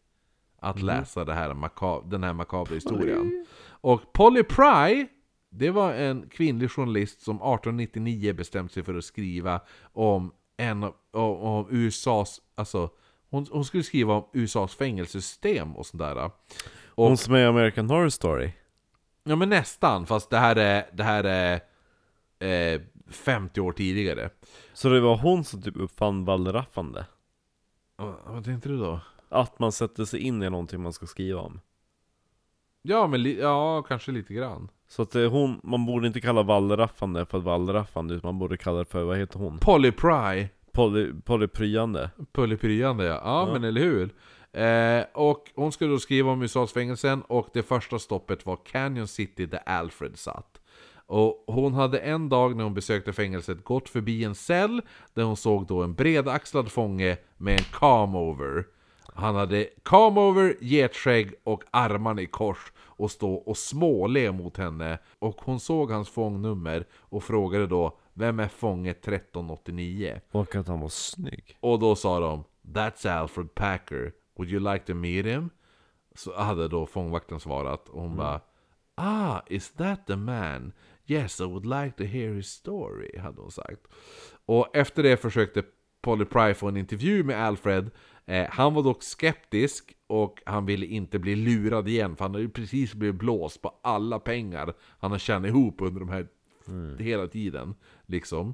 [0.59, 3.45] att läsa det här maka- den här makabra historien.
[3.69, 5.07] Och Polly Pry,
[5.57, 9.61] det var en kvinnlig journalist som 1899 bestämde sig för att skriva
[9.93, 10.93] om en om,
[11.41, 12.89] om USAs, alltså
[13.29, 16.25] hon, hon skulle skriva om USAs fängelsesystem och sådär.
[16.25, 18.51] Och- Hon som är American Horror Story.
[19.23, 24.29] Ja men nästan, fast det här är, det här är eh, 50 år tidigare.
[24.73, 27.05] Så det var hon som typ uppfann wallraffande?
[28.25, 28.99] Vad tänkte du då?
[29.29, 31.59] Att man sätter sig in i någonting man ska skriva om.
[32.87, 34.69] Ja, men li- ja, kanske lite grann.
[34.87, 38.79] Så att är hon, man borde inte kalla wallraffande för wallraffande, utan man borde kalla
[38.79, 39.57] det för, vad heter hon?
[39.59, 42.09] Polly Pry, Poly, polypryande.
[42.31, 43.21] Polypryande ja.
[43.23, 43.47] ja.
[43.47, 43.53] Ja.
[43.53, 44.09] men eller hur?
[44.61, 49.07] Eh, och hon skulle då skriva om USAs fängelsen och det första stoppet var Canyon
[49.07, 50.61] City där Alfred satt.
[51.05, 54.81] Och hon hade en dag när hon besökte fängelset gått förbi en cell
[55.13, 58.63] där hon såg då en bredaxlad fånge med en come-over.
[59.13, 64.99] Han hade come-over, getskägg och armarna i kors och stå och småle mot henne.
[65.19, 70.21] Och hon såg hans fångnummer och frågade då Vem är fånge 1389?
[70.31, 71.57] Och att han var snygg.
[71.59, 75.49] Och då sa de That's Alfred Packer, would you like to meet him?
[76.15, 78.41] Så hade då fångvakten svarat och hon bara
[78.95, 80.73] Ah, is that the man?
[81.07, 83.87] Yes, I would like to hear his story, hade hon sagt.
[84.45, 85.63] Och efter det försökte
[86.01, 87.91] Polly Pry få en intervju med Alfred.
[88.27, 92.43] Eh, han var dock skeptisk och han ville inte bli lurad igen för han hade
[92.43, 96.27] ju precis blivit blåst på alla pengar han har tjänat ihop under de här
[96.99, 97.75] hela tiden.
[98.05, 98.53] Liksom.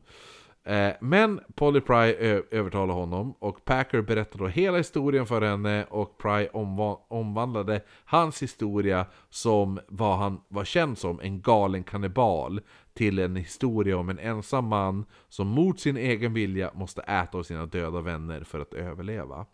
[0.63, 2.13] Eh, men Polly Pry
[2.51, 8.43] övertalade honom och Packer berättade då hela historien för henne och Pry omva- omvandlade hans
[8.43, 12.61] historia som vad han var känd som, en galen kannibal,
[12.93, 17.43] till en historia om en ensam man som mot sin egen vilja måste äta av
[17.43, 19.45] sina döda vänner för att överleva.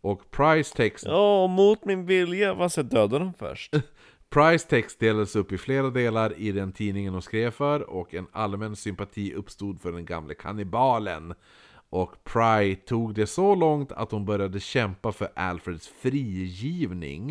[0.00, 2.54] Och Prys text Ja, mot min vilja.
[2.54, 3.74] Vad ska jag döda dem först?
[4.30, 8.26] Price text delades upp i flera delar i den tidningen hon skrev för och en
[8.32, 11.34] allmän sympati uppstod för den gamle kannibalen.
[11.90, 17.30] Och Pry tog det så långt att hon började kämpa för Alfreds frigivning.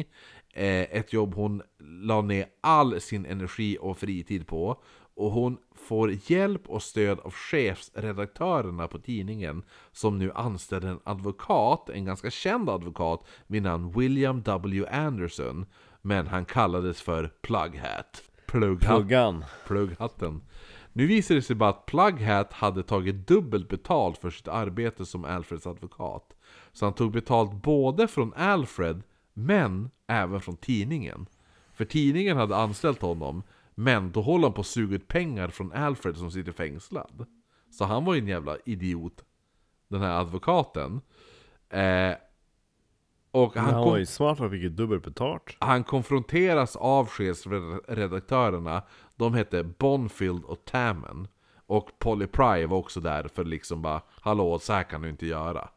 [0.54, 4.82] Eh, ett jobb hon la ner all sin energi och fritid på.
[5.16, 11.90] Och hon får hjälp och stöd av chefsredaktörerna på tidningen som nu anställde en advokat,
[11.90, 14.86] en ganska känd advokat vid namn William W.
[14.92, 15.66] Anderson.
[16.02, 18.24] Men han kallades för Plughat.
[18.46, 18.88] Plughat.
[18.88, 19.46] Pluggan.
[19.68, 20.42] Plughatten.
[20.94, 25.26] Nu visade det sig bara att Plughat hade tagit dubbelt betalt för sitt arbete som
[25.26, 26.36] Alfreds advokat.
[26.74, 29.02] Så han tog betalt både från Alfred,
[29.34, 31.26] men även från tidningen.
[31.74, 33.44] För tidningen hade anställt honom,
[33.76, 37.26] men då håller han på att suga ut pengar från Alfred som sitter fängslad.
[37.70, 39.26] Så han var ju en jävla idiot,
[39.88, 41.02] den här advokaten.
[41.70, 42.14] Eh,
[43.32, 45.58] och han Han var ju smart, han fick ju dubbelt betalt.
[45.60, 48.84] han konfronteras av chefsredaktörerna.
[49.16, 51.28] De hette Bonfield och Tammen.
[51.68, 55.26] Och Polly Pry var också där för liksom bara Hallå, så här kan du inte
[55.26, 55.70] göra.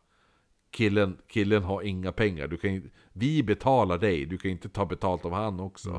[0.70, 2.46] Killen, killen har inga pengar.
[2.46, 5.90] Du kan, vi betalar dig, du kan inte ta betalt av han också.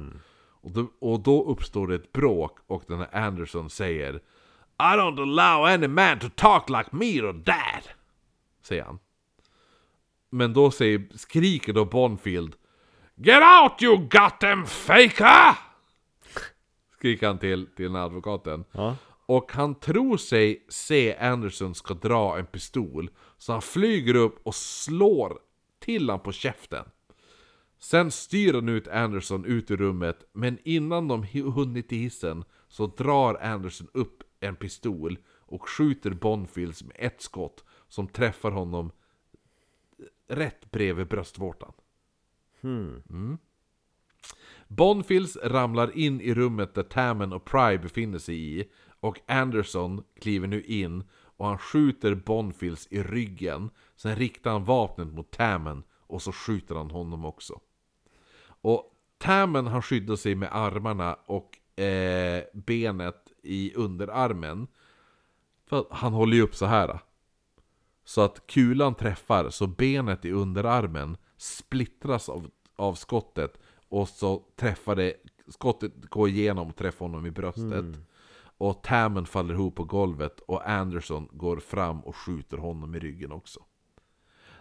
[0.62, 4.14] Och, då, och då uppstår det ett bråk och den här Anderson säger
[4.80, 7.84] I don't allow any man to talk like me or dad.
[8.64, 9.00] Säger han.
[10.30, 12.56] Men då säger, skriker då Bonfield
[13.16, 15.58] Get out you goddamn faker!
[16.98, 18.66] Skriker han till, till den här advokaten.
[18.72, 18.96] Ja.
[19.26, 23.10] Och han tror sig se Anderson ska dra en pistol.
[23.38, 25.40] Så han flyger upp och slår
[25.80, 26.86] till han på käften.
[27.80, 31.24] Sen styr han ut Anderson ut ur rummet, men innan de
[31.54, 37.64] hunnit till hissen så drar Anderson upp en pistol och skjuter Bonfields med ett skott
[37.88, 38.92] som träffar honom
[40.28, 41.74] rätt bredvid bröstvårtan.
[42.62, 43.38] Mm.
[44.68, 48.70] Bonfields ramlar in i rummet där Tammen och Pry befinner sig i
[49.00, 53.70] och Anderson kliver nu in och han skjuter Bonfields i ryggen.
[53.96, 57.60] Sen riktar han vapnet mot Tammen och så skjuter han honom också.
[58.62, 64.68] Och Tammen han skyddar sig med armarna och eh, benet i underarmen.
[65.70, 67.00] För han håller ju upp så här.
[68.04, 73.60] Så att kulan träffar så benet i underarmen splittras av, av skottet
[73.90, 75.14] och så träffar det,
[75.48, 77.86] skottet går igenom och träffar honom i bröstet.
[78.58, 83.32] Och Tammen faller ihop på golvet och Anderson går fram och skjuter honom i ryggen
[83.32, 83.60] också.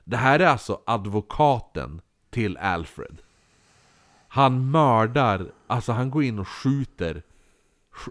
[0.05, 2.01] Det här är alltså advokaten
[2.31, 3.23] till Alfred.
[4.29, 7.23] Han mördar, alltså han går in och skjuter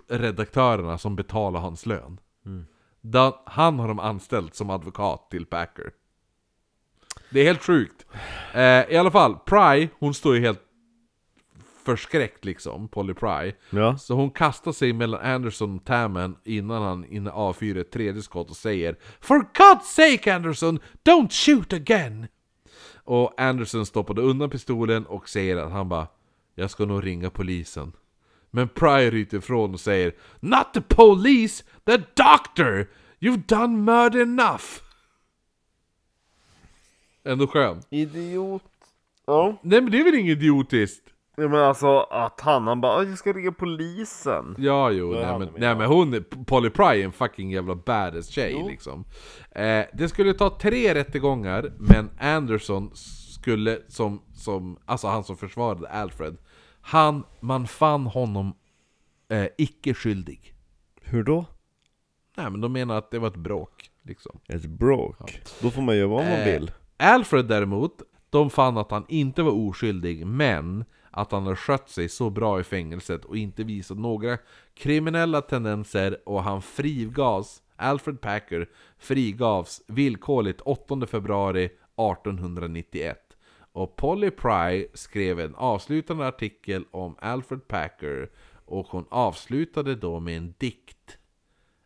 [0.07, 2.19] redaktörerna som betalar hans lön.
[3.01, 5.91] Da, han har de anställt som advokat till Packer.
[7.29, 8.05] Det är helt sjukt.
[8.53, 10.61] Eh, I alla fall, Pry, hon står ju helt
[11.85, 13.53] förskräckt liksom, Polly Pry.
[13.69, 13.97] Ja.
[13.97, 18.55] Så hon kastar sig mellan Anderson och Tamman innan han avfyrar ett tredje skott och
[18.55, 22.27] säger For God's sake Anderson, don't shoot again!
[23.07, 26.07] Och Anderson stoppade undan pistolen och säger att han bara
[26.55, 27.91] Jag ska nog ringa polisen.
[28.51, 32.87] Men Pryor ryter ifrån och säger Not the police, the doctor!
[33.19, 34.63] You've done murder enough!
[37.23, 37.81] Ändå skön.
[37.89, 38.63] Idiot.
[39.25, 39.57] Ja.
[39.61, 41.09] Nej men det är väl inget idiotiskt?
[41.37, 44.55] Ja men alltså att han, han bara "Åh, jag ska ringa polisen.
[44.57, 48.63] Ja, jo, nej men, nej men hon, Polly Pry är en fucking jävla badass tjej
[48.67, 49.05] liksom.
[49.51, 55.89] Eh, det skulle ta tre rättegångar, men Anderson skulle, som, som, alltså han som försvarade
[55.89, 56.37] Alfred,
[56.81, 58.53] han, man fann honom
[59.29, 60.53] eh, icke skyldig.
[61.01, 61.45] Hur då?
[62.37, 64.39] Nej men de menar att det var ett bråk, liksom.
[64.47, 65.41] Ett bråk.
[65.61, 66.71] Då får man göra vad man Eh, vill.
[66.97, 70.85] Alfred däremot, de fann att han inte var oskyldig, men
[71.17, 74.37] att han hade skött sig så bra i fängelset och inte visat några
[74.73, 83.19] kriminella tendenser och han frigavs, Alfred Packer frigavs villkorligt 8 februari 1891.
[83.71, 88.29] Och Polly Pry skrev en avslutande artikel om Alfred Packer
[88.65, 91.17] och hon avslutade då med en dikt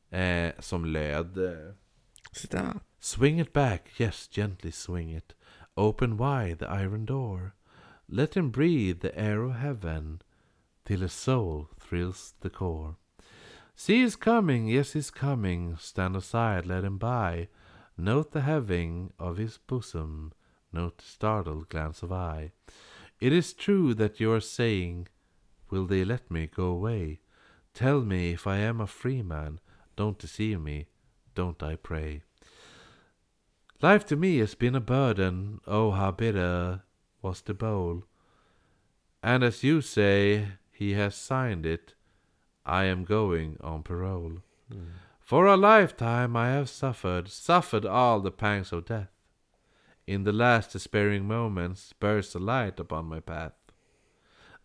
[0.10, 1.74] eh, som löd eh,
[2.32, 2.80] Sitta.
[3.00, 5.34] Swing it back, yes, gently swing it.
[5.76, 7.52] Open wide the iron door.
[8.14, 10.22] Let him breathe the air of heaven
[10.84, 12.98] till his soul thrills the core.
[13.74, 15.78] See he's coming, yes, he's coming.
[15.78, 17.48] Stand aside, let him by.
[17.98, 20.34] Note the heaving of his bosom.
[20.74, 22.52] Note the startled glance of eye.
[23.22, 25.08] It is true that you are saying,
[25.70, 27.22] Will they let me go away?
[27.74, 29.62] Tell me if I am a free man.
[29.96, 30.88] Don't deceive me.
[31.34, 32.24] Don't I pray.
[33.82, 36.84] Life to me has been a burden, oh how bitter
[37.22, 38.04] was the bowl.
[39.24, 41.94] And as you say, he has signed it,
[42.66, 44.40] I am going on parole.
[45.20, 49.12] For a lifetime I have suffered, suffered all the pangs of death.
[50.08, 53.54] In the last despairing moments burst a light upon my path.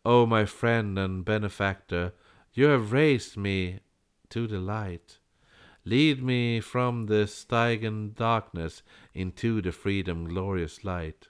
[0.05, 2.13] O my friend and benefactor,
[2.53, 3.81] you have raised me
[4.31, 5.19] to the light.
[5.85, 8.83] Lead me from the Stygian darkness
[9.15, 11.29] into the freedom glorious light.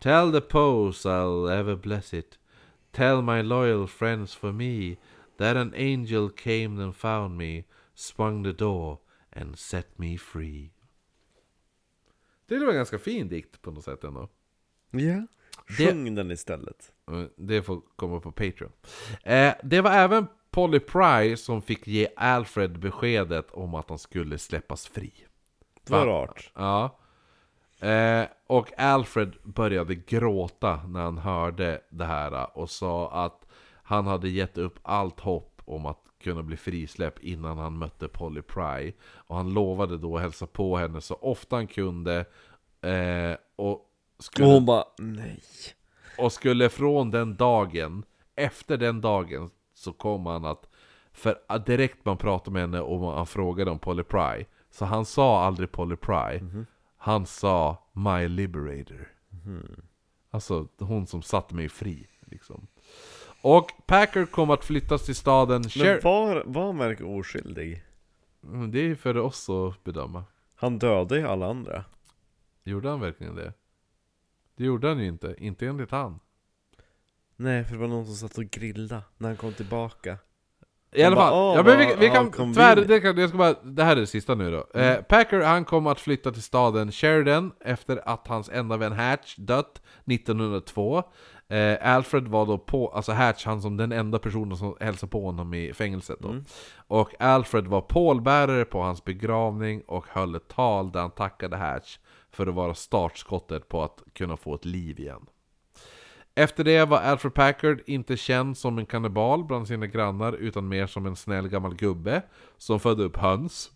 [0.00, 2.38] Tell the post I'll ever bless it.
[2.92, 4.96] Tell my loyal friends for me
[5.36, 7.64] that an angel came and found me,
[7.94, 8.98] swung the door
[9.32, 10.70] and set me free.
[12.46, 14.28] Det var en ganska fin dikt på något sätt ändå.
[14.90, 15.26] Ja.
[15.66, 16.92] Sjung den istället.
[17.36, 18.72] Det får komma på Patreon.
[19.22, 24.38] Eh, det var även Polly Pry som fick ge Alfred beskedet om att han skulle
[24.38, 25.12] släppas fri.
[25.84, 26.12] Det var Va?
[26.12, 26.52] rart.
[26.54, 26.98] Ja.
[27.80, 33.46] Eh, och Alfred började gråta när han hörde det här och sa att
[33.82, 38.42] han hade gett upp allt hopp om att kunna bli frisläppt innan han mötte Polly
[38.42, 38.92] Pry.
[39.14, 42.24] Och han lovade då att hälsa på henne så ofta han kunde.
[42.80, 43.80] Eh, och
[44.18, 45.42] skulle Och hon bara, nej.
[46.18, 48.04] och skulle från den dagen,
[48.36, 50.68] efter den dagen, så kom han att...
[51.12, 55.04] För att direkt man pratade med henne och han frågade om Polly Pry, så han
[55.04, 56.40] sa aldrig Polly Pry,
[57.02, 59.08] han sa My Liberator.
[60.30, 62.66] Alltså hon som satte mig fri, liksom.
[63.42, 67.84] Och Packer kom att flyttas till staden Men Sher- var, var han verkligen oskyldig?
[68.44, 70.24] Mm, Det är för oss att bedöma.
[70.54, 71.84] Han dödade ju alla andra.
[72.64, 73.52] Gjorde han verkligen det?
[74.56, 76.20] Det gjorde han ju inte, inte enligt han.
[77.36, 80.18] Nej, för det var någon som satt och grillade när han kom tillbaka.
[80.92, 83.54] I alla fall, "Åh, ja, men vi, vi kan tvär, det, kan, jag ska bara,
[83.62, 84.78] det här är det sista nu då.
[84.80, 89.36] Eh, Packer han kom att flytta till staden Sheridan efter att hans enda vän Hatch
[89.36, 91.02] dött 1902.
[91.48, 95.24] Eh, Alfred var då på, alltså Hatch, han som den enda personen som hälsade på
[95.26, 96.28] honom i fängelset då.
[96.86, 101.98] Och Alfred var pålbärare på hans begravning och höll ett tal där han tackade Hatch
[102.32, 105.20] för att vara startskottet på att kunna få ett liv igen.
[106.34, 110.86] Efter det var Alfred Packard inte känd som en kannibal bland sina grannar utan mer
[110.86, 112.22] som en snäll gammal gubbe
[112.58, 113.70] som födde upp höns.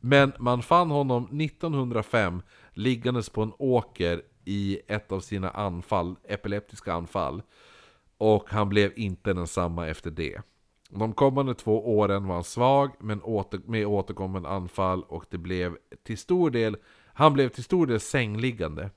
[0.00, 2.42] Men man fann honom 1905
[2.72, 7.42] liggandes på en åker i ett av sina anfall, epileptiska anfall.
[8.18, 10.40] Och han blev inte densamma efter det.
[10.90, 15.76] De kommande två åren var han svag men åter, med återkommande anfall och det blev
[16.02, 16.76] till stor del,
[17.14, 18.90] han blev till stor del sängliggande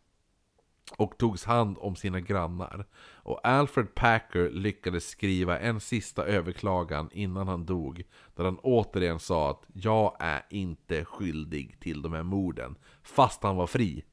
[0.98, 2.86] och togs hand om sina grannar.
[3.00, 8.04] Och Alfred Packer lyckades skriva en sista överklagan innan han dog,
[8.36, 13.56] där han återigen sa att jag är inte skyldig till de här morden, fast han
[13.56, 14.04] var fri.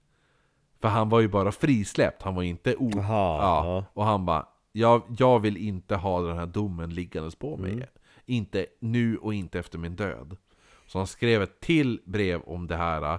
[0.81, 2.91] För han var ju bara frisläppt, han var inte o...
[2.95, 3.85] Jaha, ja.
[3.93, 7.89] Och han bara, jag, jag vill inte ha den här domen liggandes på mig.
[8.27, 10.37] Inte nu och inte efter min död.
[10.87, 13.19] Så han skrev ett till brev om det här.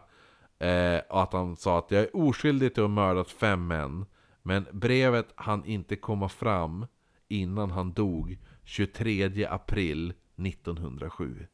[0.65, 4.05] Eh, och att han sa att jag är oskyldig till att ha mördat fem män.
[4.43, 6.85] Men brevet hann inte komma fram
[7.27, 11.47] innan han dog 23 april 1907.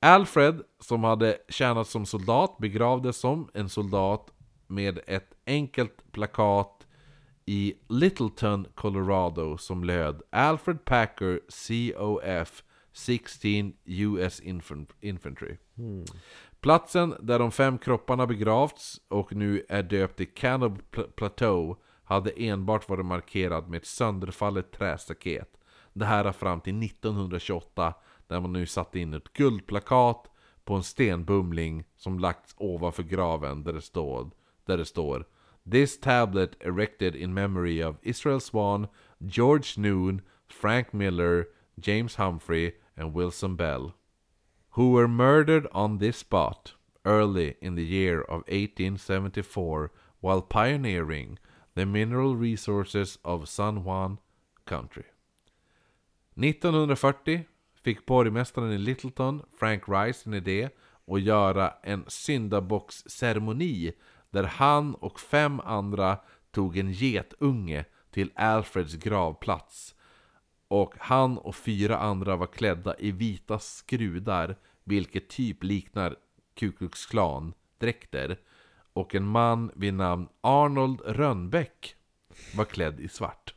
[0.00, 4.30] Alfred, som hade tjänat som soldat, begravdes som en soldat
[4.66, 6.86] med ett enkelt plakat
[7.44, 12.62] i Littleton, Colorado som löd Alfred Packer COF
[12.96, 14.96] 16 US Infantry.
[15.00, 15.56] Infantry.
[16.60, 20.82] Platsen där de fem kropparna begravts och nu är döpt till Cannibal
[21.16, 25.48] Plateau hade enbart varit markerad med ett sönderfallet trästaket.
[25.92, 27.94] Det här är fram till 1928
[28.26, 30.30] där man nu satte in ett guldplakat
[30.64, 34.30] på en stenbumling som lagts ovanför graven där det står,
[34.64, 35.26] där det står
[35.70, 38.86] This tablet erected in memory of Israel Swan,
[39.18, 43.92] George Noon, Frank Miller, James Humphrey and Wilson Bell
[44.76, 46.74] who were murdered on this spot
[47.06, 49.90] early in the year of 1874
[50.20, 51.38] while pioneering
[51.74, 54.18] the mineral resources of San Juan
[54.66, 55.04] Country.
[56.34, 57.46] 1940
[57.82, 60.68] fick borgmästaren i Littleton, Frank Rice, en idé
[61.06, 63.92] att göra en syndabocksceremoni
[64.30, 66.18] där han och fem andra
[66.50, 69.95] tog en getunge till Alfreds gravplats
[70.68, 76.16] och han och fyra andra var klädda i vita skrudar, vilket typ liknar
[76.54, 78.38] Ku Klux Klan dräkter.
[78.92, 81.96] Och en man vid namn Arnold Rönnbäck
[82.54, 83.54] var klädd i svart.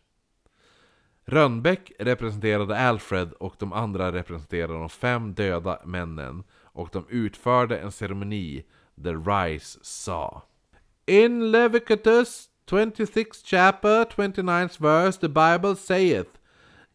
[1.26, 6.44] Rönnbäck representerade Alfred och de andra representerade de fem döda männen.
[6.52, 8.66] Och de utförde en ceremoni
[9.04, 10.44] The Rice sa
[11.06, 16.39] In Leviticus 26 chapter 29 verse the Bible saith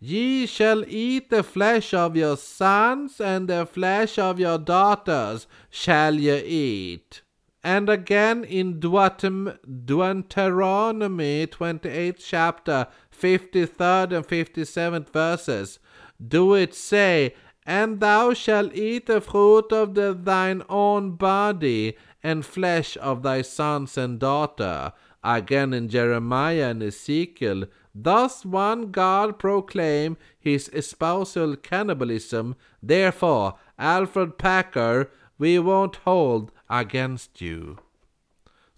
[0.07, 6.17] Ye shall eat the flesh of your sons, and the flesh of your daughters shall
[6.17, 7.23] ye eat.
[7.63, 9.57] And again in Deuteronomy,
[9.87, 15.79] Deuteronomy 28th chapter, 53rd and 57th verses,
[16.21, 22.45] do it say, And thou shalt eat the fruit of the, thine own body, and
[22.45, 24.93] flesh of thy sons and daughter.
[25.27, 27.65] Again in Jeremiah and Ezekiel,
[27.95, 32.53] thus one God proclaim his espousal cannibalism.
[32.81, 37.77] Therefore, Alfred Packer, we won't hold against you.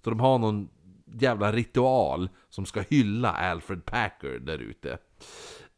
[0.05, 0.69] Så de har någon
[1.21, 4.99] jävla ritual som ska hylla Alfred Packer där ute.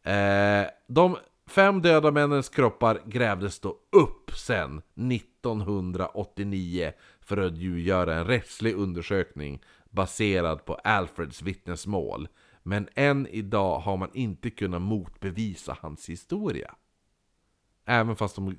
[0.02, 1.16] Eh, de
[1.47, 8.74] fem döda männens kroppar grävdes då upp sen 1989 för att ju göra en rättslig
[8.74, 12.28] undersökning baserad på Alfreds vittnesmål.
[12.69, 16.74] Men än idag har man inte kunnat motbevisa hans historia.
[17.85, 18.57] Även fast de,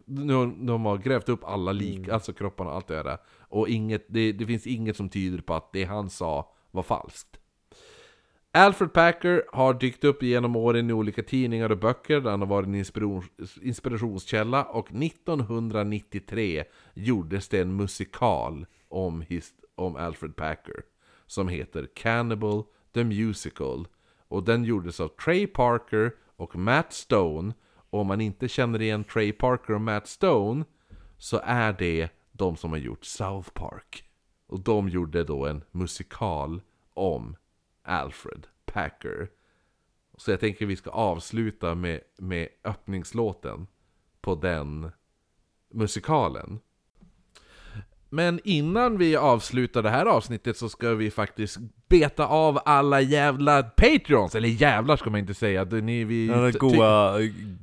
[0.66, 3.18] de, har grävt upp alla lik, alltså kropparna och allt det där.
[3.40, 7.40] Och inget, det, det finns inget som tyder på att det han sa var falskt.
[8.52, 12.48] Alfred Packer har dykt upp genom åren i olika tidningar och böcker där han har
[12.48, 13.24] varit en inspiration,
[13.62, 16.64] inspirationskälla och 1993
[16.94, 20.84] gjordes det en musikal om, his, om Alfred Packer
[21.28, 22.64] som heter Cannibal
[22.94, 23.88] the Musical
[24.30, 27.54] och den gjordes av Trey Parker och Matt Stone
[27.90, 30.66] och om man inte känner igen Trey Parker och Matt Stone
[31.18, 34.04] så är det de som har gjort South Park.
[34.48, 36.62] Och de gjorde då en musikal
[36.94, 37.36] om
[37.84, 39.30] Alfred Packer.
[40.18, 43.68] Så jag tänker vi ska avsluta med, med öppningslåten
[44.22, 44.92] på den
[45.70, 46.60] musikalen.
[48.10, 51.58] Men innan vi avslutar det här avsnittet så ska vi faktiskt
[51.90, 55.64] beta av alla jävla Patreons, eller jävlar ska man inte säga.
[55.64, 57.20] Ni, vi, ty- goa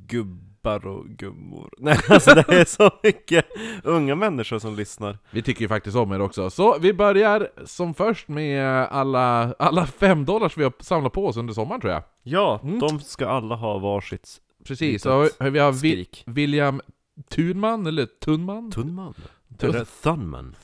[0.07, 1.69] gubbar och gummor.
[1.77, 3.45] Nej alltså det är så mycket
[3.83, 5.17] unga människor som lyssnar.
[5.31, 6.49] Vi tycker ju faktiskt om er också.
[6.49, 11.37] Så vi börjar som först med alla, alla fem dollars vi har samlat på oss
[11.37, 12.03] under sommaren tror jag.
[12.23, 12.79] Ja, Mm.
[12.79, 14.29] de ska alla ha varsitt
[14.67, 16.23] Precis, så vi har Vi, skrik.
[16.25, 16.81] William
[17.29, 18.71] Thunman, eller Tunman?
[18.71, 19.13] Tunman?
[19.63, 20.55] Eller Thunman?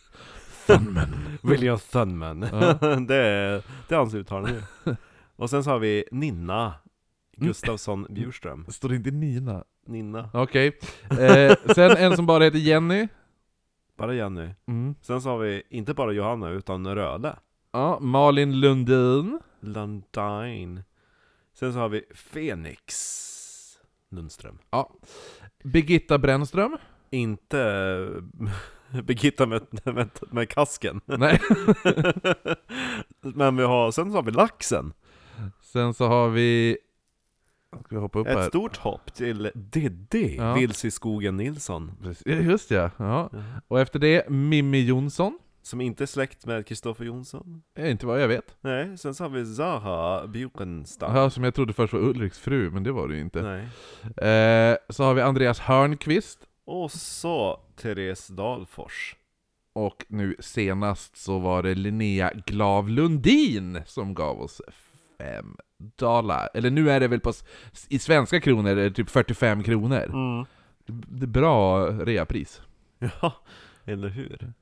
[0.66, 1.38] Thunman.
[1.42, 2.40] William Thunman.
[3.06, 4.62] Det, är, det är hans nu.
[5.36, 6.74] Och sen så har vi Ninna
[7.36, 8.66] Gustafsson Bjurström.
[8.68, 9.64] Står det inte Nina?
[9.86, 10.30] Ninna.
[10.32, 10.78] Okej.
[11.10, 13.08] Eh, sen en som bara heter Jenny.
[13.96, 14.50] Bara Jenny.
[14.66, 14.94] Mm.
[15.00, 17.36] Sen så har vi inte bara Johanna, utan Röde.
[17.72, 19.40] Ja, Malin Lundin.
[19.60, 20.82] Lundin.
[21.54, 23.22] Sen så har vi Fenix
[24.10, 24.58] Lundström.
[24.70, 24.92] Ja.
[25.64, 26.76] Birgitta Brännström.
[27.10, 28.08] Inte
[29.04, 31.00] Birgitta med, med, med kasken.
[31.04, 31.40] Nej.
[33.20, 34.92] Men vi har, sen så har vi Laxen.
[35.62, 36.78] Sen så har vi...
[37.84, 38.48] Ska vi hoppa upp Ett här?
[38.48, 40.54] stort hopp till Diddy, Ja.
[40.54, 41.92] Vilse i skogen Nilsson.
[42.02, 42.26] Precis.
[42.26, 42.90] Just ja.
[42.96, 43.30] ja.
[43.68, 45.38] Och efter det Mimmi Jonsson.
[45.62, 47.62] Som inte är släkt med Kristoffer Jonsson.
[47.78, 48.56] Inte vad jag vet.
[48.60, 51.16] Nej, sen så har vi Zaha Bjurenstam.
[51.16, 53.42] Ja, som jag trodde först var Ulriks fru, men det var det ju inte.
[53.42, 53.62] Nej.
[54.30, 56.45] Eh, så har vi Andreas Hörnqvist.
[56.66, 59.16] Och så Therese Dahlfors.
[59.72, 64.62] Och nu senast så var det Linnea Glav Lundin som gav oss
[65.18, 66.48] fem dollar.
[66.54, 67.32] Eller nu är det väl på,
[67.88, 70.04] i svenska kronor är det typ 45 kronor.
[70.04, 70.46] Mm.
[70.86, 72.62] Det är bra reapris.
[73.22, 73.32] Ja,
[73.84, 74.52] eller hur?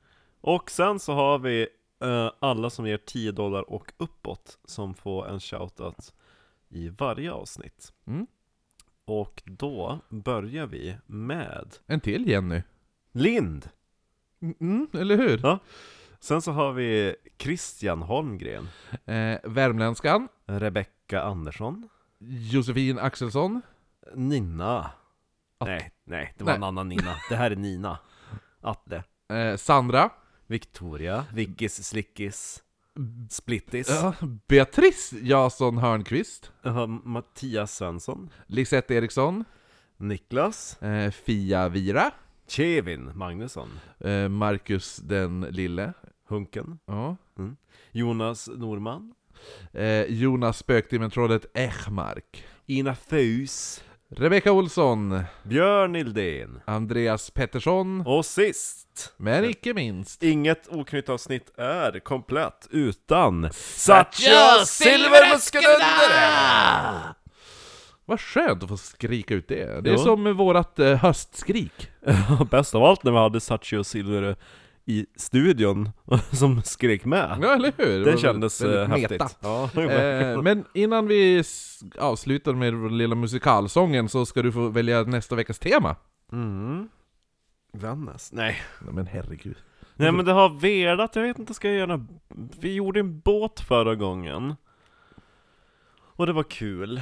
[0.40, 1.68] Och sen så har vi
[2.02, 6.14] eh, alla som ger 10 dollar och uppåt som får en shoutout
[6.68, 7.92] i varje avsnitt.
[8.06, 8.26] Mm.
[9.04, 12.62] Och då börjar vi med En till Jenny.
[13.12, 13.68] Lind!
[14.60, 15.40] Mm, eller hur?
[15.42, 15.58] Ja.
[16.20, 18.68] Sen så har vi Christian Holmgren,
[19.04, 20.28] Eh, värmländskan.
[20.46, 21.88] Rebecka Andersson,
[22.52, 23.62] Josefin Axelsson.
[24.14, 24.90] Nina
[25.60, 26.56] Nej, nej, det var Nej.
[26.56, 27.16] en annan Nina.
[27.30, 27.98] Det här är Nina
[28.60, 30.10] Atle Eh, Sandra.
[30.46, 32.62] Victoria, Vickis, Slickis,
[33.30, 34.14] Splittis, Ja,
[34.48, 36.52] Beatrice Jason Hörnqvist.
[36.66, 39.44] uh, Mattias Svensson, Lisette Eriksson.
[39.98, 42.10] Niklas, Eh, Fia Vira.
[42.48, 43.68] Kevin Magnusson,
[44.04, 45.92] Eh, Marcus den lille.
[46.30, 47.16] Hunken, Ja.
[47.92, 49.12] Jonas Norman,
[49.72, 52.44] Eh, Jonas Spöktimmen-trollet Echmark.
[52.68, 55.22] Ina Fus, Rebecka Olsson.
[55.42, 58.00] Björn Ildén Andreas Pettersson.
[58.06, 60.22] och sist Men icke minst.
[60.22, 67.14] Inget oknytt avsnitt är komplett utan Satcha Silvermuskelundare!
[68.04, 69.80] Vad skönt att få skrika ut det.
[69.84, 69.98] Det är Jo.
[69.98, 71.88] som vårat eh, höstskrik.
[72.50, 74.36] Bäst av allt när vi hade Satchio Silver
[74.86, 75.90] i studion
[76.32, 77.38] som skrek med.
[77.42, 78.04] Ja, eller hur?
[78.04, 79.24] Det var kändes väldigt eh, meta.
[79.24, 79.38] häftigt.
[79.42, 81.42] Ja, Eh, men innan vi
[81.98, 85.96] avslutar med vår lilla musikalsången så ska du få välja nästa veckas tema.
[86.32, 86.88] mm.
[87.72, 88.32] Vännäs?
[88.32, 88.56] Nej.
[88.80, 89.56] Nej, men herregud.
[89.96, 92.06] Nej men det har velat, jag vet inte, ska jag göra...
[92.60, 94.54] Vi gjorde en båt förra gången.
[96.16, 97.00] Och det var kul.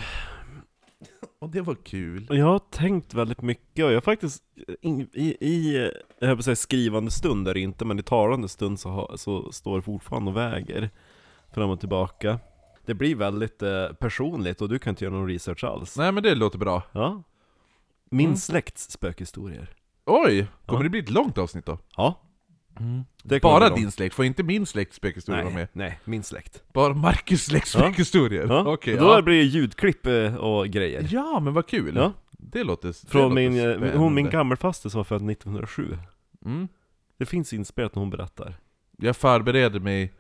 [1.43, 2.27] Och det var kul.
[2.31, 4.43] Jag har tänkt väldigt mycket och jag har faktiskt
[4.82, 5.77] i, i, i
[6.19, 8.89] jag höll på att säga skrivande stund är det inte, men i talande stund så,
[8.89, 10.90] har, så står det fortfarande och väger
[11.55, 12.39] fram och tillbaka.
[12.86, 15.97] Det blir väldigt eh, personligt och du kan inte göra någon research alls.
[15.98, 16.82] Nej men det låter bra.
[16.93, 17.23] Ja.
[18.10, 18.36] Min Mm.
[18.36, 19.70] släkts spökhistorier.
[20.06, 20.47] Oj!
[20.66, 20.85] Kommer Ja.
[20.85, 21.78] det bli ett långt avsnitt då?
[21.97, 22.20] Ja.
[23.23, 25.69] Det kommer Bara din släkt, får inte min släkts spökhistoria vara med?
[25.73, 26.62] nej, min släkt.
[26.73, 27.81] Bara Marcus släkts Ja.
[27.81, 28.47] spökhistorier?
[28.49, 28.61] Ja.
[28.61, 29.23] Och då ja.
[29.23, 31.09] blir det ljudklipp eh, och grejer.
[31.11, 31.97] ja men vad kul!
[31.97, 32.12] Ja.
[32.31, 35.99] Det låter det Från låter min, eh, hon, min gammelfaster som var född 1907.
[36.44, 36.69] mm.
[37.19, 38.55] Det finns inspelat när hon berättar.
[38.99, 40.12] Jag förbereder mig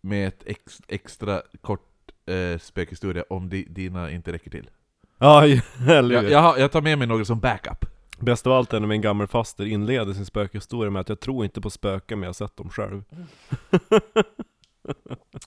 [0.00, 4.70] med ett ex, extra kort eh, spökhistoria om di, dina inte räcker till.
[5.18, 5.46] Ja,
[5.88, 7.84] eller Jag, jag, jag tar med mig några som backup.
[8.18, 11.60] Bäst av allt är när min gammelfaster inleder sin spökhistoria med att jag tror inte
[11.60, 13.02] på spöken men jag har sett dem själv.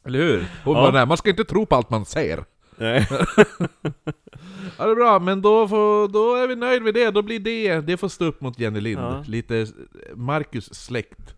[0.05, 0.45] Eller hur?
[0.63, 0.81] Hon Ja.
[0.81, 2.45] bara, nej, man ska inte tro på allt man ser.
[2.77, 3.07] Nej.
[4.77, 7.39] Ja det är bra, men då, får, då är vi nöjda med det, då blir
[7.39, 9.01] det, det får stå upp mot Jenny Lind.
[9.01, 9.23] Ja.
[9.27, 9.67] Lite
[10.15, 11.35] Marcus släkt.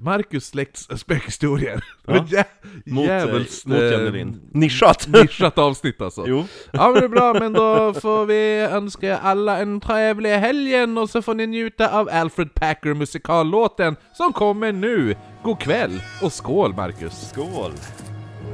[0.00, 1.84] Marcus släkts spökhistorier.
[2.06, 2.24] Ja.
[2.30, 2.44] Jä,
[2.86, 4.26] Mot, jävels, eh, mot eh.
[4.52, 5.06] Nischat!
[5.12, 6.24] Nischat avsnitt alltså.
[6.26, 6.44] Jo.
[6.72, 11.10] Ja men det är bra, men då får vi önska alla en trevlig helgen och
[11.10, 15.16] så får ni njuta av Alfred Packer musikallåten som kommer nu.
[15.42, 17.30] God kväll och skål Marcus!
[17.30, 17.72] Skål,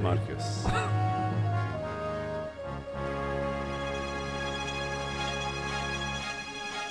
[0.02, 0.64] Marcus.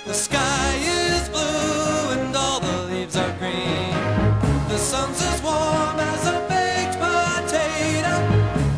[0.06, 0.36] The sky
[0.76, 3.93] is blue and all the leaves are green.
[4.74, 8.14] The sun's as warm as a baked potato.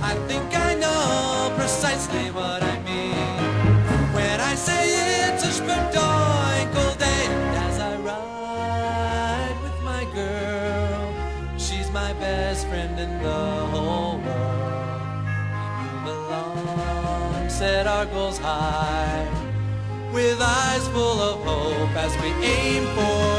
[0.03, 3.39] I think I know precisely what I mean
[4.13, 4.83] when I say
[5.27, 7.25] it's a spredoinkle day.
[7.31, 11.15] And as I ride with my girl,
[11.57, 15.25] she's my best friend in the whole world.
[16.05, 19.27] Move along, set our goals high
[20.13, 23.36] with eyes full of hope as we aim for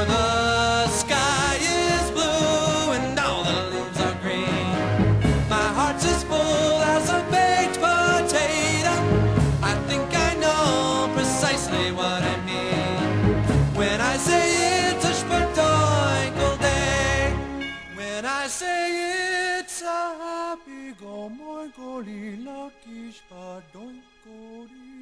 [21.28, 24.97] My doinko, doinko, doinko, doinko, doinko,